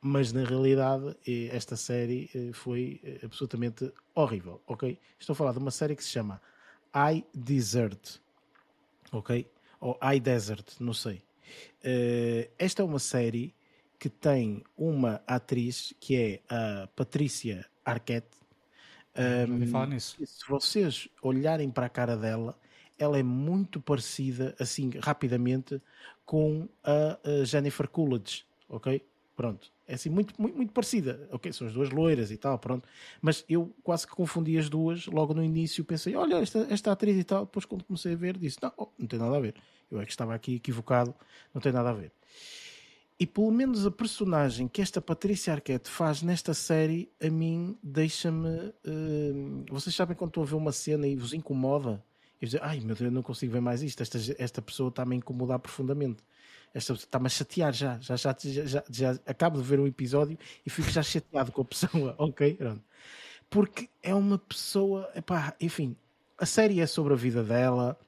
[0.00, 1.16] Mas na realidade,
[1.50, 4.96] esta série foi absolutamente horrível, ok?
[5.18, 6.40] Estou a falar de uma série que se chama
[6.94, 8.20] I Desert,
[9.10, 9.44] ok?
[9.80, 11.22] Ou High Desert, não sei.
[11.84, 13.54] Uh, esta é uma série
[13.98, 18.36] que tem uma atriz que é a Patrícia Arquette.
[19.16, 20.16] Um, falar nisso.
[20.24, 22.56] Se vocês olharem para a cara dela,
[22.98, 25.80] ela é muito parecida, assim, rapidamente,
[26.24, 29.04] com a, a Jennifer Coolidge, ok?
[29.38, 29.70] Pronto.
[29.86, 31.28] É assim, muito, muito, muito parecida.
[31.30, 32.88] Ok, são as duas loiras e tal, pronto.
[33.22, 35.84] Mas eu quase que confundi as duas logo no início.
[35.84, 37.46] Pensei, olha, esta, esta atriz e tal.
[37.46, 39.54] Depois, quando comecei a ver, disse, não, oh, não tem nada a ver.
[39.88, 41.14] Eu é que estava aqui equivocado,
[41.54, 42.10] não tem nada a ver.
[43.16, 48.48] E pelo menos a personagem que esta Patrícia Arquette faz nesta série, a mim deixa-me.
[48.84, 52.02] Uh, vocês sabem quando estou a ver uma cena e vos incomoda?
[52.42, 54.02] E dizer, ai meu Deus, eu não consigo ver mais isto.
[54.02, 56.24] Esta, esta pessoa está-me a incomodar profundamente
[56.74, 57.98] esta está-me a chatear já.
[58.00, 61.62] Já, já, já, já, já acabo de ver um episódio e fico já chateado com
[61.62, 62.54] a pessoa, ok?
[62.54, 62.84] Pronto.
[63.50, 65.96] Porque é uma pessoa, epá, enfim,
[66.38, 67.98] a série é sobre a vida dela,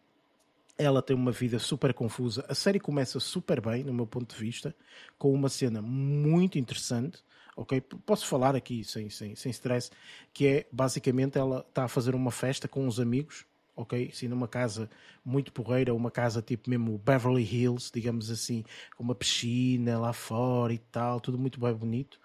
[0.78, 2.45] Ela tem uma vida super confusa.
[2.49, 4.74] A série começa super bem, no meu ponto de vista,
[5.19, 7.23] com uma cena muito interessante.
[7.57, 9.91] Ok, posso falar aqui sem, sem, sem stress,
[10.32, 13.45] que é basicamente ela está a fazer uma festa com uns amigos,
[13.81, 14.11] ok?
[14.12, 14.90] Assim, numa casa
[15.24, 18.65] muito porreira, uma casa tipo mesmo Beverly Hills, digamos assim,
[18.97, 22.20] com uma piscina lá fora e tal, tudo muito bem bonito.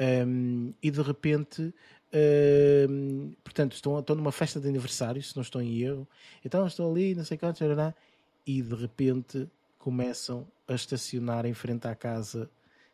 [0.00, 1.74] Um, e de repente
[2.12, 6.08] Uh, portanto, estão, estão numa festa de aniversário, se não estou em erro.
[6.44, 7.60] Então estou ali, não sei quantos,
[8.44, 12.50] e de repente começam a estacionar em frente à casa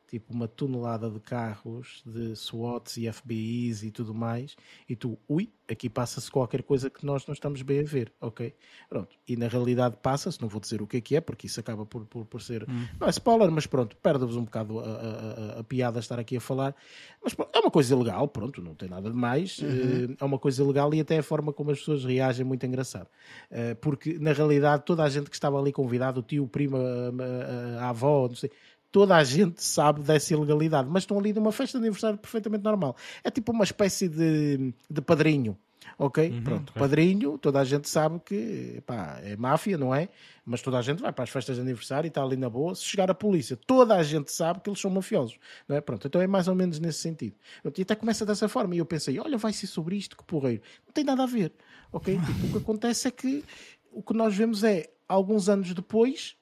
[0.06, 4.56] tipo uma tonelada de carros, de SWATs e FBIs e tudo mais,
[4.88, 8.54] e tu, ui, aqui passa-se qualquer coisa que nós não estamos bem a ver, ok?
[8.88, 11.58] Pronto, e na realidade passa-se, não vou dizer o que é que é, porque isso
[11.58, 12.86] acaba por, por, por ser, hum.
[13.00, 16.36] não é spoiler, mas pronto, perde-vos um bocado a, a, a, a, piada estar aqui
[16.36, 16.74] a falar,
[17.22, 19.66] mas pronto, é uma coisa ilegal, pronto, não tem nada de mais, uhum.
[19.66, 22.64] Eh, é uma coisa ilegal e até a forma como as pessoas reagem é muito
[22.64, 23.08] engraçado,
[23.50, 26.76] eh, porque na realidade toda a gente que estava ali convidado, o tio, o primo,
[26.76, 28.50] a, a avó, não sei,
[28.90, 32.96] toda a gente sabe dessa ilegalidade, mas estão ali numa festa de aniversário perfeitamente normal.
[33.22, 35.56] É tipo uma espécie de, de padrinho.
[35.98, 36.28] Ok?
[36.28, 36.80] Uhum, Pronto, okay.
[36.80, 40.08] padrinho, toda a gente sabe que pá, é máfia, não é?
[40.44, 42.74] Mas toda a gente vai para as festas de aniversário e está ali na boa.
[42.74, 45.38] Se chegar a polícia, toda a gente sabe que eles são mafiosos,
[45.68, 45.80] não é?
[45.80, 47.36] Pronto, então é mais ou menos nesse sentido.
[47.76, 48.74] E até começa dessa forma.
[48.74, 50.60] E eu pensei, olha, vai ser sobre isto, que porreiro.
[50.86, 51.52] Não tem nada a ver,
[51.92, 52.18] ok?
[52.18, 53.44] Tipo, o que acontece é que
[53.92, 56.36] o que nós vemos é, alguns anos depois,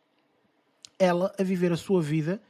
[0.99, 2.41] ela a viver a sua vida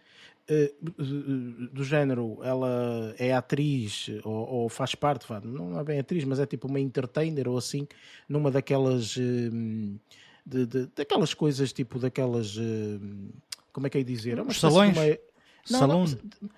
[0.50, 6.38] uh, do género, ela é atriz ou, ou, faz parte, não é bem atriz, mas
[6.38, 7.86] é tipo uma entertainer ou assim,
[8.28, 9.16] numa daquelas.
[9.16, 9.98] Uh,
[10.46, 12.56] de, de, daquelas coisas tipo daquelas.
[12.56, 13.00] Uh,
[13.72, 14.38] como é que é dizer?
[14.38, 14.96] É uma salões?
[14.96, 15.18] Uma...
[15.70, 16.04] Não, Salão?
[16.04, 16.50] Não,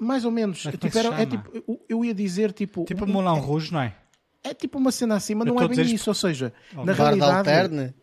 [0.00, 0.66] mais ou menos.
[0.66, 2.84] É, tipo, era, é tipo, eu ia dizer tipo.
[2.84, 3.94] Tipo um, Moulin Rouge, não é?
[4.42, 6.10] É tipo uma cena assim, mas eu não é bem isso.
[6.10, 7.94] Ou seja, oh, na realidade.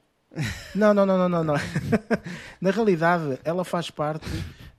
[0.74, 1.56] Não, não, não, não, não, não.
[2.60, 4.28] Na realidade, ela faz parte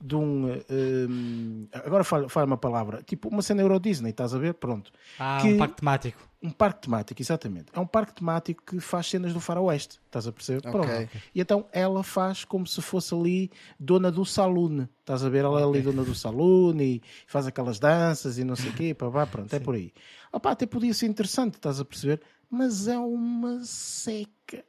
[0.01, 0.53] de um.
[0.70, 4.55] um agora fala, fala uma palavra, tipo uma cena Euro Disney, estás a ver?
[4.55, 4.93] Pronto.
[5.19, 6.28] Ah, que, um parque temático.
[6.43, 7.66] Um parque temático, exatamente.
[7.73, 10.59] É um parque temático que faz cenas do faroeste, estás a perceber?
[10.59, 10.70] Okay.
[10.70, 11.11] Pronto.
[11.35, 13.51] E então ela faz como se fosse ali
[13.81, 15.45] dona do saloon, estás a ver?
[15.45, 18.95] Ela é ali dona do saloon e faz aquelas danças e não sei o quê,
[18.95, 19.62] pá, pá, pronto, é Sim.
[19.62, 19.93] é por aí.
[20.33, 22.20] Opa, até podia ser interessante, estás a perceber?
[22.49, 24.65] Mas é uma seca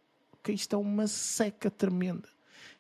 [0.54, 2.28] isto é uma seca tremenda.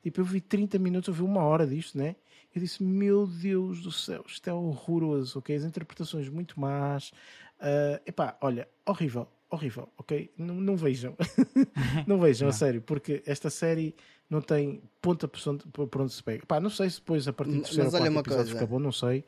[0.03, 2.15] Tipo, eu vi 30 minutos, eu vi uma hora disto, né?
[2.55, 5.55] Eu disse, meu Deus do céu, isto é horroroso, ok?
[5.55, 7.11] As interpretações muito más.
[7.59, 10.31] Uh, epá, olha, horrível, horrível, ok?
[10.37, 11.15] Não, não vejam.
[12.07, 12.55] não vejam, não.
[12.55, 13.95] a sério, porque esta série
[14.29, 16.43] não tem ponta por onde se pega.
[16.43, 18.91] Epá, não sei se depois a partir do terceiro ou quarto episódio fica bom, não
[18.91, 19.23] sei.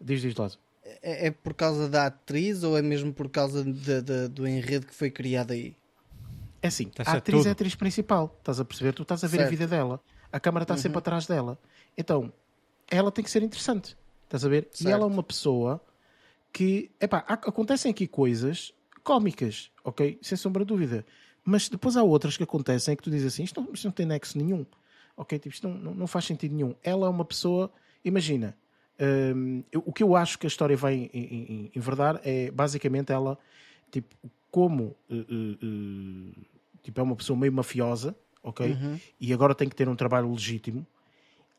[0.00, 0.60] Diz, diz, Lázaro.
[1.00, 4.86] É, é, por causa da atriz ou é mesmo por causa de, de, do enredo
[4.86, 5.76] que foi criado aí?
[6.62, 7.46] É assim, tá a atriz tudo.
[7.46, 8.92] é a atriz principal, estás a perceber?
[8.92, 9.48] Tu estás a ver certo.
[9.48, 10.80] a vida dela, a câmara está uhum.
[10.80, 11.58] sempre atrás dela.
[11.98, 12.32] Então,
[12.88, 14.68] ela tem que ser interessante, estás a ver?
[14.70, 14.88] Certo.
[14.88, 15.82] E ela é uma pessoa
[16.52, 18.72] que, epá, acontecem aqui coisas
[19.02, 20.18] cómicas, ok?
[20.22, 21.04] Sem sombra de dúvida.
[21.44, 24.06] Mas depois há outras que acontecem que tu dizes assim, isto não, isto não tem
[24.06, 24.64] nexo nenhum,
[25.16, 25.38] ok?
[25.38, 26.74] Tipo, isto não, não, não faz sentido nenhum.
[26.82, 27.72] Ela é uma pessoa,
[28.04, 28.56] imagina,
[29.34, 31.10] um, eu, o que eu acho que a história vai
[31.74, 33.36] enverdar é basicamente ela,
[33.90, 34.14] tipo,
[34.52, 36.32] como uh, uh,
[36.82, 38.70] tipo, é uma pessoa meio mafiosa, ok?
[38.70, 39.00] Uhum.
[39.18, 40.86] E agora tem que ter um trabalho legítimo.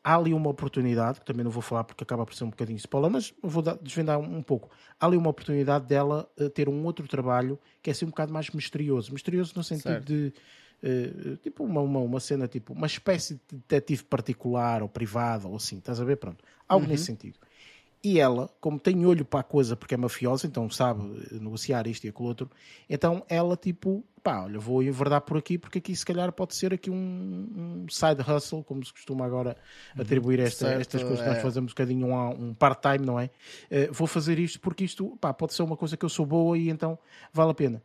[0.02, 2.76] Há ali uma oportunidade, que também não vou falar porque acaba por ser um bocadinho
[2.76, 4.70] spoiler, mas vou dar, desvendar um, um, pouco.
[5.00, 8.48] Há ali uma oportunidade dela ter um outro trabalho que é assim um bocado mais
[8.50, 9.12] misterioso.
[9.12, 10.06] Misterioso no sentido certo.
[10.06, 10.32] de
[10.82, 15.56] Uh, tipo uma, uma, uma, cena, tipo uma espécie de detetive particular ou privado ou
[15.56, 16.16] assim, estás a ver?
[16.16, 16.92] Pronto, algo uhum.
[16.92, 17.38] nesse sentido.
[18.04, 21.02] E ela, como tem olho para a coisa porque é mafiosa, então sabe
[21.32, 22.50] negociar isto e aquilo outro,
[22.86, 26.74] então ela tipo, pá, olha, vou enverdar por aqui porque aqui se calhar pode ser
[26.74, 29.56] aqui um, um side hustle, como se costuma agora
[29.96, 30.02] uhum.
[30.02, 31.40] atribuir esta, certo, estas coisas que nós é.
[31.40, 33.30] fazemos um bocadinho um, um part-time, não é?
[33.70, 36.58] Uh, vou fazer isto porque isto, pá, pode ser uma coisa que eu sou boa
[36.58, 36.98] e então
[37.32, 37.82] vale a pena.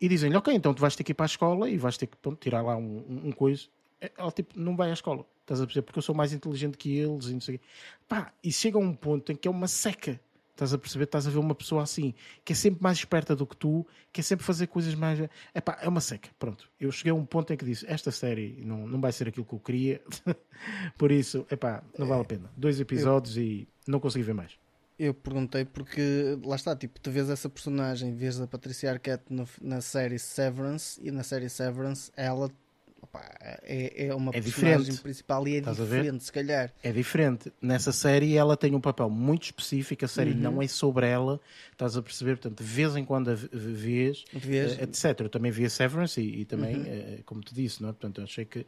[0.00, 2.06] E dizem-lhe, ok, então tu vais ter que ir para a escola e vais ter
[2.06, 3.64] que pronto, tirar lá um, um, um coisa.
[4.00, 5.82] É, ela tipo, não vai à escola Estás a perceber?
[5.84, 7.60] Porque eu sou mais inteligente que eles e não sei
[8.08, 10.20] Pá, e chega a um ponto em que é uma seca.
[10.52, 11.04] Estás a perceber?
[11.04, 12.14] Estás a ver uma pessoa assim,
[12.44, 15.18] que é sempre mais esperta do que tu, que é sempre fazer coisas mais.
[15.52, 16.28] É pá, é uma seca.
[16.38, 16.70] Pronto.
[16.78, 19.44] Eu cheguei a um ponto em que disse: esta série não, não vai ser aquilo
[19.44, 20.00] que eu queria.
[20.96, 22.48] Por isso, é pá, não vale a pena.
[22.56, 23.42] Dois episódios eu...
[23.42, 24.56] e não consegui ver mais.
[24.96, 29.48] Eu perguntei porque, lá está, tipo, tu vês essa personagem, vês a Patricia Arquette no,
[29.60, 32.50] na série Severance e na série Severance ela
[33.02, 33.22] Opa,
[33.62, 35.00] é, é uma É personagem diferente.
[35.02, 36.72] principal e é Estás diferente, se calhar.
[36.82, 37.50] É diferente.
[37.60, 40.36] Nessa série ela tem um papel muito específico, a série Uhum.
[40.38, 41.40] não é sobre ela,
[41.72, 42.36] estás a perceber?
[42.36, 44.78] Portanto, de vez em quando a vês, Vês?
[44.78, 45.20] eh, etc.
[45.20, 46.84] Eu também vi a Severance e, e também, Uhum.
[46.86, 47.92] eh, como te disse, não é?
[47.92, 48.66] Portanto, achei que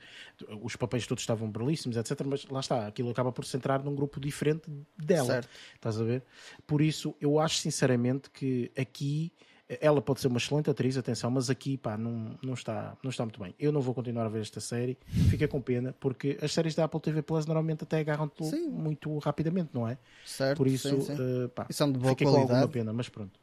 [0.63, 2.23] os papéis todos estavam belíssimos, etc.
[2.25, 4.63] Mas lá está, aquilo acaba por se centrar num grupo diferente
[4.97, 5.27] dela.
[5.27, 5.49] Certo.
[5.75, 6.23] Estás a ver?
[6.67, 11.31] Por isso, eu acho sinceramente que aqui eh, ela pode ser uma excelente atriz, atenção,
[11.31, 13.55] mas aqui pá, não, não, está, não está muito bem.
[13.59, 14.99] Eu não vou continuar a ver esta série,
[15.31, 19.71] fica com pena, porque as séries da Apple TV Plus normalmente até agarram-te muito rapidamente,
[19.73, 19.99] não é?
[20.25, 21.17] Certo, Por isso, sim, sim.
[21.45, 22.73] eh, pá, E são de boa fiquei com alguma qualidade.
[22.73, 23.39] pena, mas pronto.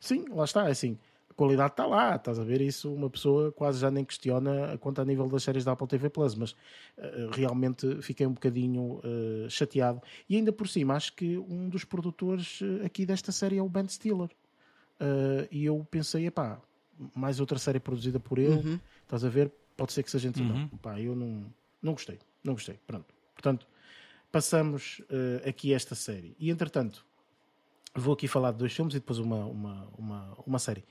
[0.00, 0.98] Sim, lá está, é assim.
[1.30, 2.92] A qualidade está lá, estás a ver isso?
[2.92, 6.34] Uma pessoa quase já nem questiona quanto a nível das séries da Apple TV Plus,
[6.34, 6.54] mas
[6.98, 10.02] eh, realmente fiquei um bocadinho eh, chateado.
[10.28, 13.88] E ainda por cima, acho que um dos produtores aqui desta série é o Ben
[13.88, 14.28] Stiller.
[15.02, 16.60] Eh, e eu pensei, epá,
[17.14, 18.80] mais outra série produzida por ele, Uhum.
[19.02, 19.50] estás a ver?
[19.76, 20.60] Pode ser que seja interessante.
[20.60, 20.68] Uhum.
[20.70, 21.44] Não, pá, eu não,
[21.82, 22.78] não gostei, não gostei.
[22.86, 23.12] Pronto.
[23.34, 23.66] Portanto,
[24.30, 26.36] passamos eh, aqui esta série.
[26.38, 27.04] E entretanto,
[27.94, 30.84] vou aqui falar de dois filmes e depois uma, uma, uma, uma série.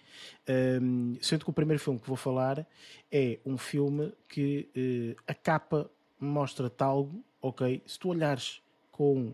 [1.22, 2.68] Sendo que o primeiro filme que vou falar
[3.12, 5.90] é um filme que eh, a capa
[6.20, 7.82] mostra-te algo, ok?
[7.88, 8.62] Se tu olhares
[8.92, 9.34] com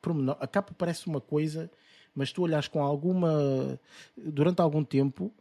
[0.00, 1.70] pormenor, a capa parece uma coisa,
[2.14, 3.78] mas tu olhares com alguma
[4.16, 5.32] durante algum tempo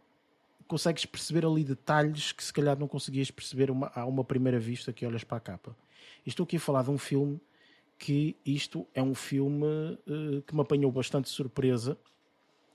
[0.67, 4.91] consegues perceber ali detalhes que se calhar não conseguias perceber uma, a uma primeira vista
[4.91, 5.75] que olhas para a capa.
[6.25, 7.39] Estou aqui a falar de um filme
[7.99, 11.97] que isto é um filme eh, que me apanhou bastante surpresa.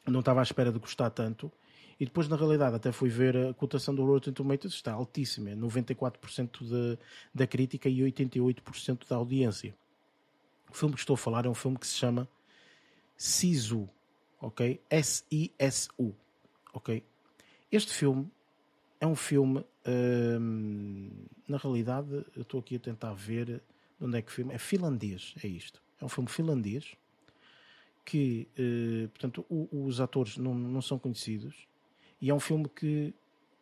[0.06, 1.50] Não estava à espera de gostar tanto.
[1.98, 5.56] E depois, na realidade, até fui ver a cotação do Rotten Tomatoes, está altíssima, é
[5.56, 6.98] 94% de,
[7.34, 9.74] da crítica e 88% da audiência.
[10.70, 12.28] O filme que estou a falar é um filme que se chama
[13.18, 13.88] Sisu,
[14.40, 14.80] ok?
[14.88, 16.14] S-I-S-U,
[16.72, 17.02] ok?
[17.70, 18.30] Este filme
[19.00, 19.64] é um filme,
[20.40, 21.10] hum,
[21.48, 23.60] na realidade, eu estou aqui a tentar ver de
[24.06, 25.82] onde é que o filme é finlandês, é isto.
[26.00, 26.94] É um filme finlandês
[28.04, 31.66] que, eh, portanto, o- os atores não, não são conhecidos
[32.22, 33.12] e é um filme que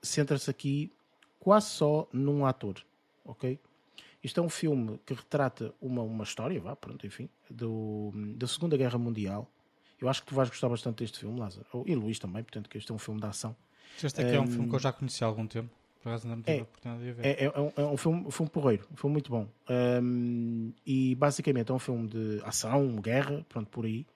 [0.02, 0.92] centra-se aqui
[1.40, 2.84] quase só num ator,
[3.24, 3.58] ok?
[4.22, 8.76] Isto é um filme que retrata uma, uma história, vá, pronto, enfim, do, da Segunda
[8.76, 9.50] Guerra Mundial.
[10.00, 11.66] Eu acho que tu vais gostar bastante deste filme, Lázaro.
[11.86, 13.54] E Luís também, portanto, que este é um filme de ação.
[14.02, 14.46] Este aqui é um Hum.
[14.48, 15.70] filme que eu já conheci há algum tempo.
[16.02, 16.60] Por acaso não tive É.
[16.60, 17.26] a oportunidade de ver.
[17.26, 19.48] É, é- é um, é um filme, um filme porreiro, um filme muito bom.
[20.02, 24.06] Um, e basicamente é um filme de ação, guerra, pronto, por aí.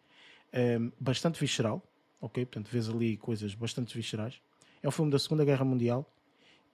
[0.53, 1.83] Um, bastante visceral,
[2.21, 2.45] ok?
[2.45, 4.41] Portanto, vês ali coisas bastante viscerais.
[4.83, 6.09] É um filme da Segunda Guerra Mundial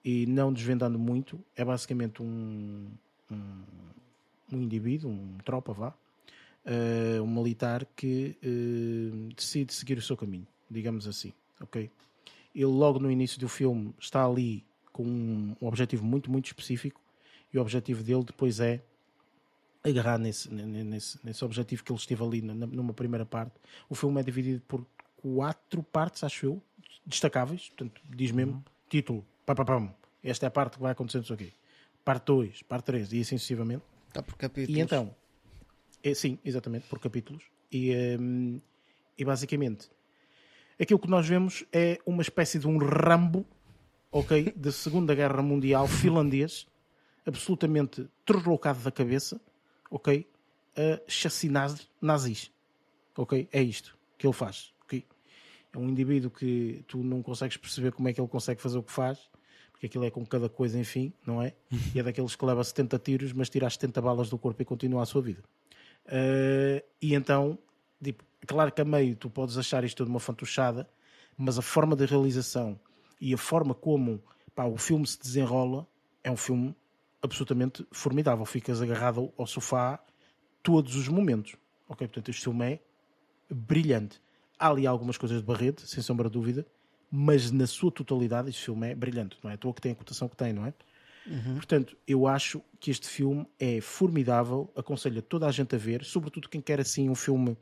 [0.03, 2.89] e não desvendando muito, é basicamente um,
[3.31, 3.63] um,
[4.53, 10.47] um indivíduo, um tropa, vá, uh, um militar que uh, decide seguir o seu caminho,
[10.69, 11.89] digamos assim, ok?
[12.55, 16.99] Ele logo no início do filme está ali com um, um objetivo muito, muito específico
[17.53, 18.81] e o objetivo dele depois é
[19.83, 23.53] agarrar nesse, nesse, nesse objetivo que ele esteve ali na- numa primeira parte.
[23.87, 24.85] O filme é dividido por
[25.21, 26.61] quatro partes, acho eu,
[27.05, 29.93] destacáveis, portanto, diz mesmo, título, pá, pá, pam,
[30.23, 31.53] esta é a parte que vai acontecer, não sei o quê.
[32.07, 33.83] Parte 2, parte 3 e assim sucessivamente.
[34.07, 34.79] Está por capítulos.
[34.79, 35.13] E então,
[36.01, 37.43] é, sim, exatamente, por capítulos.
[37.69, 38.61] E, hum,
[39.17, 39.89] e basicamente,
[40.79, 43.45] aquilo que nós vemos é uma espécie de um Rambo,
[44.09, 46.65] ok, da Segunda Guerra Mundial finlandês,
[47.25, 49.41] absolutamente deslocado da cabeça,
[49.91, 50.25] ok,
[50.77, 52.49] a chacinar nazis,
[53.17, 55.03] ok, é isto que ele faz, ok.
[55.73, 58.83] É um indivíduo que tu não consegues perceber como é que ele consegue fazer o
[58.83, 59.29] que faz,
[59.77, 61.53] porque aquilo é com cada coisa, enfim, não é?
[61.93, 64.65] E é daqueles que leva 70 tiros, mas tira as 70 balas do corpo e
[64.65, 65.43] continua a sua vida.
[66.07, 67.59] Uh, e então,
[68.03, 70.89] tipo, claro que a meio tu podes achar isto de uma fantochada,
[71.37, 72.79] mas a forma de realização
[73.21, 74.19] e a forma como
[74.55, 75.87] pá, o filme se desenrola
[76.23, 76.75] é um filme
[77.21, 78.45] absolutamente formidável.
[78.45, 80.03] Ficas agarrado ao sofá
[80.63, 81.55] todos os momentos.
[81.87, 82.07] Ok?
[82.07, 82.79] Portanto, este filme é
[83.47, 84.19] brilhante.
[84.57, 86.65] Há ali algumas coisas de barrete, sem sombra de dúvida,
[87.11, 89.37] mas na sua totalidade este filme é brilhante.
[89.43, 90.73] Não é à toa que tem a cotação que tem, não é?
[91.55, 96.03] Portanto, eu acho que este filme é formidável, aconselho a toda a gente a ver,
[96.05, 97.57] sobretudo quem quer assim um filme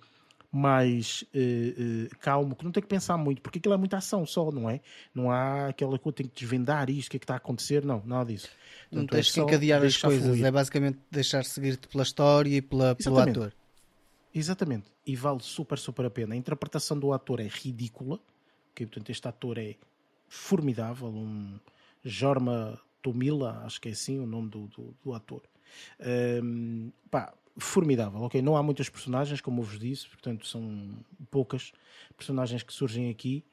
[0.52, 4.26] mais eh, eh, calmo, que não tem que pensar muito, porque aquilo é muita ação
[4.26, 4.80] só, não é?
[5.14, 7.84] Não há aquela coisa, tem que desvendar isto, o que é que está a acontecer,
[7.84, 8.48] não, nada disso.
[8.90, 10.46] Não Portanto, é tens que só encadear as coisas, fluir.
[10.46, 13.52] é basicamente deixar seguir-te pela história e pela, pelo ator.
[14.34, 14.86] Exatamente.
[15.06, 16.36] E vale super, super a pena.
[16.36, 18.20] A interpretação do ator é ridícula.
[18.76, 18.86] Okay?
[18.86, 19.76] Portanto, este ator é
[20.28, 21.08] formidável.
[21.08, 21.58] Um
[22.04, 25.42] Jorma Tomila, acho que é assim o nome do, do, do ator.
[26.44, 28.42] Um, pá, formidável, ok?
[28.42, 31.00] Não há muitas personagens, como eu vos disse, portanto, são
[31.32, 31.72] poucas
[32.16, 33.44] personagens que surgem aqui.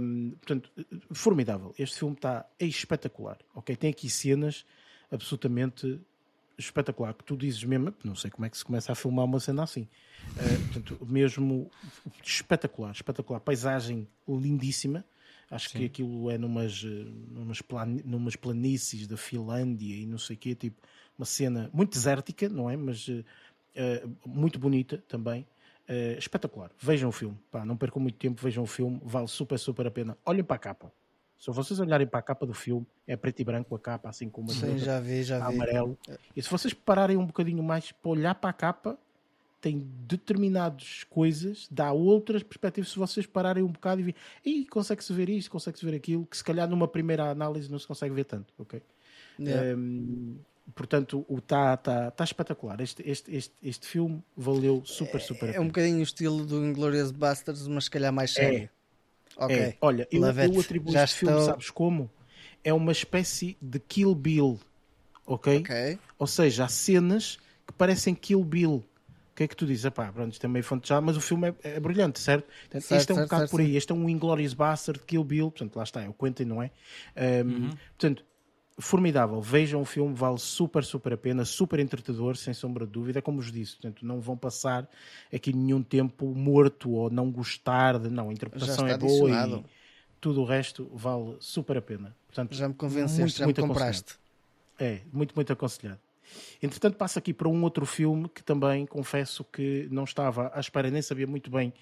[0.00, 0.70] Um, portanto,
[1.12, 1.74] formidável.
[1.78, 3.38] Este filme está espetacular.
[3.54, 4.64] Ok, tem aqui cenas
[5.10, 6.00] absolutamente
[6.58, 9.40] espetacular que tu dizes mesmo, não sei como é que se começa a filmar uma
[9.40, 9.88] cena assim.
[10.32, 11.70] Uh, portanto, mesmo
[12.24, 13.40] espetacular, espetacular.
[13.40, 15.04] Paisagem lindíssima.
[15.50, 15.78] Acho Sim.
[15.78, 20.54] que aquilo é numas, numas, plan, numas planícies da Finlândia e não sei o quê,
[20.56, 20.82] tipo
[21.16, 22.76] uma cena muito desértica, não é?
[22.76, 23.22] Mas uh,
[24.24, 25.46] muito bonita também.
[25.88, 26.72] Uh, espetacular.
[26.80, 27.38] Vejam o filme.
[27.50, 29.00] Pá, não percam muito tempo, vejam o filme.
[29.04, 30.18] Vale super, super a pena.
[30.24, 30.92] Olhem para a capa.
[31.38, 34.28] Se vocês olharem para a capa do filme, é preto e branco a capa, assim
[34.28, 35.54] como Sim, já vi, já vi.
[35.54, 35.98] amarelo.
[36.34, 38.98] E se vocês pararem um bocadinho mais para olhar para a capa,
[39.60, 42.90] tem determinadas coisas, dá outras perspectivas.
[42.90, 46.36] Se vocês pararem um bocado e virem, e consegue-se ver isto, consegue-se ver aquilo, que
[46.36, 48.80] se calhar numa primeira análise não se consegue ver tanto, ok?
[49.38, 49.76] Yeah.
[49.76, 50.38] Um,
[50.74, 52.80] portanto, está tá, tá espetacular.
[52.80, 55.50] Este, este, este, este filme valeu super, super.
[55.50, 58.64] É, é um bocadinho o estilo do Inglourious Basterds, mas se calhar mais sério.
[58.64, 58.76] É.
[59.36, 59.56] Ok.
[59.56, 61.28] É, olha, eu, eu atribuo Já este estou...
[61.28, 62.10] filme, sabes como?
[62.64, 64.58] É uma espécie de Kill Bill,
[65.26, 65.58] ok?
[65.58, 65.98] Ok.
[66.18, 68.84] Ou seja, há cenas que parecem Kill Bill.
[69.32, 69.84] O que é que tu dizes?
[69.84, 72.46] Epá, pronto, isto é meio fonte já, mas o filme é, é brilhante, certo?
[72.46, 73.76] Portanto, certo este é um certo, bocado certo, por aí.
[73.76, 76.70] Este é um Inglourious Bastard, Kill Bill, portanto, lá está, é o Quentin, não é?
[77.44, 77.70] Um, uhum.
[77.98, 78.24] Portanto,
[78.78, 79.40] formidável.
[79.40, 83.18] Vejam o filme, vale super, super a pena, super entretador, sem sombra de dúvida.
[83.18, 84.88] É como vos disse, portanto, não vão passar
[85.32, 88.08] aqui nenhum tempo morto ou não gostar de.
[88.08, 89.64] Não, a interpretação é boa e
[90.20, 92.14] tudo o resto vale super a pena.
[92.26, 94.14] Portanto, já me convenceste, muito, já muito me compraste.
[94.78, 96.00] É, muito, muito aconselhado.
[96.62, 100.90] Entretanto, passo aqui para um outro filme que também confesso que não estava à espera,
[100.90, 101.72] nem sabia muito bem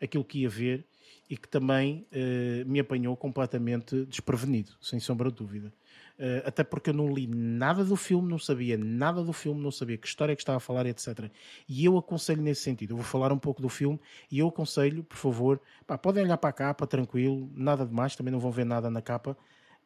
[0.00, 0.84] aquilo que ia ver
[1.28, 5.72] e que também uh, me apanhou completamente desprevenido, sem sombra de dúvida.
[6.16, 9.72] Uh, até porque eu não li nada do filme, não sabia nada do filme, não
[9.72, 11.30] sabia que história é que estava a falar, etc.
[11.68, 12.92] E eu aconselho nesse sentido.
[12.92, 14.00] Eu vou falar um pouco do filme
[14.30, 18.30] e eu aconselho, por favor, pá, podem olhar para a capa, tranquilo, nada demais, também
[18.30, 19.36] não vão ver nada na capa,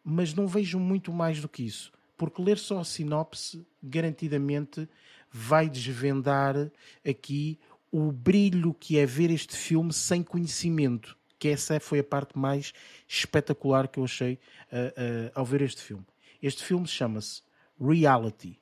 [0.05, 1.91] mas não vejam muito mais do que isso.
[2.17, 4.89] Porque ler só a sinopse, garantidamente,
[5.31, 6.71] vai desvendar
[7.09, 7.59] aqui
[7.91, 11.17] o brilho que é ver este filme sem conhecimento.
[11.39, 12.73] Que essa foi a parte mais
[13.07, 16.05] espetacular que eu achei uh, uh, ao ver este filme.
[16.43, 17.43] Este filme chama-se
[17.81, 18.59] Reality,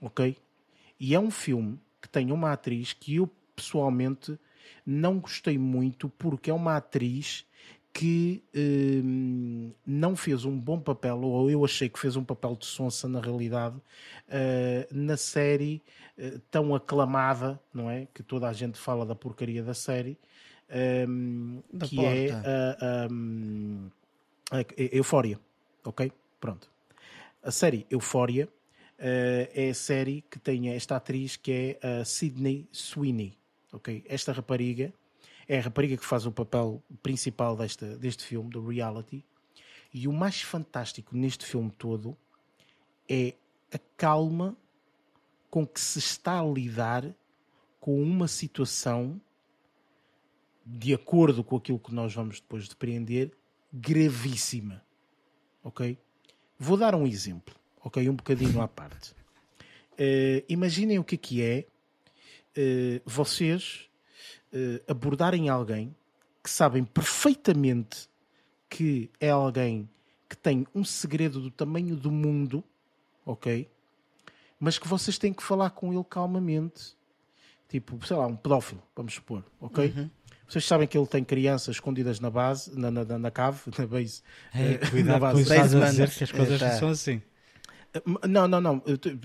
[0.00, 0.36] ok?
[0.98, 4.38] E é um filme que tem uma atriz que eu pessoalmente
[4.84, 7.46] não gostei muito porque é uma atriz
[7.92, 12.66] que hum, não fez um bom papel, ou eu achei que fez um papel de
[12.66, 15.82] sonsa na realidade, uh, na série
[16.18, 18.06] uh, tão aclamada, não é?
[18.12, 20.18] Que toda a gente fala da porcaria da série,
[21.08, 22.10] um, que porta.
[22.10, 22.30] é
[24.52, 25.40] a, a, a Eufória,
[25.82, 26.12] ok?
[26.38, 26.75] Pronto.
[27.46, 32.68] A série Euphoria uh, é a série que tem esta atriz que é a Sydney
[32.72, 33.38] Sweeney.
[33.72, 34.04] Okay?
[34.08, 34.92] Esta rapariga
[35.46, 39.24] é a rapariga que faz o papel principal desta, deste filme, do reality.
[39.94, 42.16] E o mais fantástico neste filme todo
[43.08, 43.32] é
[43.72, 44.56] a calma
[45.48, 47.14] com que se está a lidar
[47.78, 49.20] com uma situação,
[50.66, 53.30] de acordo com aquilo que nós vamos depois depreender,
[53.72, 54.82] gravíssima.
[55.62, 55.96] Ok?
[56.58, 58.08] Vou dar um exemplo, ok?
[58.08, 59.12] Um bocadinho à parte.
[59.92, 61.66] Uh, imaginem o que é que é
[62.56, 63.88] uh, vocês
[64.52, 65.94] uh, abordarem alguém
[66.42, 68.08] que sabem perfeitamente
[68.68, 69.88] que é alguém
[70.28, 72.62] que tem um segredo do tamanho do mundo,
[73.24, 73.68] ok?
[74.58, 76.96] Mas que vocês têm que falar com ele calmamente.
[77.68, 79.92] Tipo, sei lá, um pedófilo, vamos supor, ok?
[79.96, 80.10] Uhum.
[80.48, 84.22] Vocês sabem que ele tem crianças escondidas na base, na, na, na cave, na base.
[84.54, 85.44] Hey, cuidado na base.
[85.44, 87.20] com a dizer que as coisas é, são assim.
[88.28, 88.82] Não, não, não.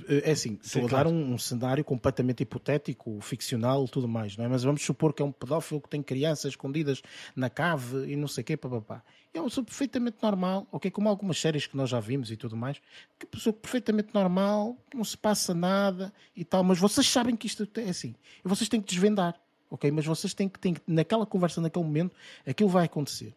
[0.07, 1.09] É assim, Sim, estou claro.
[1.09, 4.47] a dar um, um, cenário completamente hipotético, ficcional, tudo mais, não é?
[4.47, 7.01] Mas vamos supor que é um pedófilo que tem crianças escondidas
[7.35, 9.03] na cave e não sei o quê, papapá.
[9.33, 10.91] É um pessoa perfeitamente normal, ok?
[10.91, 12.81] Como algumas séries que nós já vimos e tudo mais,
[13.17, 17.67] que pessoa perfeitamente normal, não se passa nada e tal, mas vocês sabem que isto
[17.77, 18.15] é assim.
[18.43, 19.39] E vocês têm que desvendar
[19.71, 19.89] ok?
[19.89, 22.15] Mas vocês têm que, têm que, naquela conversa, naquele momento,
[22.45, 23.33] aquilo vai acontecer.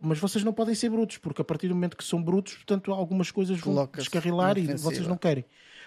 [0.00, 2.92] Mas vocês não podem ser brutos, porque a partir do momento que são brutos, portanto,
[2.92, 5.44] algumas coisas vão descarrilar e vocês não querem.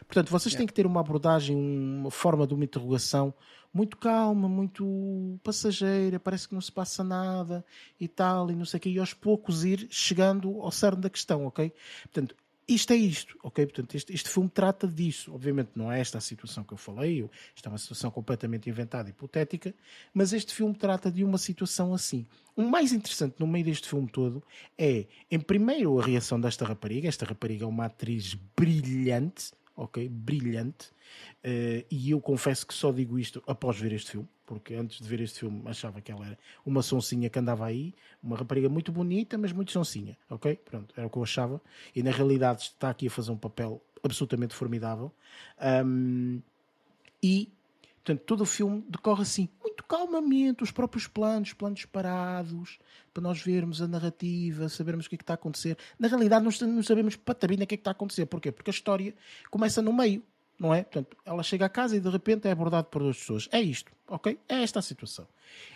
[0.08, 0.60] Portanto, vocês yeah.
[0.60, 3.34] têm que ter uma abordagem, uma forma de uma interrogação
[3.74, 7.64] muito calma, muito passageira, parece que não se passa nada
[8.00, 11.10] e tal, e não sei o quê, e aos poucos ir chegando ao cerne da
[11.10, 11.72] questão, ok?
[12.04, 12.36] Portanto,
[12.70, 13.66] isto é isto, ok?
[13.66, 15.34] Portanto, este, este filme trata disso.
[15.34, 19.10] Obviamente não é esta a situação que eu falei, isto é uma situação completamente inventada,
[19.10, 19.74] hipotética,
[20.14, 22.28] mas este filme trata de uma situação assim.
[22.56, 24.44] O mais interessante no meio deste filme todo
[24.78, 27.08] é, em primeiro, a reação desta rapariga.
[27.08, 30.08] Esta rapariga é uma atriz brilhante, ok?
[30.08, 30.90] Brilhante.
[31.44, 35.08] Uh, e eu confesso que só digo isto após ver este filme, porque antes de
[35.08, 38.92] ver este filme achava que ela era uma sonsinha que andava aí, uma rapariga muito
[38.92, 40.56] bonita, mas muito sonsinha, ok?
[40.56, 41.62] Pronto, era o que eu achava.
[41.96, 45.14] E na realidade está aqui a fazer um papel absolutamente formidável.
[45.86, 46.42] Um,
[47.22, 47.54] e,
[47.98, 52.80] portanto, todo o filme decorre assim, muito calmamente, os próprios planos, planos parados,
[53.14, 55.78] para nós vermos a narrativa, sabermos o que é que está a acontecer.
[56.00, 58.26] Na realidade, não sabemos patabina o que é que está a acontecer.
[58.26, 58.52] Porquê?
[58.52, 59.14] Porque a história
[59.52, 60.24] começa no meio
[60.60, 60.84] não é?
[60.84, 63.48] Portanto, ela chega a casa e de repente é abordada por duas pessoas.
[63.52, 64.38] É isto, ok?
[64.48, 65.26] É esta a situação.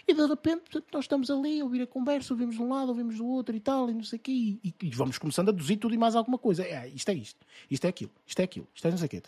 [0.07, 2.89] E de repente portanto, nós estamos ali a ouvir a conversa, ouvimos de um lado,
[2.89, 5.51] ouvimos do outro e tal, e não sei o quê, e, e, vamos começando a
[5.51, 6.63] deduzir tudo e mais alguma coisa.
[6.63, 7.39] É, isto é isto,
[7.71, 9.23] isto é aquilo, isto é aquilo, isto é não sei o quê.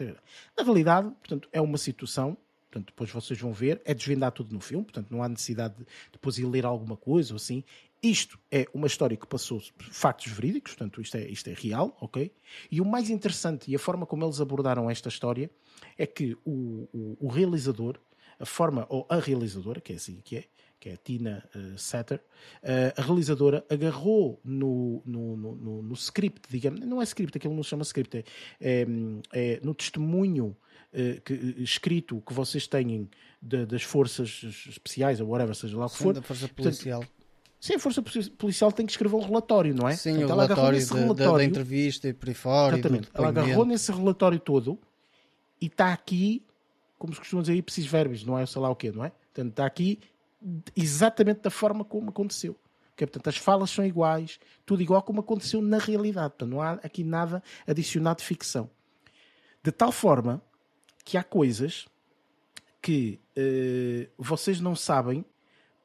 [0.58, 2.38] Na realidade, portanto, é uma situação
[2.76, 5.86] Portanto, depois vocês vão ver, é desvendar tudo no filme, portanto, não há necessidade de
[6.12, 7.64] depois ir ler alguma coisa ou assim.
[8.06, 12.32] Isto é uma história que passou factos verídicos, portanto, isto é, isto é real, ok?
[12.70, 15.50] E o mais interessante e a forma como eles abordaram esta história
[15.98, 18.00] é que o, o, o realizador,
[18.40, 20.44] a forma, ou a realizadora, que é assim que é,
[20.80, 22.20] que é a Tina uh, Satter,
[22.62, 27.64] uh, a realizadora agarrou no, no, no, no, script, digamos, não é script, aquilo não
[27.64, 28.24] se chama script, é,
[28.62, 28.86] é,
[29.34, 30.56] é no testemunho
[30.94, 33.10] uh, que, escrito que vocês têm
[33.42, 36.14] de, das forças especiais, ou whatever, seja lá o que for.
[36.14, 37.00] Da força policial.
[37.00, 37.15] Portanto,
[37.66, 38.00] Sim, a Força
[38.38, 39.96] Policial tem que escrever um relatório, não é?
[39.96, 42.78] Sim, então, o relatório, de, relatório da, entrevista e por aí fora.
[42.78, 43.10] Exatamente.
[43.12, 44.78] Ela agarrou nesse relatório todo
[45.60, 46.46] e está aqui,
[47.00, 49.10] como se costuma dizer, preciso verbos, não é sei lá o quê, não é?
[49.10, 50.00] Portanto, está aqui
[50.76, 52.56] exatamente da forma como aconteceu.
[52.94, 53.08] Okay?
[53.08, 56.36] Portanto, as falas são iguais, tudo igual como aconteceu na realidade.
[56.36, 58.70] Portanto, não há aqui nada adicionado de ficção.
[59.64, 60.40] De tal forma
[61.04, 61.88] que há coisas
[62.80, 65.26] que uh, vocês não sabem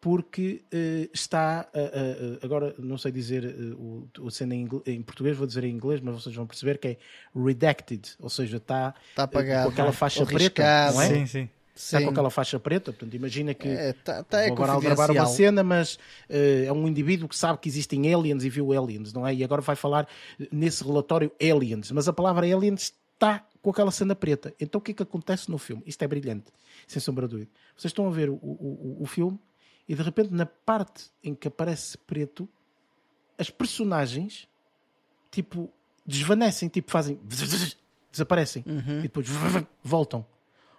[0.01, 3.45] porque uh, está uh, uh, agora não sei dizer
[3.75, 6.89] o, o cena em, em, português vou dizer em inglês mas vocês vão perceber que
[6.89, 6.97] é
[7.37, 11.09] redacted ou seja está, está apagado, com aquela faixa preta não é?
[11.09, 11.49] sim, sim.
[11.73, 12.05] Está Sim.
[12.05, 15.63] com aquela faixa preta, portanto, imagina que é, tá, tá, é agora gravar uma cena,
[15.63, 15.99] mas
[16.29, 19.35] é um indivíduo que sabe que existem aliens e viu aliens, não é?
[19.35, 20.07] E agora vai falar
[20.53, 24.53] nesse relatório aliens, mas a palavra aliens está com aquela cena preta.
[24.61, 25.83] Então o que é que acontece no filme?
[25.87, 26.53] Isto é brilhante,
[26.87, 27.51] sem sombra de dúvida.
[27.75, 29.39] Vocês estão a ver o, o, o filme
[29.91, 32.49] e de repente, na parte em que aparece preto,
[33.37, 34.47] as personagens
[35.33, 35.69] tipo
[36.07, 37.19] desvanecem, tipo fazem
[38.13, 39.01] desaparecem uhum.
[39.01, 39.27] e depois
[39.83, 40.25] voltam,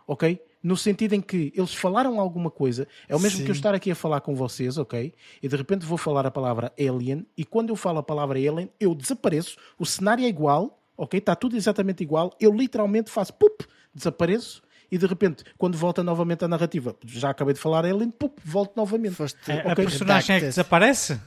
[0.08, 0.42] ok?
[0.64, 3.44] No sentido em que eles falaram alguma coisa, é o mesmo Sim.
[3.44, 5.14] que eu estar aqui a falar com vocês, ok?
[5.44, 8.72] E de repente vou falar a palavra alien, e quando eu falo a palavra alien,
[8.80, 11.18] eu desapareço, o cenário é igual, ok?
[11.18, 13.62] Está tudo exatamente igual, eu literalmente faço pup,
[13.94, 18.38] desapareço e de repente, quando volta novamente a narrativa, já acabei de falar Ellen, pup,
[18.44, 19.16] volto novamente.
[19.16, 19.72] Foste, okay.
[19.72, 21.20] A personagem é que desaparece?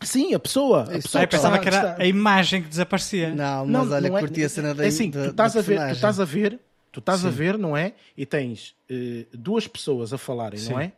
[0.00, 0.84] Sim, a pessoa.
[0.84, 3.34] A pessoa ah, pensava que era a imagem que desaparecia.
[3.34, 5.60] Não, mas não, olha, não é, curti a cena da É assim, tu estás a
[5.60, 6.60] ver, tu estás a ver,
[6.90, 7.92] tu estás a ver, não é?
[8.16, 10.72] E tens uh, duas pessoas a falarem, Sim.
[10.72, 10.92] não é?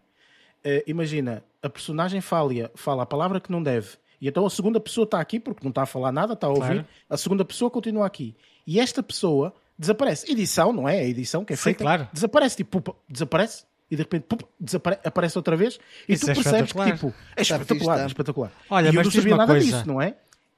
[0.65, 3.91] Uh, imagina, a personagem fala, fala a palavra que não deve.
[4.21, 6.51] E então a segunda pessoa está aqui porque não está a falar nada, está a
[6.51, 6.67] ouvir.
[6.67, 6.87] Claro.
[7.11, 8.35] A segunda pessoa continua aqui.
[8.67, 10.31] E esta pessoa desaparece.
[10.31, 11.01] Edição, não é?
[11.01, 11.85] A edição que é feita.
[11.85, 12.09] claro.
[12.13, 15.79] Desaparece, tipo, pupa, desaparece e de repente pup, desaparece, aparece outra vez
[16.09, 18.53] e Isso tu é percebes que tipo, é espetacular, é espetacular.
[18.69, 19.67] Olha, e mas eu não sabia nada coisa.
[19.67, 20.17] disso, não é?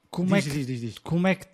[0.09, 0.97] Como diz, é que, diz, diz, diz.
[0.97, 1.47] Como é que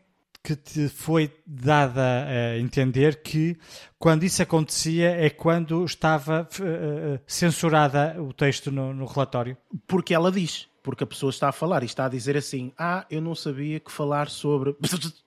[0.46, 3.58] que te foi dada a entender que
[3.98, 9.58] quando isso acontecia é quando estava uh, censurada o texto no, no, relatório?
[9.88, 13.08] Porque ela diz, porque a pessoa está a falar e está a dizer assim: Ah,
[13.10, 14.76] eu não sabia que falar sobre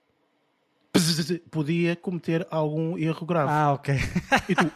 [1.51, 3.51] podia cometer algum erro grave.
[3.51, 3.95] Ah, ok.
[4.49, 4.73] E tu,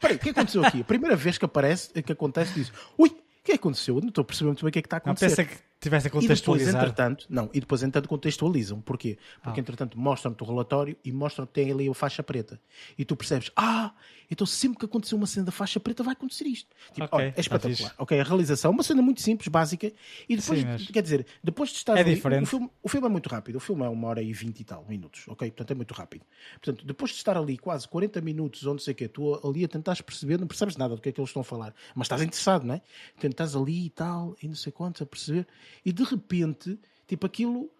[0.00, 0.80] peraí, o que aconteceu aqui?
[0.80, 3.14] A primeira vez que aparece, que acontece, diz, ui, o
[3.44, 4.00] que aconteceu?
[4.00, 5.28] Não estou a perceber muito bem o que é que está a acontecer.
[5.28, 6.68] Não, pensa que tivesse a contextualizar.
[6.68, 8.80] E depois, entretanto, não, e depois, entretanto, contextualizam.
[8.80, 9.18] Porquê?
[9.42, 9.62] Porque, ah.
[9.62, 12.60] entretanto, mostram-te o relatório e mostram que tem ali a faixa preta.
[12.96, 13.92] E tu percebes, ah,
[14.30, 16.68] então sempre que acontecer uma cena da faixa preta vai acontecer isto.
[16.92, 17.90] Tipo, okay, olha, é espetacular.
[17.90, 19.92] Tá ok, a realização, uma cena muito simples, básica.
[20.28, 20.86] E depois, Sim, mas...
[20.86, 22.44] quer dizer, depois de estar é ali, diferente.
[22.44, 23.56] O filme, o filme é muito rápido.
[23.56, 25.24] O filme é uma hora e vinte e tal minutos.
[25.28, 26.24] Ok, portanto é muito rápido.
[26.62, 29.64] Portanto, depois de estar ali quase 40 minutos, ou não sei o quê, tu ali
[29.64, 31.74] a tentar perceber, não percebes nada do que é que eles estão a falar.
[31.94, 32.82] Mas estás interessado, não é?
[33.14, 35.46] Portanto, estás ali e tal, e não sei quantos a perceber.
[35.84, 36.78] E de repente
[37.12, 37.70] tipo, aquilo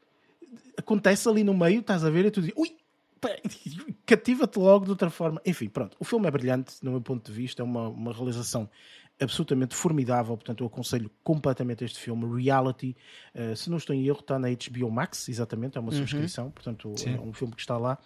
[0.77, 2.77] acontece ali no meio, estás a ver, e tu dizes, ui,
[4.05, 5.41] cativa-te logo de outra forma.
[5.47, 8.69] Enfim, pronto, o filme é brilhante, no meu ponto de vista, é uma, uma realização
[9.21, 12.97] absolutamente formidável, portanto eu aconselho completamente este filme, Reality,
[13.35, 15.99] uh, se não estou em erro, está na HBO Max, exatamente, é uma uhum.
[15.99, 17.15] subscrição, portanto Sim.
[17.15, 17.99] é um filme que está lá,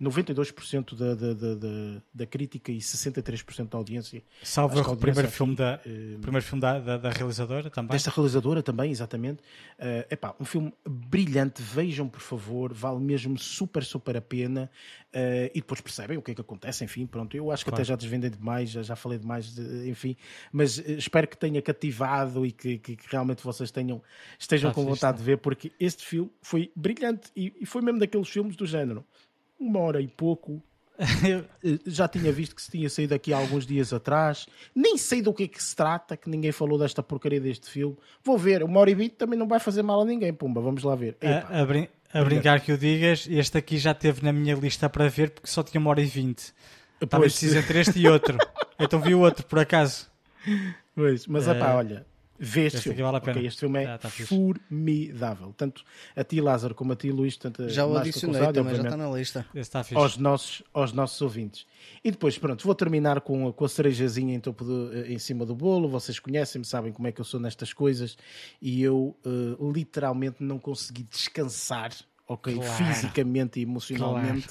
[0.00, 1.54] 92% da, da, da,
[2.14, 4.22] da, crítica e 63% da audiência.
[4.42, 7.90] Salvo o primeiro audiência filme, da, aqui, eh, primeiro filme da, da, da realizadora também.
[7.92, 9.42] Desta realizadora também, exatamente.
[9.78, 14.70] É epá, um filme brilhante, vejam por favor, vale mesmo super, super a pena.
[15.12, 17.36] eh, e depois percebem o que é que acontece, enfim, pronto.
[17.36, 17.82] Eu acho que Claro.
[17.82, 20.16] até já desvendei demais, já, já falei demais, de- enfim.
[20.52, 24.00] Mas espero que tenha cativado e que, que- que realmente vocês tenham,
[24.38, 27.98] estejam Tá com vontade de ver, porque este filme foi brilhante e, e foi mesmo
[27.98, 29.04] daqueles filmes do género.
[29.60, 30.60] Uma hora e pouco,
[31.62, 34.46] Eh, já tinha visto que se tinha saído aqui há alguns dias atrás.
[34.74, 37.96] Nem sei do que é que se trata, que ninguém falou desta porcaria deste filme.
[38.24, 40.32] Vou ver, uma hora e vinte também não vai fazer mal a ninguém.
[40.32, 41.16] Pumba, vamos lá ver.
[41.22, 44.90] A, a, brin- a brincar que o digas, este aqui já teve na minha lista
[44.90, 46.52] para ver porque só tinha uma hora e vinte.
[47.00, 48.36] Estava preciso entre este e outro.
[48.78, 50.06] então vi o outro, por acaso.
[50.94, 52.04] pois, mas Eh, epá, olha,
[52.40, 53.02] vê este, este filme.
[53.02, 53.36] vale a pena.
[53.38, 53.46] ok?
[53.46, 54.26] Este filme é Ah, tá fixe.
[54.34, 55.52] formidável.
[55.56, 55.84] Tanto
[56.16, 57.36] a ti, Lázaro, como a ti, Luís.
[57.36, 59.46] Tanto Já o adicionei também, já está na lista.
[59.54, 59.94] Está fixe.
[60.00, 61.66] aos nossos, aos nossos ouvintes.
[62.02, 65.18] E depois, pronto, vou terminar com, a- com a cerejazinha em, topo do- eh, em
[65.18, 65.88] cima do bolo.
[65.88, 68.16] Vocês conhecem-me, sabem como é que eu sou nestas coisas.
[68.60, 71.90] E eu eh, literalmente não consegui descansar,
[72.26, 72.54] ok?
[72.54, 72.72] Claro.
[72.94, 74.48] Fisicamente e emocionalmente,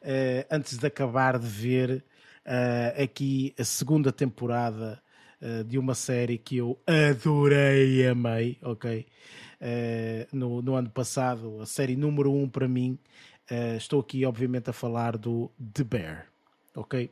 [0.00, 2.04] eh, antes de acabar de ver
[2.44, 5.02] eh, aqui a segunda temporada
[5.40, 9.06] eh, de uma série que eu adorei e amei, ok?
[9.60, 12.98] Eh, no, no ano passado, a série número um para mim.
[13.50, 16.26] eh, estou aqui, obviamente, a falar do The Bear,
[16.74, 17.10] ok?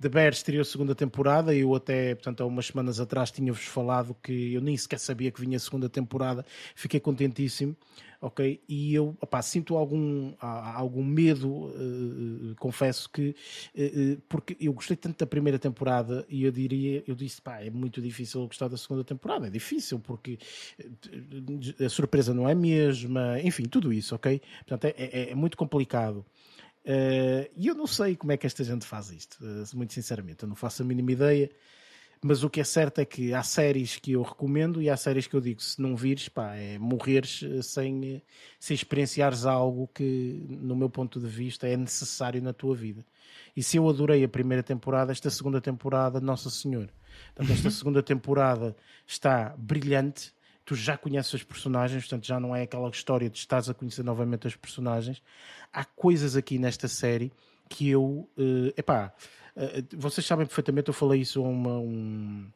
[0.00, 4.16] The Bear estreou a segunda temporada eu até, portanto, há umas semanas atrás tinha-vos falado
[4.22, 6.44] que eu nem sequer sabia que vinha a segunda temporada.
[6.74, 7.76] Fiquei contentíssimo,
[8.20, 8.60] ok?
[8.68, 13.34] E eu, opá, sinto algum, algum medo, eh, confesso que,
[13.74, 17.70] eh, porque eu gostei tanto da primeira temporada e eu diria, eu disse, pá, é
[17.70, 19.46] muito difícil gostar da segunda temporada.
[19.46, 20.38] É difícil porque
[21.84, 24.40] a surpresa não é a mesma, enfim, tudo isso, ok?
[24.66, 26.24] Portanto, é- é- é muito complicado.
[27.56, 29.38] E eu não sei como é que esta gente faz isto,
[29.74, 31.50] muito sinceramente, eu não faço a mínima ideia.
[32.22, 35.26] Mas o que é certo é que há séries que eu recomendo e há séries
[35.26, 38.22] que eu digo: se não vires, pá, é morreres eh, sem, eh,
[38.58, 43.04] sem experienciares algo que, no meu ponto de vista, é necessário na tua vida.
[43.56, 46.90] E se eu adorei a primeira temporada, esta segunda temporada, Nossa Senhora.
[47.34, 48.76] Portanto, esta segunda temporada
[49.06, 50.34] está brilhante.
[50.64, 54.02] Tu já conheces os personagens, portanto, já não é aquela história de estás a conhecer
[54.02, 55.22] novamente os personagens.
[55.72, 57.32] Há coisas aqui nesta série
[57.68, 58.28] que eu.
[58.36, 59.14] eh, epá,
[59.96, 62.46] vocês sabem perfeitamente, eu falei isso uma, um,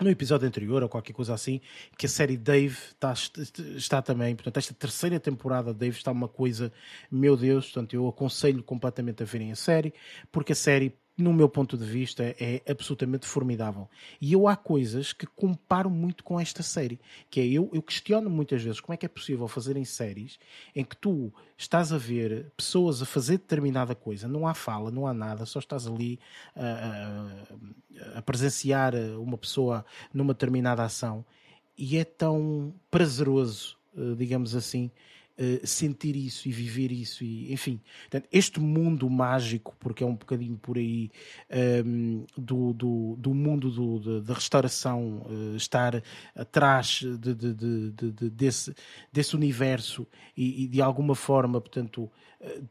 [0.00, 1.60] no episódio anterior ou qualquer coisa assim,
[1.96, 3.14] que a série Dave está,
[3.76, 6.72] está também, portanto, esta terceira temporada de Dave está uma coisa,
[7.10, 9.94] meu Deus, portanto, eu aconselho completamente a verem a série,
[10.30, 13.88] porque a série, no meu ponto de vista, é absolutamente formidável.
[14.20, 16.98] E eu há coisas que comparo muito com esta série,
[17.30, 20.38] que é eu, eu questiono muitas vezes como é que é possível fazerem séries
[20.74, 25.06] em que tu estás a ver pessoas a fazer determinada coisa, não há fala, não
[25.06, 26.18] há nada, só estás ali
[26.56, 26.64] a,
[28.14, 29.84] a- a presenciar uma pessoa
[30.14, 31.24] numa determinada ação
[31.76, 34.90] e é tão prazeroso, eh, digamos assim,
[35.42, 40.14] eh, sentir isso e viver isso e enfim, portanto, este mundo mágico, porque é um
[40.14, 41.10] bocadinho por aí
[41.50, 46.02] ehm, do, do, do mundo do- da restauração eh, estar
[46.34, 48.74] atrás de, de- de- de- de- desse,
[49.12, 50.06] desse universo
[50.36, 52.10] e, e de alguma forma, portanto,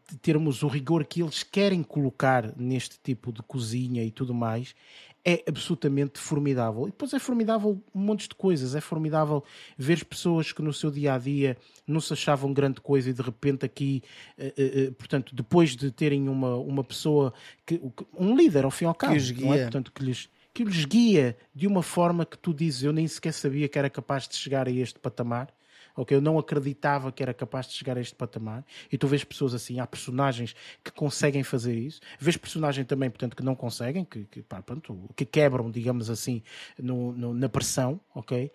[0.09, 4.75] de termos o rigor que eles querem colocar neste tipo de cozinha e tudo mais,
[5.23, 6.87] é absolutamente formidável.
[6.87, 8.75] E depois é formidável um monte de coisas.
[8.75, 9.43] É formidável
[9.77, 13.21] ver pessoas que no seu dia a dia não se achavam grande coisa e de
[13.21, 14.01] repente aqui,
[14.37, 17.33] eh, eh, eh, portanto, depois de terem uma, uma pessoa,
[17.65, 17.79] que,
[18.17, 19.63] um líder ao fim e ao cabo, os não é?
[19.63, 23.33] Portanto, que lhes, que lhes guia de uma forma que tu dizes, eu nem sequer
[23.33, 25.53] sabia que era capaz de chegar a este patamar.
[25.95, 28.65] Ok, eu não acreditava que era capaz de chegar a este patamar.
[28.91, 31.99] E tu vês pessoas assim, há personagens que conseguem fazer isso.
[32.19, 36.41] Vês personagens também, portanto, que não conseguem, que, que, pá, pronto, que quebram, digamos assim,
[36.77, 38.51] no, no- na pressão, ok?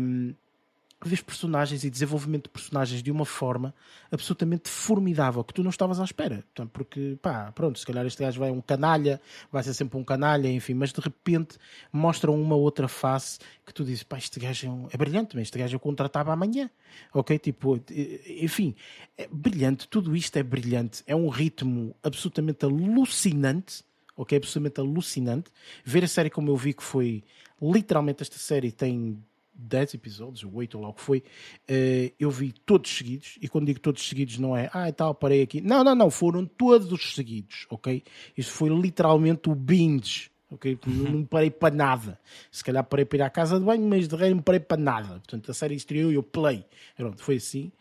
[0.00, 0.34] Um,
[1.08, 3.74] vês personagens e desenvolvimento de personagens de uma forma
[4.10, 6.36] absolutamente formidável que tu não estavas à espera.
[6.36, 9.20] Portanto, porque, pá, pronto, se calhar este gajo vai um canalha,
[9.50, 11.56] vai ser sempre um canalha, enfim, mas de repente
[11.92, 15.42] mostram uma outra face que tu dizes, pá, este gajo é, um- é brilhante, mas
[15.44, 16.70] este gajo eu contratava amanhã,
[17.12, 17.38] ok?
[17.38, 17.80] Tipo,
[18.26, 18.74] enfim,
[19.16, 23.84] é brilhante, tudo isto é brilhante, é um ritmo absolutamente alucinante,
[24.16, 24.36] ok?
[24.38, 25.50] Absolutamente alucinante.
[25.84, 27.24] Ver a série como eu vi que foi,
[27.60, 29.18] literalmente esta série tem
[29.54, 31.22] 10 episódios, ou 8 ou lá que foi,
[31.68, 35.14] eh, eu vi todos seguidos, e quando digo todos seguidos não é, ah, e tal,
[35.14, 35.60] parei aqui.
[35.60, 38.02] Não, não, não, foram todos seguidos, ok?
[38.36, 40.78] Isso foi literalmente o binge, ok?
[40.86, 42.20] Não, não parei para nada.
[42.50, 44.80] Se calhar parei para ir à casa de banho, mas de resto não parei para
[44.80, 45.08] nada.
[45.08, 46.64] Portanto, a série estreou e eu play.
[46.96, 47.72] Pronto, foi assim.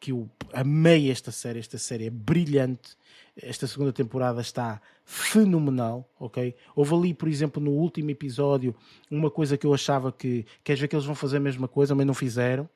[0.00, 1.58] que eu amei esta série.
[1.58, 2.96] Esta série é brilhante.
[3.40, 6.54] Esta segunda temporada está fenomenal, ok?
[6.74, 8.74] Houve ali, por exemplo, no último episódio,
[9.10, 11.94] uma coisa que eu achava que queres ver que eles vão fazer a mesma coisa,
[11.94, 12.68] mas não fizeram.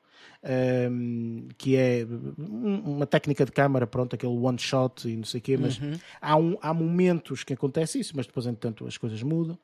[0.89, 2.05] Um, que é
[2.37, 5.93] uma técnica de câmara, pronto, aquele one shot e não sei o quê, mas Uhum.
[6.21, 9.57] há, um- há momentos que acontece isso, mas depois, entretanto, as coisas mudam.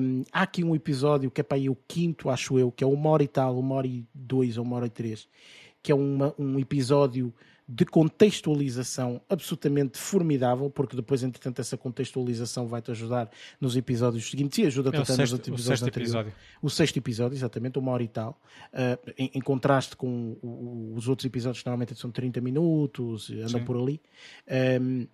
[0.00, 2.86] Um, há aqui um episódio que é para aí o quinto, acho eu, que é
[2.86, 5.28] uma hora e tal, uma hora e dois ou uma hora e três,
[5.82, 7.32] que é uma- um episódio
[7.72, 13.30] de contextualização absolutamente formidável, porque depois, entretanto, essa contextualização vai-te ajudar
[13.60, 16.14] nos episódios seguintes e ajuda-te É nos outros o episódios sexto anteriores.
[16.14, 16.32] episódio.
[16.60, 18.40] O sexto episódio, exatamente, uma hora e tal,
[18.72, 23.48] uh, em, em contraste com o- os outros episódios que normalmente são 30 minutos, andam
[23.60, 23.64] Sim.
[23.64, 24.00] por ali.
[24.80, 25.06] Um,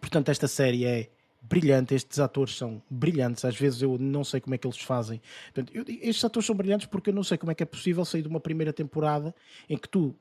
[0.00, 1.10] portanto, esta série é
[1.42, 5.20] brilhante, estes atores são brilhantes, às vezes eu não sei como é que eles fazem.
[5.52, 8.04] Portanto, eu- estes atores são brilhantes porque eu não sei como é que é possível
[8.04, 9.34] sair de uma primeira temporada
[9.68, 10.14] em que tu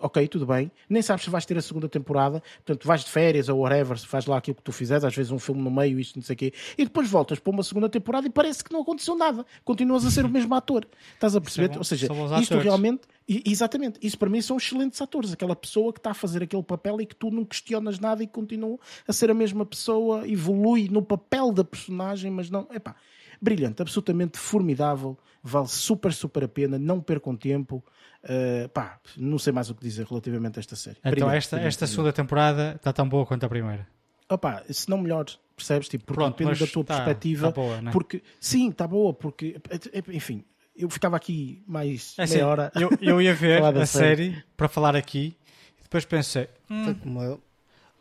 [0.00, 3.48] ok, tudo bem, nem sabes se vais ter a segunda temporada, portanto vais de férias
[3.48, 5.98] ou whatever, se faz lá aquilo que tu fizeres, às vezes um filme no meio,
[5.98, 8.72] isto, não sei o quê, e depois voltas para uma segunda temporada e parece que
[8.72, 11.68] não aconteceu nada, continuas a ser o mesmo ator, estás a perceber?
[11.70, 12.08] bom, ou seja,
[12.40, 16.42] isto realmente, exatamente, isso para mim são excelentes atores, aquela pessoa que está a fazer
[16.42, 20.28] aquele papel e que tu não questionas nada e continua a ser a mesma pessoa,
[20.28, 22.96] evolui no papel da personagem, mas não, epá,
[23.40, 27.84] brilhante, absolutamente formidável, vale super, super a pena, não percam tempo.
[28.24, 30.96] Uh, pá, não sei mais o que dizer relativamente a esta série.
[30.98, 33.86] Então Brilhante, esta, brilhante, esta segunda temporada está tão boa quanto a primeira.
[34.28, 35.88] Opa, se não melhor, percebes?
[35.88, 37.48] Tipo, porque Pronto, depende mas da tua tá- perspectiva.
[37.48, 37.92] tá boa, né?
[37.92, 39.60] Porque, sim, está boa, porque,
[40.08, 40.44] enfim,
[40.74, 42.72] eu ficava aqui mais É meia assim, hora.
[42.74, 44.32] eu, eu ia ver a série.
[44.32, 45.36] série para falar aqui
[45.78, 47.40] e depois pensei, hum, como eu.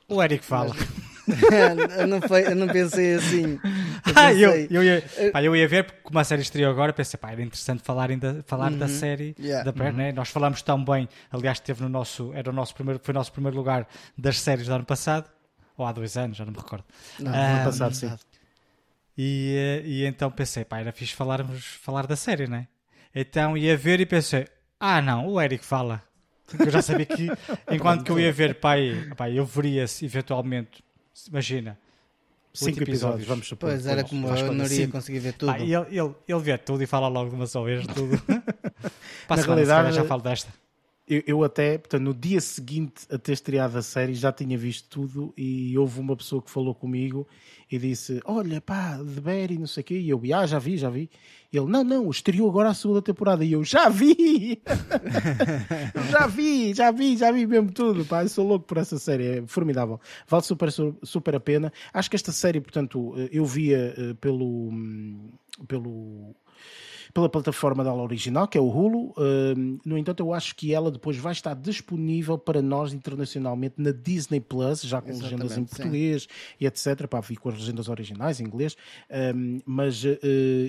[0.08, 0.74] o Eric fala.
[2.00, 3.60] eu, não foi, eu não pensei assim.
[4.06, 6.70] Eu Ah, eu, pensei- eu, ia, pá, eu ia ver porque como a série estreou
[6.72, 9.64] agora, pensei, pá, era interessante falar, ainda, falar da série Yeah.
[9.64, 10.12] da Bear, né?
[10.12, 13.32] Nós falamos tão bem, aliás, teve no nosso, era o nosso primeiro, foi o nosso
[13.32, 13.88] primeiro lugar
[14.18, 15.30] das séries do ano passado,
[15.78, 16.86] ou há dois anos, já não me recordo.
[17.20, 18.12] Não, Ah, ano passado, sim.
[19.18, 22.68] E, eh, e então pensei, pá, era fixe falarmos, falar da série, né?
[23.14, 24.46] Então ia ver e pensei,
[24.80, 26.04] ah não, o Eric fala.
[26.48, 27.34] Porque eu já sabia que,
[27.72, 28.54] enquanto que eu ia ver, e-
[29.16, 30.84] pá, eu veria se eventualmente,
[31.28, 31.78] imagina,
[32.56, 33.70] Cinco episódios, vamos supor.
[33.70, 35.58] Pois era como eu, não iria conseguir ver tudo.
[35.58, 38.18] E ele, ele, ele vê tudo e fala logo de uma só vez tudo.
[39.28, 40.50] Para Na semana, realidade, já falo desta.
[41.08, 44.90] Eu, eu até, portanto, no dia seguinte a ter estreado a série, já tinha visto
[44.90, 47.28] tudo e houve uma pessoa que falou comigo
[47.72, 50.00] e disse: Olha, pá, de Berry, não sei o quê.
[50.00, 51.08] E eu, ah, já vi, já vi.
[51.54, 53.46] E ele, não, não, estreou agora a segunda temporada.
[53.46, 54.62] E eu, já vi!
[56.12, 58.06] Já vi, já vi, já vi mesmo tudo.
[58.06, 60.00] Pá, eu sou louco por essa série, é formidável.
[60.28, 61.72] Vale super, su- super a pena.
[61.94, 64.70] Acho que esta série, portanto, eu via eh, pelo.
[64.70, 65.30] hum,
[65.68, 66.36] pelo
[67.16, 69.14] pela plataforma dela original, que é o Hulu.
[69.18, 73.92] Hum, no entanto, eu acho que ela depois vai estar disponível para nós internacionalmente na
[73.92, 75.66] Disney Plus, já com Exatamente, legendas em sim.
[75.66, 76.28] português
[76.60, 77.08] e etc.
[77.08, 78.76] Pá, vi com as legendas originais em inglês.
[79.34, 80.18] Hum, mas eh,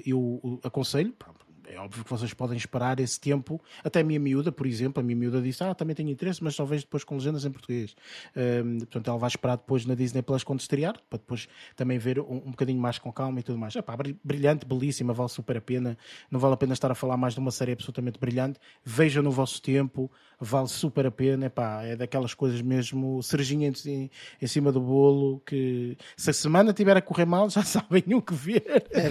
[0.06, 1.12] eu aconselho.
[1.18, 1.26] pá,
[1.68, 3.60] é óbvio que vocês podem esperar esse tempo.
[3.84, 6.56] Até a minha miúda, por exemplo, a minha miúda disse: Ah, também tenho interesse, mas
[6.56, 7.94] vejo depois com legendas em português.
[8.36, 12.18] Hum, portanto, ela vai esperar depois na Disney Plus quando estrear, para depois também ver
[12.20, 13.74] um, um bocadinho mais com calma e tudo mais.
[13.76, 15.96] Epá, bri- brilhante, belíssima, vale super a pena.
[16.30, 18.58] Não vale a pena estar a falar mais de uma série absolutamente brilhante.
[18.84, 20.10] Vejam no vosso tempo,
[20.40, 21.46] vale super a pena.
[21.46, 24.10] Epá, é daquelas coisas mesmo, cerejinha em,
[24.40, 28.22] em cima do bolo, que se a semana tiver a correr mal, já sabem o
[28.22, 28.64] que ver.
[28.90, 29.06] É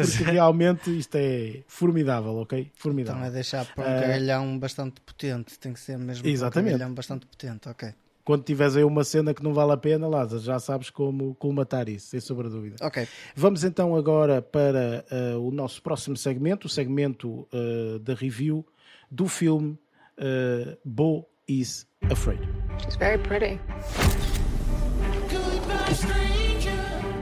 [0.00, 0.18] este.
[0.18, 2.60] Porque realmente isto é formidável, ok?
[2.60, 3.24] Então Formidável.
[3.24, 5.58] é deixar para um cagalhão bastante potente.
[5.58, 6.70] Tem que ser mesmo Exatamente.
[6.70, 7.94] um cagalhão bastante potente, ok.
[8.24, 11.90] Quando tiveres aí uma cena que não vale a pena, Lázaro, já sabes como colmatar
[11.90, 12.76] isso, sem sombra de dúvida.
[12.80, 13.06] Ok.
[13.36, 18.66] Vamos então agora para ah, o nosso próximo segmento, o segmento ah, da review
[19.10, 19.78] do filme
[20.18, 22.40] ah, Bo is Afraid.
[22.82, 23.60] She's very pretty.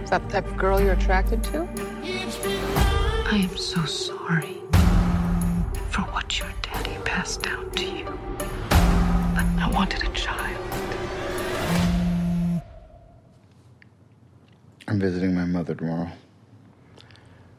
[0.05, 1.69] Is that the type of girl you're attracted to?
[2.05, 4.62] I am so sorry
[5.93, 8.07] for what your daddy passed down to you.
[8.71, 10.57] But I wanted a child.
[14.89, 16.09] I'm visiting my mother tomorrow.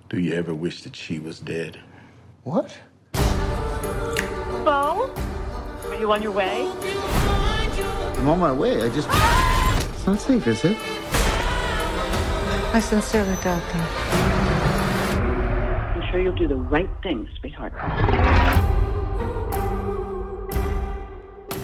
[0.09, 1.79] Do you ever wish that she was dead?
[2.43, 2.75] What?
[4.65, 5.13] Bo?
[5.89, 6.71] Are you on your way?
[8.17, 8.81] I'm on my way.
[8.81, 9.07] I just.
[9.93, 10.77] It's not safe, is it?
[12.73, 14.42] I sincerely doubt that.
[16.13, 17.73] Sure you'll do the right thing, sweetheart.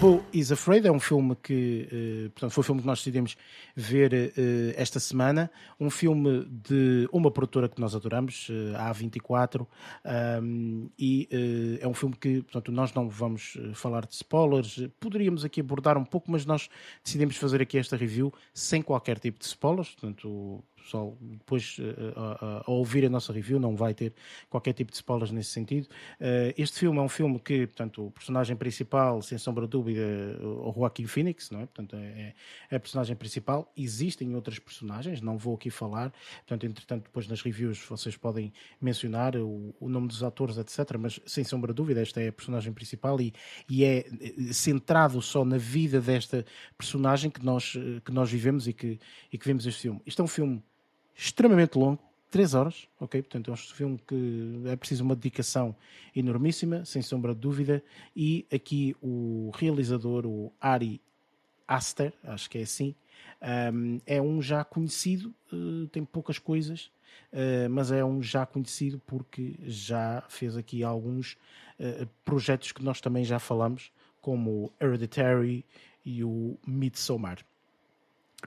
[0.02, 3.36] Beau is Afraid é um filme que, eh, portanto, foi o filme que nós decidimos
[3.76, 5.52] ver eh, esta semana.
[5.80, 9.68] Um filme de uma produtora que nós adoramos, eh, a A24,
[10.42, 11.28] um, e
[11.82, 14.88] é um filme que, portanto, nós não vamos falar de spoilers.
[15.00, 16.70] Poderíamos aqui abordar um pouco, mas nós
[17.04, 19.90] decidimos fazer aqui esta review sem qualquer tipo de spoilers.
[19.90, 24.14] Portanto, pessoal depois eh, a, a- a ouvir a nossa review não vai ter
[24.50, 25.88] qualquer tipo de spoilers nesse sentido.
[26.20, 30.02] Eh, este filme é um filme que, portanto, o personagem principal, sem sombra de dúvida,
[30.02, 31.66] é o Joaquin Phoenix, não é?
[31.66, 32.34] Portanto, é,
[32.70, 33.72] é a personagem principal.
[33.76, 36.12] Existem outras personagens, não vou aqui falar.
[36.40, 38.52] Portanto, entretanto, depois nas reviews vocês podem
[38.82, 40.98] mencionar o, o nome dos atores, etc.
[41.00, 43.34] Mas, sem sombra de dúvida, esta é a personagem principal e,
[43.70, 46.46] e é eh, centrado só na vida desta
[46.78, 49.00] personagem que nós, eh, que nós vivemos e que,
[49.32, 50.02] e que vemos este filme.
[50.06, 50.64] Isto é um filme
[51.16, 52.00] extremamente longo,
[52.32, 53.22] 3 horas, ok?
[53.22, 55.76] Portanto, é um filme que é preciso uma dedicação
[56.16, 57.84] enormíssima, sem sombra de dúvida,
[58.16, 61.02] e aqui o realizador, o Ari
[61.68, 62.96] Aster, acho que é assim,
[63.74, 66.92] um, é um já conhecido, uh, tem poucas coisas,
[67.34, 71.34] uh, mas é um já conhecido porque já fez aqui alguns
[71.80, 73.92] uh, projetos que nós também já falamos,
[74.22, 75.66] como Hereditary
[76.06, 77.40] e o Midsommar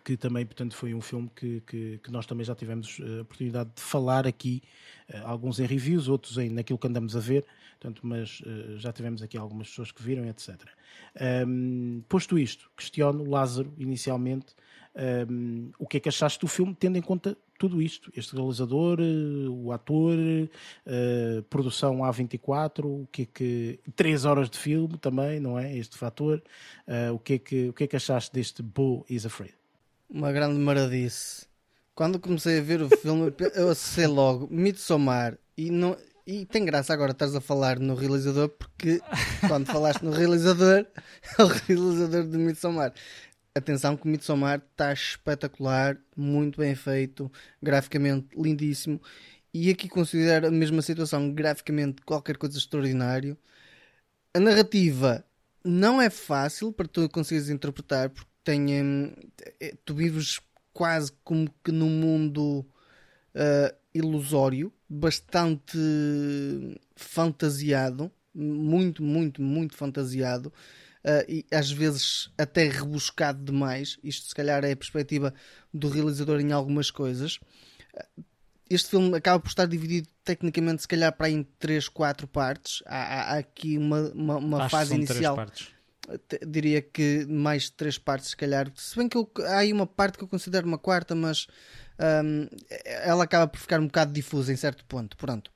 [0.00, 3.22] que também, portanto, foi um filme que, que, que nós também já tivemos eh, a
[3.22, 4.62] oportunidade de falar aqui,
[5.08, 7.44] eh, alguns em reviews, outros em naquilo que andamos a ver,
[7.78, 10.56] portanto, mas eh, já tivemos aqui algumas pessoas que viram, etc.
[11.20, 14.54] Ahm, posto isto, questiono, Lázaro, inicialmente,
[14.94, 18.98] ahm, o que é que achaste do filme, tendo em conta tudo isto, este realizador,
[19.48, 20.18] o ator,
[20.84, 23.80] eh, produção A24, o que é que...
[23.94, 25.76] Três horas de filme também, não é?
[25.76, 26.42] Este fator.
[26.88, 29.61] Eh, o, que é que, o que é que achaste deste Bo is Afraid?
[30.14, 31.46] Uma grande maradice.
[31.94, 35.96] Quando comecei a ver o filme, eu associei logo Midsommar e não.
[36.26, 39.00] E tem graça agora estás a falar no realizador, porque
[39.48, 40.86] quando falaste no realizador,
[41.38, 42.92] é o realizador de Midsommar.
[43.54, 47.32] Atenção que o Midsommar está espetacular, muito bem feito,
[47.62, 49.00] graficamente lindíssimo.
[49.54, 53.36] E aqui considero a mesma situação, graficamente qualquer coisa extraordinário.
[54.34, 55.24] A narrativa
[55.64, 59.12] não é fácil para tu conseguires interpretar, porque tem, hum,
[59.60, 60.40] eh, tu vives
[60.72, 62.64] quase como que num mundo
[63.34, 65.76] ah, ilusório, bastante
[66.96, 70.52] fantasiado, muito, muito, muito fantasiado,
[71.04, 73.98] ah, e às vezes até rebuscado demais.
[74.02, 75.34] Isto, se calhar, é a perspectiva
[75.72, 77.38] do realizador em algumas coisas.
[78.70, 82.82] Este filme acaba por estar dividido tecnicamente, se calhar, para em 3, 4 partes.
[82.86, 82.96] Há,
[83.34, 85.68] há- aqui uma, uma, uma fase são três inicial partes.
[86.46, 88.70] Diria que mais três partes, se calhar.
[88.76, 91.46] Se bem que eu- há aí uma parte que eu considero uma quarta, mas
[92.24, 92.46] hum,
[92.84, 95.16] ela acaba por ficar um bocado difusa em certo ponto.
[95.16, 95.50] Pronto.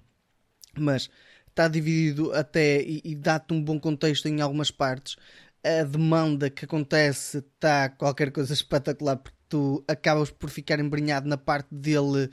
[0.79, 1.09] Mas
[1.49, 5.17] está dividido até e, e dá-te um bom contexto em algumas partes.
[5.65, 11.37] A demanda que acontece está qualquer coisa espetacular porque tu acabas por ficar embrenhado na
[11.37, 12.31] parte dele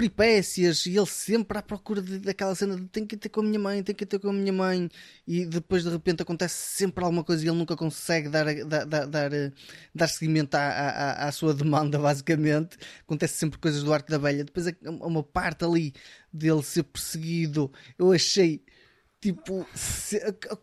[0.00, 3.44] peripécias e ele sempre à procura de- daquela cena de tenho que ter com a
[3.44, 4.88] minha mãe, tenho que ter com a minha mãe.
[5.26, 9.06] E depois de repente acontece sempre alguma coisa e ele nunca consegue dar, dar, dar,
[9.06, 9.52] dar, eh,
[9.94, 12.76] dar seguimento à, à, à sua demanda basicamente.
[13.02, 14.44] Acontece sempre coisas do arco da velha.
[14.44, 14.72] Depois há
[15.06, 15.92] uma parte ali
[16.32, 18.62] dele ser perseguido eu achei
[19.20, 20.58] tipo se- eu-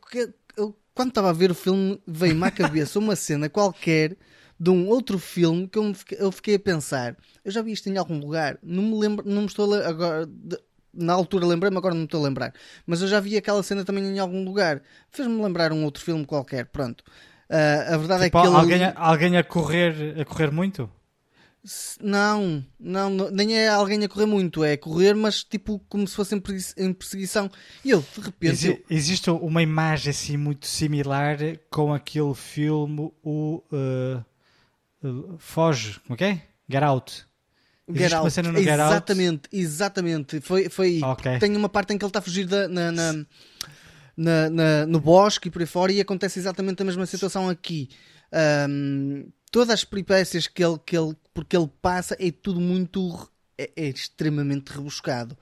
[0.58, 4.18] eu- quando estava a ver o filme veio-me à cabeça uma cena qualquer
[4.60, 7.16] de um outro filme que eu, fiquei, eu fiquei a pensar
[7.46, 10.26] eu já vi isto em algum lugar não me lembro não me estou a agora
[10.26, 10.60] de-
[10.94, 12.54] na altura lembrei-me, agora não me estou a lembrar
[12.86, 14.82] mas eu já vi aquela cena também em algum lugar
[15.12, 17.04] fez-me lembrar um outro filme qualquer pronto
[17.50, 18.56] Ah, a verdade Tipo, é que ele...
[18.58, 20.90] alguém, a- alguém a correr, a correr muito?
[22.00, 26.16] Não, não, não, nem é alguém a correr muito, é correr, mas tipo como se
[26.16, 27.50] fosse em persegui- em perseguição.
[27.84, 31.38] E eu, de repente, Exi- eu- Existe uma imagem assim muito similar
[31.70, 34.26] com aquele filme, o uh, uh,
[35.38, 36.42] Foge, como é que é?
[36.70, 37.26] Get Out.
[37.94, 38.92] Get Out, cena no Get Out.
[38.94, 41.04] exatamente, exatamente, foi, foi aí.
[41.04, 41.40] Ok.
[41.40, 43.14] Tem uma parte em que ele está a fugir da, na, na,
[44.18, 47.90] na- na- no bosque e por aí fora e acontece exatamente a mesma situação aqui.
[48.32, 53.72] Ahm, todas as peripécias que ele, que ele, porque ele passa é tudo muito é,
[53.76, 55.38] é extremamente rebuscado.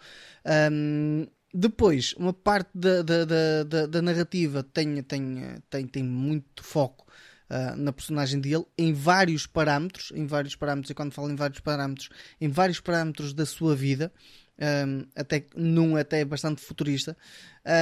[0.46, 6.64] Ahm, depois, uma parte da, da, da, da- da narrativa tem, tem, tem, tem muito
[6.64, 7.05] foco
[7.50, 11.60] ah, na personagem dele em vários parâmetros, em vários parâmetros, e quando falo em vários
[11.60, 12.10] parâmetros,
[12.42, 14.12] em vários parâmetros da sua vida,
[14.60, 17.16] um, até num até bastante futurista.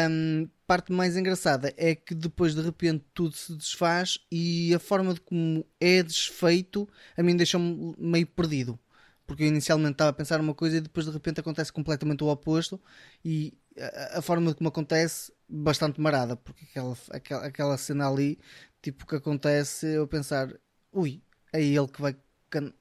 [0.09, 5.13] Um, parte mais engraçada é que depois de repente tudo se desfaz e a forma
[5.13, 8.79] de como é desfeito a mim deixou-me meio perdido.
[9.25, 12.27] Porque eu inicialmente estava a pensar uma coisa e depois de repente acontece completamente o
[12.27, 12.81] oposto
[13.23, 18.39] e a, a forma de como acontece bastante marada, porque aquela, aquela, aquela cena ali
[18.83, 20.47] tipo, o que acontece eu pensar,
[20.91, 22.15] ui, é ele que vai.
[22.51, 22.71] can-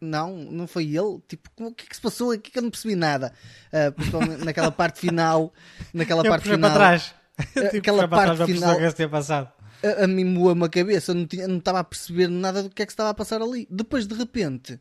[0.00, 1.20] Não, não foi ele.
[1.28, 3.32] Tipo, o que é que se passou aqui que eu não percebi nada?
[3.72, 5.52] Ah, principalmente naquela parte final.
[5.92, 6.70] Naquela Eu parte final.
[6.72, 7.14] para trás.
[7.38, 9.52] Aquela Tipo, para parte trás, final- que é tinha passado.
[9.82, 12.70] a, a mim moa-me a cabeça, eu não, tinha, não estava a perceber nada do
[12.70, 13.66] que é que se estava a passar ali.
[13.70, 14.80] Depois, de repente,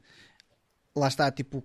[0.96, 1.64] lá está, tipo,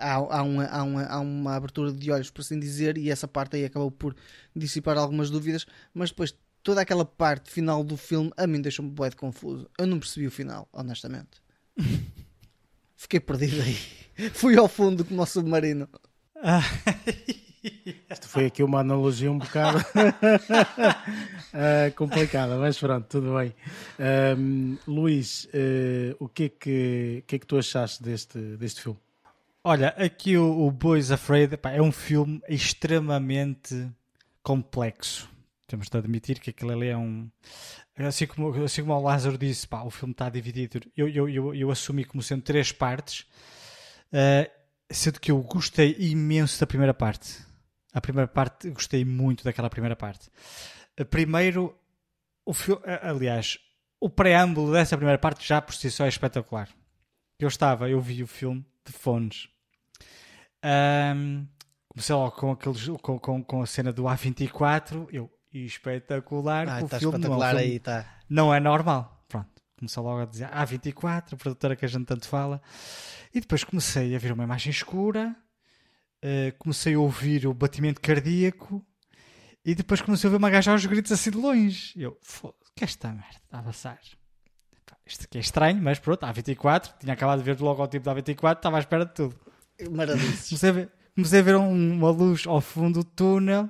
[0.00, 3.28] há, há, uma, há, uma, há uma abertura de olhos, por assim dizer, e essa
[3.28, 4.14] parte aí acabou por
[4.56, 9.10] dissipar algumas dúvidas, mas depois toda aquela parte final do filme a mim deixou-me bué
[9.10, 9.68] de confuso.
[9.78, 11.42] Eu não percebi o final, honestamente.
[12.96, 13.76] Fiquei perdido aí.
[14.32, 15.88] Fui ao fundo como o submarino.
[18.10, 19.78] Isto foi aqui uma analogia um bocado
[21.54, 23.54] ah, complicada, mas pronto, tudo bem.
[23.98, 28.98] Ahm, Luís, eh, o que é que, que é que tu achaste deste, deste filme?
[29.64, 33.88] Olha, aqui o, o Boys Afraid pá, é um filme extremamente
[34.42, 35.30] complexo.
[35.72, 37.30] Temos de admitir que aquilo ali é um.
[37.96, 40.80] Assim como, assim como o Lázaro disse, pá, o filme está dividido.
[40.94, 43.26] Eu, eu, eu, eu assumi como sendo três partes,
[44.12, 44.50] eh,
[44.90, 47.38] sendo que eu gostei imenso da primeira parte.
[47.90, 50.28] A primeira parte, gostei muito daquela primeira parte.
[50.94, 51.74] Eh, Primeiro,
[52.44, 53.58] o fi- eh, aliás,
[53.98, 56.68] o preâmbulo dessa primeira parte já por si só é espetacular.
[57.38, 59.48] Eu estava, eu vi o filme de fones.
[60.62, 61.46] Ahm,
[61.88, 65.08] comecei logo com, aqueles, com, com, com a cena do A24.
[65.10, 66.68] Eu, espetacular.
[66.68, 68.06] Ah, o está filme não é espetacular filme- aí, tá.
[68.28, 69.24] não é normal.
[69.28, 69.48] Pronto,
[69.78, 72.60] começou logo a dizer A24, a produtora que a gente tanto fala.
[73.34, 75.34] E depois comecei a ver uma imagem escura,
[76.20, 78.84] eh, comecei a ouvir o batimento cardíaco
[79.64, 81.92] e depois comecei a ver uma gaja aos gritos assim de longe.
[81.96, 83.98] E Eu, foda que é esta merda está a passar?
[84.86, 88.14] Pá, Isto aqui é estranho, mas pronto, A24, tinha acabado de ver o logotipo da
[88.14, 89.36] A24, estava à espera de tudo.
[89.90, 90.48] Maravilhoso.
[90.48, 93.68] Comecei a ver, comecei a ver um- uma luz ao fundo do túnel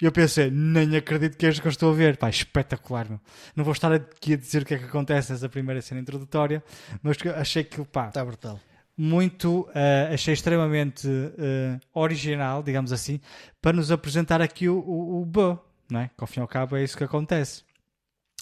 [0.00, 2.16] e eu pensei, nem acredito que é isto que eu estou a ver.
[2.16, 3.20] Pá, espetacular, meu.
[3.54, 6.62] Não vou estar aqui a dizer o que é que acontece nessa primeira cena introdutória,
[7.02, 8.58] mas achei que, pá, Está brutal.
[8.96, 11.06] muito, eh, achei extremamente
[11.38, 13.20] eh, original, digamos assim,
[13.60, 15.58] para nos apresentar aqui o, o, o Bo,
[15.90, 16.08] não é?
[16.08, 17.62] Que ao fim e ao cabo é isso que acontece.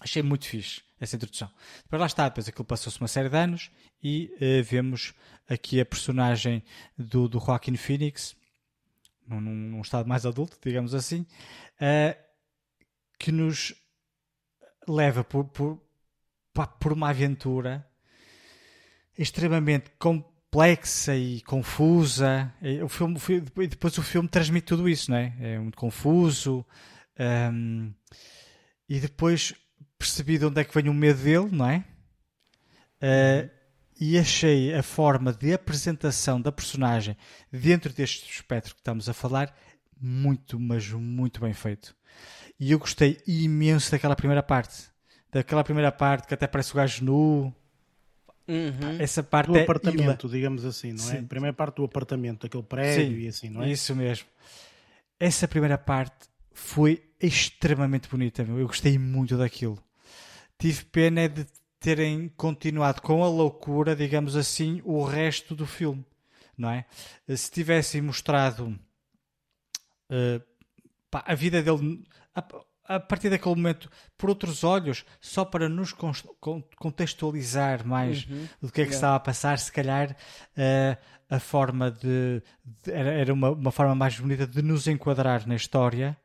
[0.01, 1.51] Achei muito fixe essa introdução.
[1.85, 3.71] Depois lá está, depois aquilo passou-se uma série de anos
[4.03, 5.13] e eh, vemos
[5.49, 6.63] aqui a personagem
[6.97, 8.37] do, do Joaquin Phoenix,
[9.29, 11.27] num, num- estado mais adulto, digamos assim,
[11.81, 12.17] eh,
[13.19, 13.75] que nos
[14.87, 15.81] leva por, por,
[16.81, 17.87] por uma aventura
[19.19, 22.53] extremamente complexa e confusa.
[22.85, 23.19] O filme,
[23.69, 25.35] depois o filme transmite tudo isso, não é?
[25.41, 26.65] É muito confuso.
[27.53, 27.93] hum,
[28.89, 29.55] e depois
[29.99, 31.85] percebi de onde é que vem o medo dele, não é?
[33.03, 33.58] Uh,
[34.01, 37.17] e achei a forma de apresentação da personagem
[37.51, 39.55] dentro deste espectro que estamos a falar
[40.01, 41.97] muito, mas muito bem feito.
[42.59, 44.89] E eu gostei imenso daquela primeira parte.
[45.31, 47.55] Daquela primeira parte que até parece o gajo nu.
[48.99, 51.17] Essa parte Do é apartamento, digamos assim, não é?
[51.17, 51.19] Sim.
[51.19, 53.71] A primeira parte do apartamento, aquele prédio Sim, e assim, não é?
[53.71, 54.27] Isso mesmo.
[55.21, 58.59] Essa primeira parte foi extremamente bonita, meu.
[58.59, 59.79] Eu gostei muito daquilo.
[60.59, 61.47] Tive pena é de
[61.81, 66.05] terem continuado com a loucura, digamos assim, o resto do filme,
[66.57, 66.85] não é?
[67.37, 68.79] Se tivessem mostrado
[70.11, 70.41] eh,
[71.11, 72.45] pá, a vida dele a,
[72.97, 76.13] a partir daquele momento por outros olhos, só para nos con-
[76.77, 78.25] contextualizar mais
[78.61, 80.17] do que é que estava a passar, se calhar
[80.57, 80.97] eh,
[81.31, 82.43] a forma de,
[82.83, 86.17] de- era, era uma, uma forma mais bonita de nos enquadrar na história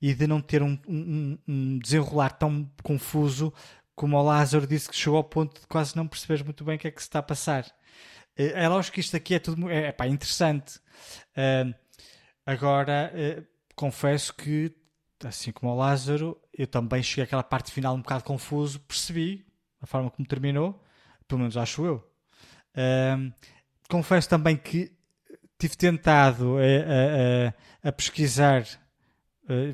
[0.00, 3.52] e de não ter um, um- um desenrolar tão confuso
[3.96, 6.80] como o Lázaro disse que chegou ao ponto de quase não perceberes muito bem o
[6.80, 7.66] que é que se está a passar.
[8.36, 10.80] Eh, É lógico que isto aqui é tudo é, pá, interessante.
[11.36, 11.74] Ah,
[12.46, 13.42] agora, eh,
[13.74, 14.74] confesso que,
[15.24, 19.46] assim como o Lázaro, eu também cheguei àquela parte final um bocado confuso, percebi
[19.80, 20.82] a forma como terminou,
[21.28, 22.10] pelo menos acho eu.
[22.76, 23.18] Ah,
[23.88, 24.92] confesso também que
[25.58, 27.52] tive tentado eh,
[27.84, 28.64] a, a- a pesquisar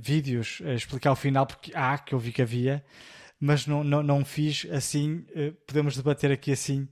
[0.01, 2.85] vídeos a explicar o final, porque há, que eu vi que havia,
[3.43, 5.27] mas não, não, não fiz assim.
[5.35, 6.89] eh, podemos debater aqui assim.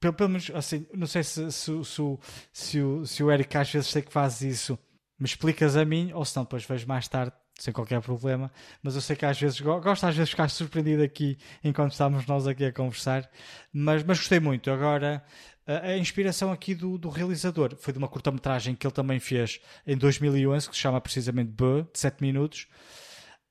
[0.00, 2.18] pelo, pelo menos assim, não sei se, se, se, o-
[2.52, 4.78] se, o, se o Eric às vezes sei que faz isso,
[5.18, 8.50] me explicas a mim, ou se não, depois vejo mais tarde, sem qualquer problema.
[8.82, 12.26] Mas eu sei que às vezes go- gosto às vezes ficar surpreendido aqui enquanto estamos
[12.26, 13.30] nós aqui a conversar,
[13.72, 14.70] mas, mas gostei muito.
[14.70, 15.24] Agora,
[15.66, 19.60] a, a inspiração aqui do, do realizador foi de uma curta-metragem que ele também fez
[19.86, 22.66] em 2011, que se chama precisamente B, de 7 minutos.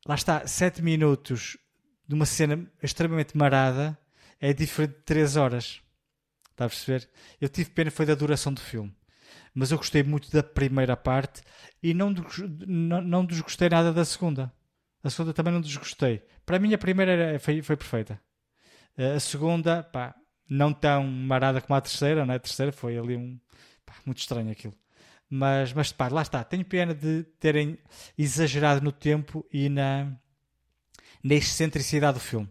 [0.08, 1.58] Lá está, 7 minutos
[2.12, 3.98] de uma cena extremamente marada
[4.38, 5.82] é diferente de 3 horas.
[6.52, 7.10] Está a perceber?
[7.40, 8.94] Eu tive pena foi da duração do filme.
[9.56, 11.42] Mas eu gostei muito da primeira parte
[11.82, 12.14] e não,
[12.68, 14.52] não, não desgostei nada da segunda.
[15.04, 16.22] A segunda também não desgostei.
[16.46, 18.22] Para mim, a primeira era- foi, foi perfeita.
[18.98, 20.16] Eh, A segunda, pá,
[20.50, 22.36] não tão marada como a terceira, né?
[22.36, 23.40] A terceira foi ali um.
[23.86, 24.76] pá, muito estranho aquilo.
[25.30, 26.44] Mas, mas pá, lá está.
[26.44, 27.78] Tenho pena de terem
[28.18, 30.12] exagerado no tempo e na,
[31.24, 32.50] na excentricidade do filme.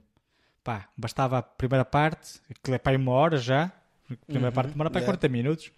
[0.62, 3.72] Pá, bastava a primeira parte, que é para uma hora já.
[4.10, 5.18] A primeira parte demora para yeah.
[5.18, 5.72] 40 minutos.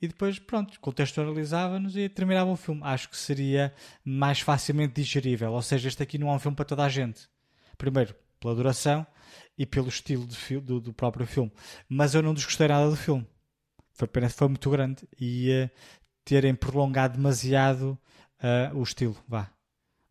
[0.00, 2.80] E depois, pronto, contextualizava-nos e terminava o filme.
[2.84, 3.74] Acho que seria
[4.04, 5.52] mais facilmente digerível.
[5.52, 7.28] Ou seja, este aqui não é um filme para toda a gente.
[7.78, 9.06] Primeiro, pela duração
[9.56, 11.50] e pelo estilo fi- do, do próprio filme.
[11.88, 13.26] Mas eu não desgostei nada do filme.
[13.92, 15.70] Foi apenas foi muito grande e eh,
[16.24, 17.98] terem prolongado demasiado
[18.42, 19.16] eh, o estilo.
[19.26, 19.50] Vá.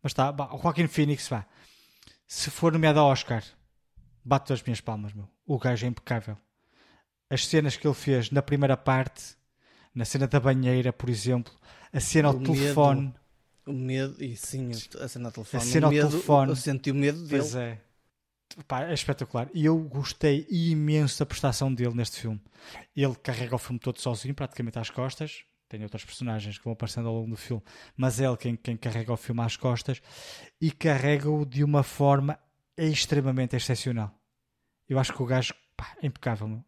[0.02, 1.46] Mas está, o Joaquin Phoenix, vá.
[2.26, 3.42] Se for nomeado ao Oscar,
[4.24, 5.28] bato as minhas palmas, meu.
[5.46, 6.36] O gajo é impecável.
[7.30, 9.36] As cenas que ele fez na primeira parte,
[9.94, 11.52] na cena da banheira, por exemplo,
[11.92, 12.52] a cena ao O medo.
[12.52, 13.14] telefone.
[13.66, 14.70] O medo, e sim,
[15.00, 15.62] a cena ao telefone.
[15.62, 16.50] A cena ao medo, telefone.
[16.50, 17.42] Eu senti o medo dele.
[17.42, 17.80] Pois é.
[18.68, 19.48] Pá, é espetacular.
[19.52, 22.40] E eu gostei imenso da prestação dele neste filme.
[22.94, 25.44] Ele carrega o filme todo sozinho, praticamente às costas.
[25.68, 27.62] Tem outras personagens que vão aparecendo ao longo do filme,
[27.96, 30.00] mas é ele quem, quem carrega o filme às costas
[30.60, 32.38] e carrega-o de uma forma
[32.76, 34.14] extremamente excepcional.
[34.88, 36.46] Eu acho que o gajo pá, é impecável.
[36.46, 36.64] meu.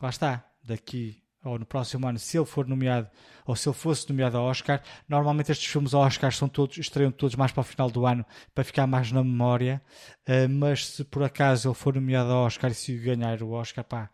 [0.00, 3.08] Lá está, daqui ou no próximo ano, se ele for nomeado
[3.46, 7.10] ou se ele fosse nomeado ao Oscar, normalmente estes filmes ao Oscar são todos, estreiam
[7.10, 8.24] todos mais para o final do ano
[8.54, 9.80] para ficar mais na memória.
[10.28, 13.84] Uh, mas se por acaso ele for nomeado ao Oscar e se ganhar o Oscar,
[13.84, 14.10] pá,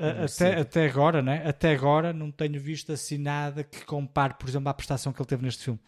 [0.00, 1.46] a- até, até agora, né?
[1.46, 5.28] Até agora não tenho visto assim nada que compare, por exemplo, à prestação que ele
[5.28, 5.80] teve neste filme.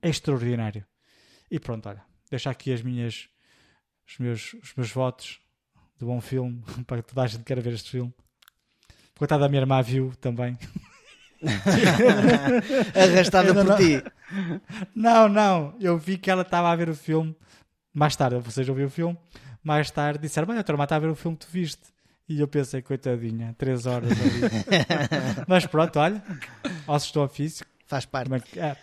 [0.00, 0.84] É extraordinário.
[1.50, 3.28] E pronto, olha, deixa aqui as minhas,
[4.08, 5.40] os meus, os meus votos
[5.98, 8.12] de bom filme para que toda a gente queira ver este filme.
[9.18, 10.58] Coitada da minha irmã viu também.
[12.94, 14.02] Arrastada por não- ti.
[14.94, 17.36] Não, não, eu vi que ela estava a ver o filme
[17.92, 19.18] mais tarde, vocês ouviram o filme,
[19.62, 21.91] mais tarde disseram, mas a tua irmã está a ver o filme que tu viste.
[22.32, 24.40] E eu pensei, coitadinha, três horas ali.
[25.46, 26.24] mas pronto, olha,
[26.88, 27.66] ossos do ofício.
[27.86, 28.32] Faz parte.
[28.58, 28.76] É é,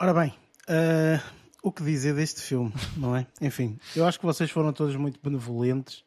[0.00, 0.34] Ora bem,
[0.66, 1.20] eh,
[1.62, 3.24] o que dizer deste filme, não é?
[3.40, 6.04] Enfim, eu acho que vocês foram todos muito benevolentes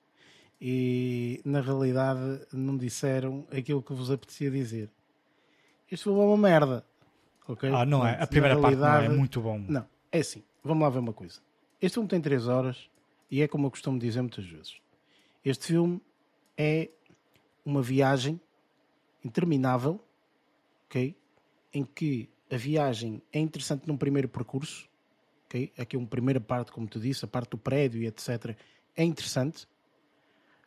[0.60, 4.90] e na realidade não disseram aquilo que vos apetecia dizer.
[5.90, 6.86] Este filme é uma merda.
[7.48, 7.70] ok?
[7.74, 8.22] Ah, não é.
[8.22, 9.64] A primeira parte não é muito bom.
[9.66, 10.44] Não, é assim.
[10.62, 11.40] Vamos lá ver uma coisa.
[11.82, 12.90] Este filme tem 3 horas
[13.30, 14.76] e é como eu costumo dizer muitas vezes.
[15.46, 16.02] Este filme
[16.62, 16.90] é
[17.66, 18.40] uma viagem
[19.26, 20.00] interminável,
[20.86, 21.16] ok?
[21.74, 24.88] Em que a viagem é interessante num primeiro percurso,
[25.46, 25.72] ok?
[25.76, 28.56] Aqui uma primeira parte, como tu disse, a parte do prédio e etc.
[28.96, 29.68] É interessante.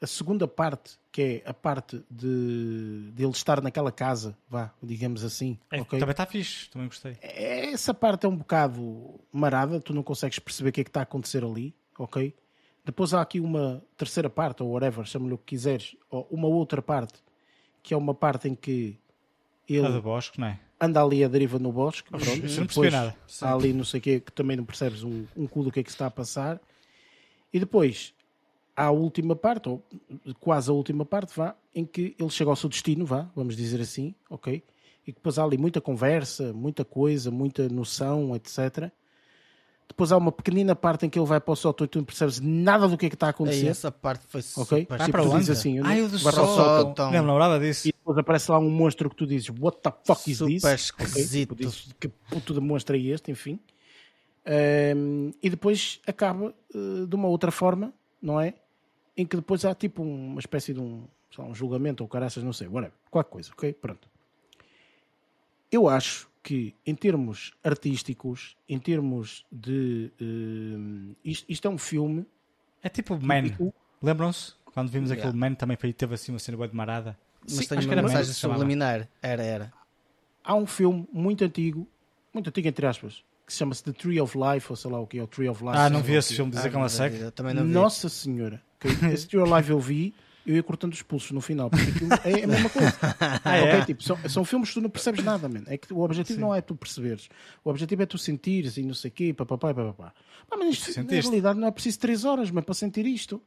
[0.00, 5.22] A segunda parte, que é a parte de, de ele estar naquela casa, vá, digamos
[5.24, 5.98] assim, É, ok?
[6.00, 7.16] Também está fixe, também gostei.
[7.22, 11.00] essa parte é um bocado marada, tu não consegues perceber o que é que está
[11.00, 12.34] a acontecer ali, ok?
[12.84, 16.82] Depois há aqui uma terceira parte, ou whatever, chama-lhe o que quiseres, ou uma outra
[16.82, 17.22] parte,
[17.82, 18.98] que é uma parte em que
[19.68, 20.60] A ele do Bosque, não é?
[20.80, 22.10] anda ali à deriva no bosque.
[22.10, 23.16] Pronto, isso não percebi nada.
[23.40, 25.80] Há ali não sei o quê, que também não percebes um, um cu do que
[25.80, 26.60] é que se está a passar.
[27.52, 28.12] E depois
[28.76, 29.82] há a última parte, ou
[30.40, 33.80] quase a última parte, vá, em que ele chega ao seu destino, vá, vamos dizer
[33.80, 34.62] assim, ok?
[35.06, 38.90] E depois há ali muita conversa, muita coisa, muita noção, etc.
[39.88, 42.04] Depois há uma pequenina parte em que ele vai para o sótão e tu não
[42.04, 43.66] percebes nada do que é que está a Aí acontecer.
[43.68, 44.80] essa parte foi Ok?
[44.82, 44.86] super.
[44.88, 45.50] Vai Tipo, para onde?
[45.52, 46.86] assim, Ah, eu do vai para o sótão.
[46.88, 47.12] sótão.
[47.12, 47.86] Não me lembrava disso.
[47.88, 50.64] E depois aparece lá um monstro que tu dizes What the fuck is Super this?
[50.64, 50.74] Ok?
[51.06, 51.54] esquisito.
[51.54, 53.30] Tipo, dizes, que puto de monstro é este?
[53.30, 53.60] Enfim.
[54.44, 58.54] Ehm, e depois acaba eh, de uma outra forma, não é?
[59.16, 61.04] Em que depois há tipo uma espécie de um,
[61.34, 63.72] sei lá, um julgamento ou caraças, não sei, whatever, qualquer coisa, ok?
[63.74, 64.08] Pronto.
[65.70, 70.12] Eu acho que em termos artísticos, em termos de.
[70.20, 72.24] eh, isto, isto é um filme.
[72.82, 73.44] É tipo Man.
[73.58, 73.72] o-
[74.02, 74.52] Lembram-se?
[74.66, 75.28] Quando vimos Yeah.
[75.28, 77.18] aquele Man também foi, teve assim uma cena boa de marada.
[77.42, 79.08] Mas Sim, tem acho que uma era mensagem que subliminar.
[79.22, 79.72] Era, era.
[80.44, 81.88] há um filme muito antigo,
[82.32, 85.06] muito antigo entre aspas, que se chama-se The Tree of Life, ou sei lá o
[85.06, 85.76] que é o Tree of Life.
[85.76, 87.16] Ah, não vi esse filme, dizer que é uma seca.
[87.16, 87.72] Eu também não vi.
[87.72, 88.62] Nossa Senhora.
[88.76, 88.90] ok?
[89.12, 90.14] Esse Tree of Life eu vi,
[90.46, 92.92] eu ia cortando os pulsos no final, porque aquilo é a mesma coisa.
[93.44, 93.84] Ah, é?
[93.84, 95.62] Tipo, são, são filmes que tu não percebes nada, man.
[95.66, 97.28] É que o objetivo não é tu perceberes.
[97.64, 100.12] O objetivo é tu sentires e não sei o quê, papapá e papapá.
[100.48, 103.42] Pá, mas isto, na realidade, não é preciso três horas, mas para sentir isto.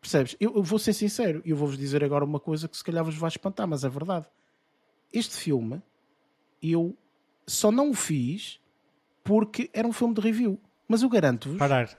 [0.00, 0.36] Percebes?
[0.40, 3.04] Eu, eu vou ser sincero e eu vou-vos dizer agora uma coisa que se calhar
[3.04, 4.26] vos vai espantar, mas é verdade.
[5.12, 5.82] Este filme,
[6.62, 6.96] eu
[7.46, 8.58] só não o fiz
[9.22, 10.58] porque era um filme de review.
[10.88, 11.58] Mas eu garanto-vos.
[11.58, 11.96] Parar.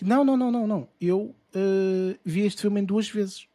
[0.00, 0.88] Não, não, não, não, não.
[1.00, 3.46] Eu eh, vi este filme em duas vezes.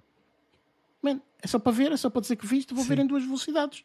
[1.41, 3.83] É só para ver, é só para dizer que viste, vou ver em duas velocidades.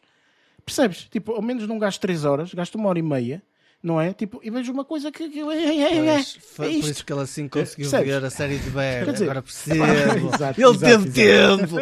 [0.65, 1.09] Percebes?
[1.11, 3.43] Tipo, ao menos não gasto três horas, gasto uma hora e meia,
[3.83, 4.13] não é?
[4.13, 5.29] Tipo, e vejo uma coisa que.
[5.29, 6.25] que é, é, é, é
[6.57, 6.91] por isto.
[6.91, 8.15] isso que ele assim conseguiu Percebes?
[8.15, 9.11] ver a série de Bear.
[9.13, 9.85] Dizer, Agora percebo.
[10.35, 11.59] Exato, ele exato, teve exato.
[11.69, 11.77] tempo.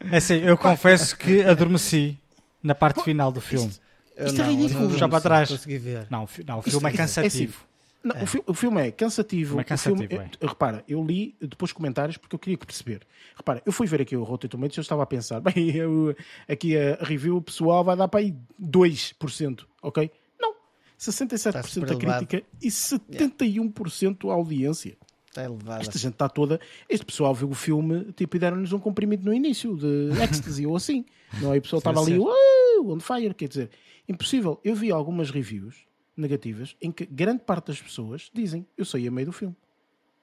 [0.12, 2.16] É assim, eu confesso que adormeci
[2.62, 3.72] na parte final do filme.
[4.16, 4.88] Eu Isto é não, eu ridículo.
[4.90, 5.48] não Já para trás.
[5.50, 6.06] Consegui ver.
[6.08, 7.65] Não, não, o Isto- filme é isto- é assim, cansativo.
[8.06, 9.58] Não, o, fi- o filme é cansativo.
[9.60, 10.30] É o filme, cansativo, é.
[10.40, 13.00] eu- repara, eu li depois comentários porque eu queria perceber.
[13.36, 16.14] Repara, eu fui ver aqui o Rotten Tomatoes e eu estava a pensar, bem, eu-
[16.48, 20.10] aqui a review pessoal vai dar para aí 2%, ok?
[20.40, 20.54] Não.
[20.98, 22.26] 67% super a elevado.
[22.26, 24.96] crítica e 71% a audiência.
[25.28, 25.80] Está elevada.
[25.82, 26.58] Esta gente está toda.
[26.88, 30.74] Este pessoal viu o filme tipo, e deram-nos um comprimido no início de ecstasy ou
[30.76, 31.04] assim.
[31.42, 31.56] Não é?
[31.56, 32.18] E o pessoal estava ali.
[32.18, 33.34] "Uh, on fire.
[33.34, 33.70] Quer dizer,
[34.08, 34.58] impossível.
[34.64, 35.76] Eu vi algumas reviews
[36.16, 39.54] negativas em que grande parte das pessoas dizem eu saí a meio do filme.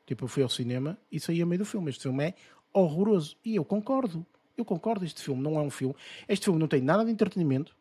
[0.06, 1.90] Tipo, eu fui ao cinema e saí a meio do filme.
[1.90, 2.34] Este filme é
[2.74, 3.38] horroroso.
[3.46, 4.26] E eu concordo.
[4.58, 5.06] Eu concordo.
[5.06, 5.96] Este filme não é um filme.
[6.28, 7.76] Este filme não tem nada de entretenimento.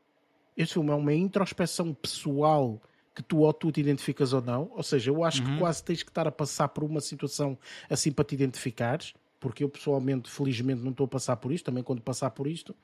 [0.56, 2.80] Este filme é uma introspeção pessoal
[3.14, 4.70] que tu ou tu te identificas ou não.
[4.74, 7.58] Ou seja, eu acho que quase tens que estar a passar por uma situação
[7.90, 9.14] assim para te identificares.
[9.40, 11.64] Porque eu pessoalmente, felizmente, não estou a passar por isto.
[11.64, 12.76] Também quando passar por isto,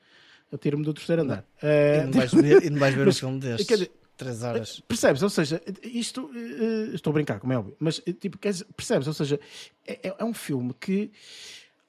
[0.51, 1.45] a ter-me do terceiro andar.
[1.63, 3.65] E Eh, não vais ver, e não vais ver um filme destes.
[3.67, 4.81] dizer, Três horas.
[4.81, 5.23] Percebes?
[5.23, 6.29] Ou seja, isto.
[6.35, 7.73] eh, estou a brincar, como é óbvio.
[7.79, 8.37] Mas, eh, tipo,
[8.75, 9.07] percebes?
[9.07, 9.39] Ou seja,
[9.87, 11.09] é, é- é um filme que.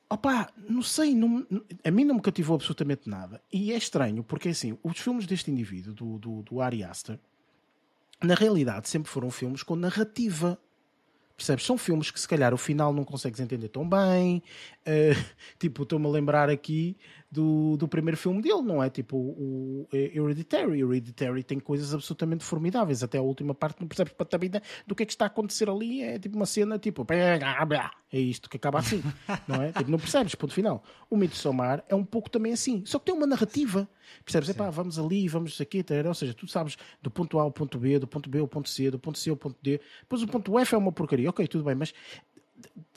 [0.08, 1.44] Opá, não sei, não-
[1.84, 3.40] a mim não me cativou absolutamente nada.
[3.52, 7.18] E é estranho, porque assim, os filmes deste indivíduo, do, do, do Ari Aster,
[8.22, 10.56] na realidade sempre foram filmes com narrativa.
[11.36, 11.64] Percebes?
[11.64, 14.40] São filmes que se calhar o final não consegues entender tão bem.
[14.84, 15.12] Eh,
[15.58, 16.96] tipo, estou-me a lembrar aqui
[17.30, 18.90] do, do primeiro filme dele, não é?
[18.90, 20.80] Tipo o, o Hereditary.
[20.80, 23.02] Hereditary tem coisas absolutamente formidáveis.
[23.02, 25.68] Até a última parte não percebes para vida do que é que está a acontecer
[25.68, 26.02] ali.
[26.02, 27.06] É tipo uma cena tipo.
[28.12, 29.02] É isto que acaba assim,
[29.46, 29.72] não é?
[29.72, 30.82] Tipo, não percebes, ponto final.
[31.08, 32.82] O Midsommar é um pouco também assim.
[32.84, 33.88] Só que tem uma narrativa.
[34.24, 34.48] Percebes?
[34.48, 36.08] Epá, vamos ali, vamos aqui, tarará.
[36.08, 38.68] ou seja, tu sabes do ponto A ao ponto B, do ponto B ao ponto
[38.68, 39.80] C, do ponto C ao ponto D.
[40.00, 41.30] Depois o ponto F é uma porcaria.
[41.30, 41.94] Ok, tudo bem, mas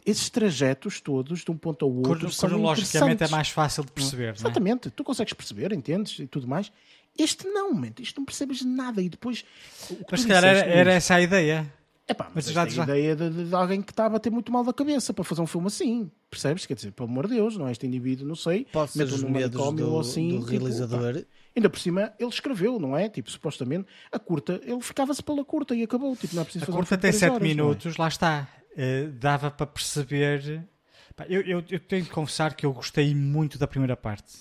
[0.06, 4.26] esses trajetos todos de um ponto ao outro são Cronologicamente é mais fácil de perceber,
[4.26, 4.36] não é?
[4.38, 6.72] Exatamente, tu consegues perceber, entendes e tudo mais.
[7.18, 9.46] Este não, mente, isto não percebes nada e depois.
[9.90, 11.72] o que Mas se calhar era, era essa a ideia.
[12.06, 14.52] Epá, mas, Mas já- é a ideia de, de- alguém que está a bater muito
[14.52, 16.66] mal da cabeça para fazer um filme assim, percebes?
[16.66, 19.24] Quer dizer, pelo amor de Deus, não é este indivíduo, não sei, Pode ser os
[19.24, 21.14] medos do, ou assim, do tipo, realizador.
[21.14, 21.22] pá.
[21.56, 23.08] Ainda por cima, ele escreveu, não é?
[23.08, 26.14] Tipo, supostamente, a curta, ele ficava-se pela curta e acabou.
[26.16, 27.54] Tipo, não é preciso A fazer curta tem três 7 horas, não é?
[27.56, 28.50] minutos, lá está.
[28.76, 30.68] Eh, dava para perceber.
[31.16, 34.34] Pá, eu, eu, eu tenho de confessar que eu gostei muito da primeira parte.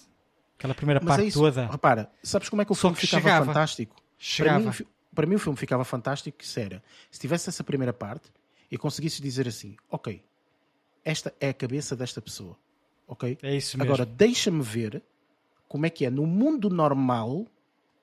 [0.58, 1.38] Aquela primeira Mas é parte isso.
[1.40, 1.66] toda.
[1.66, 3.46] Repara, sabes como é que o Só filme que ficava chegava.
[3.46, 3.94] fantástico?
[3.96, 4.58] Para Chegava.
[4.60, 7.62] mim, o fi- para mim o filme ficava fantástico que se era, se tivesse essa
[7.64, 8.30] primeira parte
[8.70, 10.24] e conseguisses dizer assim, ok,
[11.04, 12.56] esta é a cabeça desta pessoa,
[13.06, 13.36] ok?
[13.42, 13.92] É isso mesmo.
[13.92, 15.02] Agora deixa-me ver
[15.68, 17.46] como é que é no mundo normal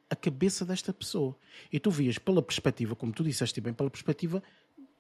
[0.09, 1.35] a cabeça desta pessoa.
[1.71, 4.43] E tu vias pela perspectiva, como tu disseste bem, pela perspectiva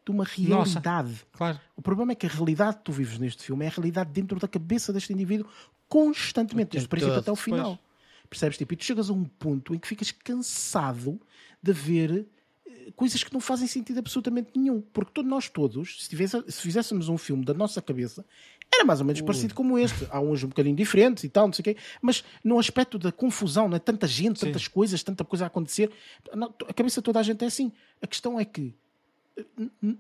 [0.09, 0.79] de uma Nossa.
[0.79, 1.25] realidade.
[1.31, 1.59] Claro.
[1.75, 4.39] O problema é que a realidade que tu vives neste filme é a realidade dentro
[4.39, 5.47] da cabeça deste indivíduo
[5.87, 7.79] constantemente, desde o tempo princípio todo, até o final.
[8.29, 8.57] Percebes?
[8.57, 11.19] Tipo, e tu chegas a um ponto em que ficas cansado
[11.61, 12.27] de ver
[12.67, 14.81] eh, coisas que não fazem sentido absolutamente nenhum.
[14.93, 18.23] Porque todos nós todos, se, tivesse- se fizéssemos um filme da nossa cabeça,
[18.71, 20.07] era mais ou menos parecido como este.
[20.11, 21.77] Há uns um bocadinho diferentes e tal, não sei o quê.
[22.03, 23.79] Mas no aspecto da confusão, não é?
[23.79, 25.91] tanta gente, tantas coisas, tanta coisa a acontecer,
[26.67, 27.71] a cabeça de toda a gente é assim.
[27.99, 28.75] A questão é que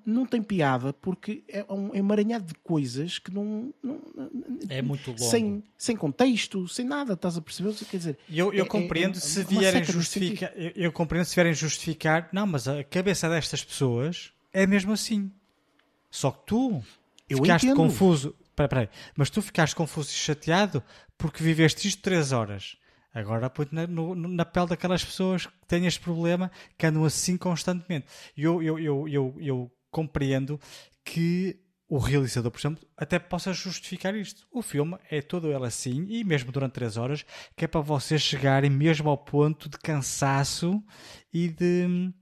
[0.05, 3.99] não tem piada porque é um emaranhado de coisas que não, não-
[4.69, 5.23] É muito longo.
[5.23, 7.73] sem, sem contexto, sem nada, estás a perceber?
[7.89, 10.51] Quer dizer, Eu, eu é- é- compreendo é se uma vierem justificar.
[10.55, 12.29] Eu, eu compreendo se vierem justificar.
[12.31, 15.31] Não, mas a cabeça destas pessoas é mesmo assim.
[16.11, 16.81] Só que tu
[17.29, 17.77] Eu ficaste entendo.
[17.77, 18.35] confuso.
[18.49, 18.89] Espera, espera aí.
[19.15, 20.83] Mas tu ficaste confuso e chateado
[21.17, 22.77] porque viveste isto 3 horas.
[23.13, 27.37] Agora põe-te na, no- na pele daquelas pessoas que têm este problema que andam assim
[27.37, 28.05] constantemente.
[28.37, 30.59] E eu, eu, eu, eu, eu compreendo
[31.03, 34.45] que o realizador, por exemplo, até possa justificar isto.
[34.51, 37.25] O filme é todo ele assim, e mesmo durante 3 horas,
[37.57, 40.83] que é para vocês chegarem mesmo ao ponto de cansaço
[41.33, 42.13] e de,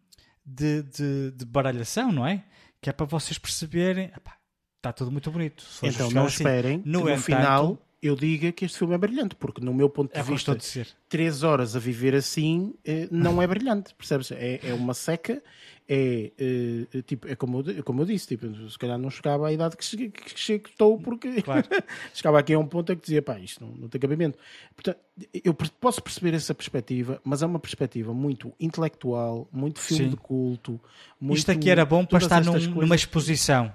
[0.46, 2.46] de, de, de baralhação, não é?
[2.82, 4.06] Que é para vocês perceberem.
[4.16, 4.38] "Epá,
[4.78, 5.66] Está tudo muito bonito.
[5.80, 6.44] Então justificar não assim.
[6.44, 9.90] esperem No no entanto, final eu diga que este filme é brilhante, porque no meu
[9.90, 10.88] ponto de É eu vista, a dizer.
[11.10, 14.32] três horas a viver assim eh, não é brilhante, percebes?
[14.32, 15.42] É, é uma seca,
[15.90, 19.48] é, eh, tipo, é como, eu, di- como eu disse, tipo, se calhar não chegava
[19.48, 21.28] à idade que cheguei, que cheguei- que estou, porque
[22.14, 24.38] chegava aqui a um ponto em que dizia, pá, isto não, não tem cabimento.
[24.76, 25.00] Portanto,
[25.44, 30.10] eu posso perceber essa perspectiva, mas é uma perspectiva muito intelectual, muito filme Sim.
[30.12, 30.80] de culto.
[31.20, 33.74] Muito, Isto aqui era bom para estar num- numa exposição.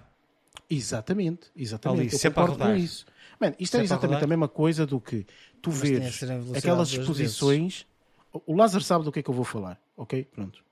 [0.71, 2.01] Exatamente, exatamente.
[2.03, 2.79] Ali, eu sempre a rodar.
[2.79, 3.05] isso.
[3.43, 4.25] Mano, isto é a exatamente rodar.
[4.25, 5.27] a mesma coisa do que
[5.61, 6.23] tu Mas vês
[6.57, 7.85] aquelas exposições.
[8.47, 10.25] O Lázaro sabe do que é que eu vou falar, ok?
[10.33, 10.63] Pronto.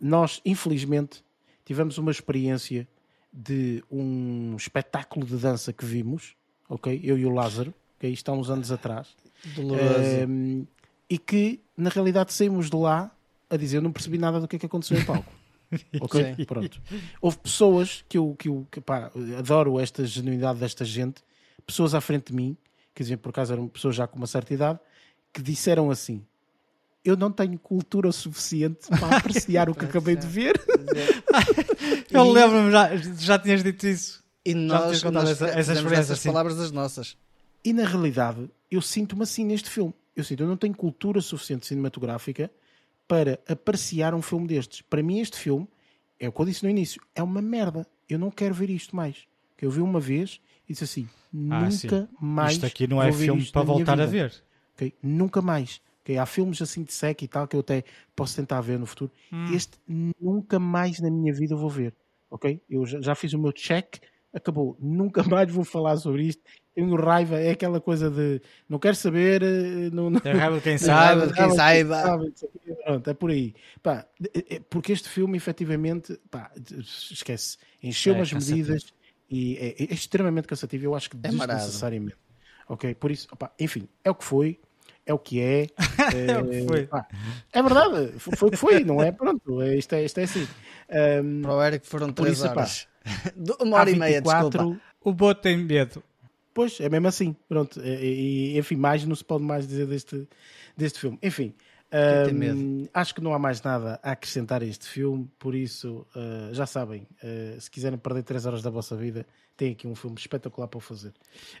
[0.00, 1.24] nós, infelizmente,
[1.64, 2.88] tivemos uma experiência
[3.32, 6.34] de um espetáculo de dança que vimos,
[6.68, 7.00] ok?
[7.04, 8.10] Eu e o Lázaro, ok?
[8.10, 9.14] Isto há uns anos atrás.
[9.54, 9.84] Doloroso.
[9.86, 10.64] Ehm,
[11.08, 13.12] e que, na realidade, saímos de lá
[13.48, 15.32] a dizer eu não percebi nada do que é que aconteceu em palco.
[16.00, 16.34] ok?
[16.34, 16.44] Sim.
[16.44, 16.82] Pronto.
[17.20, 21.22] Houve pessoas que eu, que eu que, pá, adoro esta genuinidade desta gente,
[21.68, 22.56] pessoas à frente de mim,
[22.94, 24.80] quer dizer, por acaso eram pessoas já com uma certa idade,
[25.32, 26.24] que disseram assim:
[27.04, 30.58] Eu não tenho cultura suficiente para apreciar o que acabei de ver.
[32.10, 34.24] Eu lembro-me, já, já tinhas dito isso.
[34.44, 36.28] E nós, nós essa- essas sim.
[36.30, 37.16] palavras das nossas.
[37.62, 39.92] E na realidade, eu sinto-me assim neste filme.
[40.16, 42.50] Eu sinto, eu não tenho cultura suficiente cinematográfica
[43.06, 44.80] para apreciar um filme destes.
[44.82, 45.68] Para mim, este filme,
[46.18, 47.86] é o que eu disse no início, é uma merda.
[48.08, 49.26] Eu não quero ver isto mais.
[49.56, 51.08] Que eu vi uma vez e disse assim:
[51.50, 52.52] Ah, nunca mais.
[52.54, 54.32] Isto aqui não é filme para voltar a ver.
[54.74, 54.94] Ok?
[55.02, 55.80] Nunca mais.
[56.02, 56.16] Ok?
[56.18, 57.84] Há filmes assim de sec e tal que eu até
[58.14, 59.10] posso tentar ver no futuro.
[59.32, 59.52] Hum.
[59.54, 59.78] Este
[60.20, 61.94] nunca mais na minha vida vou ver.
[62.30, 62.60] Ok?
[62.68, 63.96] Eu já, já fiz o meu check,
[64.32, 64.76] acabou.
[64.82, 66.42] Nunca mais vou falar sobre isto.
[66.74, 69.42] Tenho raiva, é aquela coisa de não quero saber.
[69.42, 71.26] eh, Não, não, raiva de quem sabe.
[71.26, 72.20] de quem saiba.
[72.84, 73.54] Pronto, é por aí.
[73.82, 76.52] Pá, é- é- porque este filme, efetivamente, pá,
[77.10, 78.84] esquece, encheu É as medidas
[79.30, 80.84] e é, é extremamente cansativo.
[80.84, 81.58] Eu acho que É marado.
[81.58, 82.16] desnecessariamente.
[82.68, 84.60] Ok, por isso, opá, enfim, é o que foi,
[85.06, 85.66] é o que é.
[86.28, 86.86] É o que foi.
[86.86, 87.06] pá,
[87.52, 89.10] é verdade, foi foi o que foi, não é?
[89.12, 90.46] Pronto, é, isto, é, isto é assim.
[90.90, 92.86] Ahm, Para o Eric foram três isso, pá, horas.
[93.36, 94.58] De Uma hora e meia, desculpa.
[94.58, 96.02] A24, O boto tem medo.
[96.52, 97.36] Pois, é mesmo assim.
[97.48, 97.80] Pronto.
[97.80, 100.28] E, e, enfim, mais não se pode mais dizer deste,
[100.76, 101.18] deste filme.
[101.22, 101.54] Enfim,
[102.54, 106.52] Hum, acho que não há mais nada a acrescentar a este filme, por isso, uh,
[106.52, 110.16] já sabem, uh, se quiserem perder 3 horas da vossa vida, tem aqui um filme
[110.18, 111.12] espetacular para o fazer.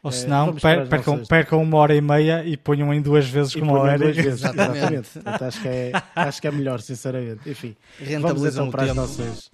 [0.02, 3.00] Ou Eh, se não, para per- percam, percam uma hora e meia e ponham em
[3.00, 4.22] duas vezes E como duas Eric.
[4.22, 5.08] vezes, Exatamente.
[5.24, 7.48] acho, que é, acho que é melhor, sinceramente.
[7.48, 9.50] Enfim, vamos Rentabilizam então para as nossas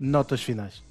[0.00, 0.82] notas finais.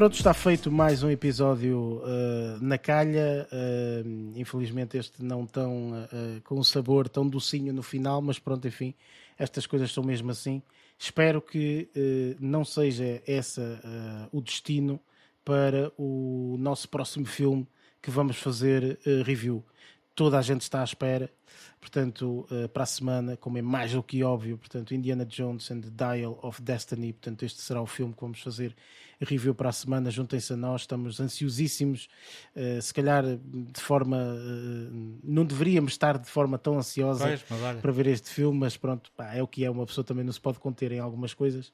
[0.00, 3.46] Pronto, está feito mais um episódio uh, na calha.
[3.52, 8.66] Uh, infelizmente, este não tão uh, com um sabor tão docinho no final, mas pronto,
[8.66, 8.94] enfim,
[9.38, 10.62] estas coisas são mesmo assim.
[10.98, 11.90] Espero que
[12.40, 14.98] não seja essa o destino
[15.44, 17.68] para o nosso próximo filme
[18.00, 19.62] que vamos fazer review.
[20.14, 21.30] Toda a gente está à espera,
[21.80, 25.80] portanto, uh, para a semana, como é mais do que óbvio, portanto, Indiana Jones and
[25.80, 28.74] the Dial of Destiny, portanto, este será o filme que vamos fazer
[29.22, 30.10] review para a semana.
[30.10, 32.08] Juntem-se a nós, estamos ansiosíssimos.
[32.56, 34.16] Uh, se calhar de forma.
[34.16, 39.10] Uh, não deveríamos estar de forma tão ansiosa Pois, para ver este filme, mas pronto,
[39.16, 39.70] pá, é o que é.
[39.70, 41.70] Uma pessoa também não se pode conter em algumas coisas.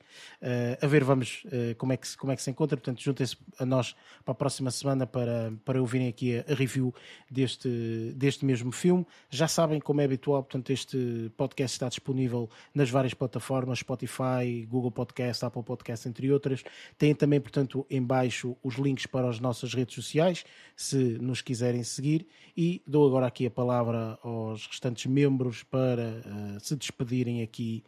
[0.80, 1.44] A ver, vamos
[1.78, 2.76] como, é que, se- como é que se encontra.
[2.76, 3.94] Portanto, juntem-se a nós
[4.24, 6.94] para a próxima semana para, para ouvirem aqui a, a review
[7.30, 9.06] deste, deste mesmo filme.
[9.30, 14.90] Já sabem, como é habitual, portanto, este podcast está disponível nas várias plataformas: Spotify, Google
[14.90, 16.62] Podcast, Apple Podcast, entre outras.
[16.96, 20.44] Têm também, portanto, em baixo os links para as nossas redes sociais,
[20.74, 22.26] se nos quiserem seguir.
[22.56, 27.84] E dou agora aqui a palavra aos restantes membros para eh, se despedirem aqui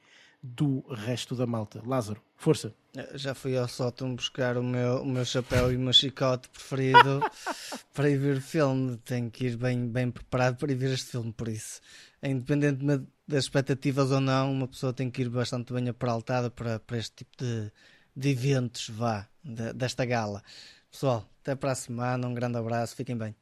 [0.57, 1.83] do resto da malta.
[1.85, 2.73] Lázaro, força.
[3.15, 7.21] Já fui ao sótão buscar o meu, o meu chapéu e o meu chicote preferido
[7.95, 8.97] para ir ver o filme.
[9.05, 11.81] Tenho que ir bem, bem preparado para ir ver este filme, por isso,
[12.23, 16.97] independentemente das expectativas ou não, uma pessoa tem que ir bastante bem aparaltada para, para
[16.97, 17.71] este tipo de,
[18.17, 20.43] de eventos, vá, de- desta gala.
[20.91, 23.37] Pessoal, até para a semana, um grande abraço, fiquem bem.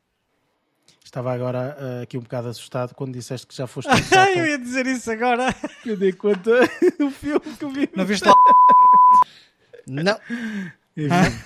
[1.04, 4.58] Estava agora eh, aqui um bocado assustado quando disseste que já foste Ai, eu ia
[4.58, 5.54] dizer isso agora.
[5.86, 6.50] Eu dei conta
[6.98, 7.88] do filme que eu vi.
[7.94, 8.34] Não viste lá?
[9.86, 10.18] Não,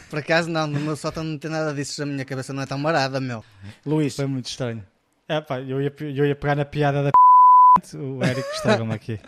[0.09, 2.67] por acaso não, no meu sótão não tem nada disso, a minha cabeça não é
[2.67, 3.45] tão marada, meu.
[3.85, 4.83] Luís, Foi muito estranho.
[5.29, 7.11] É, pá, eu, ia, eu ia pegar na piada da
[7.95, 9.21] o Eric estraga-me aqui.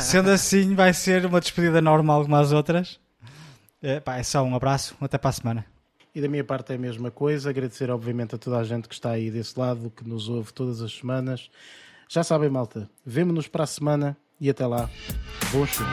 [0.00, 2.98] Sendo assim, vai ser uma despedida normal como as outras.
[3.82, 5.66] É, pá, é só um abraço, até para a semana.
[6.14, 7.50] E da minha parte é a mesma coisa.
[7.50, 10.80] Agradecer, obviamente, a toda a gente que está aí desse lado, que nos ouve todas
[10.80, 11.50] as semanas.
[12.08, 12.88] Já sabem, malta.
[13.04, 14.88] Vemo-nos para a semana e até lá.
[15.52, 15.84] Bom show.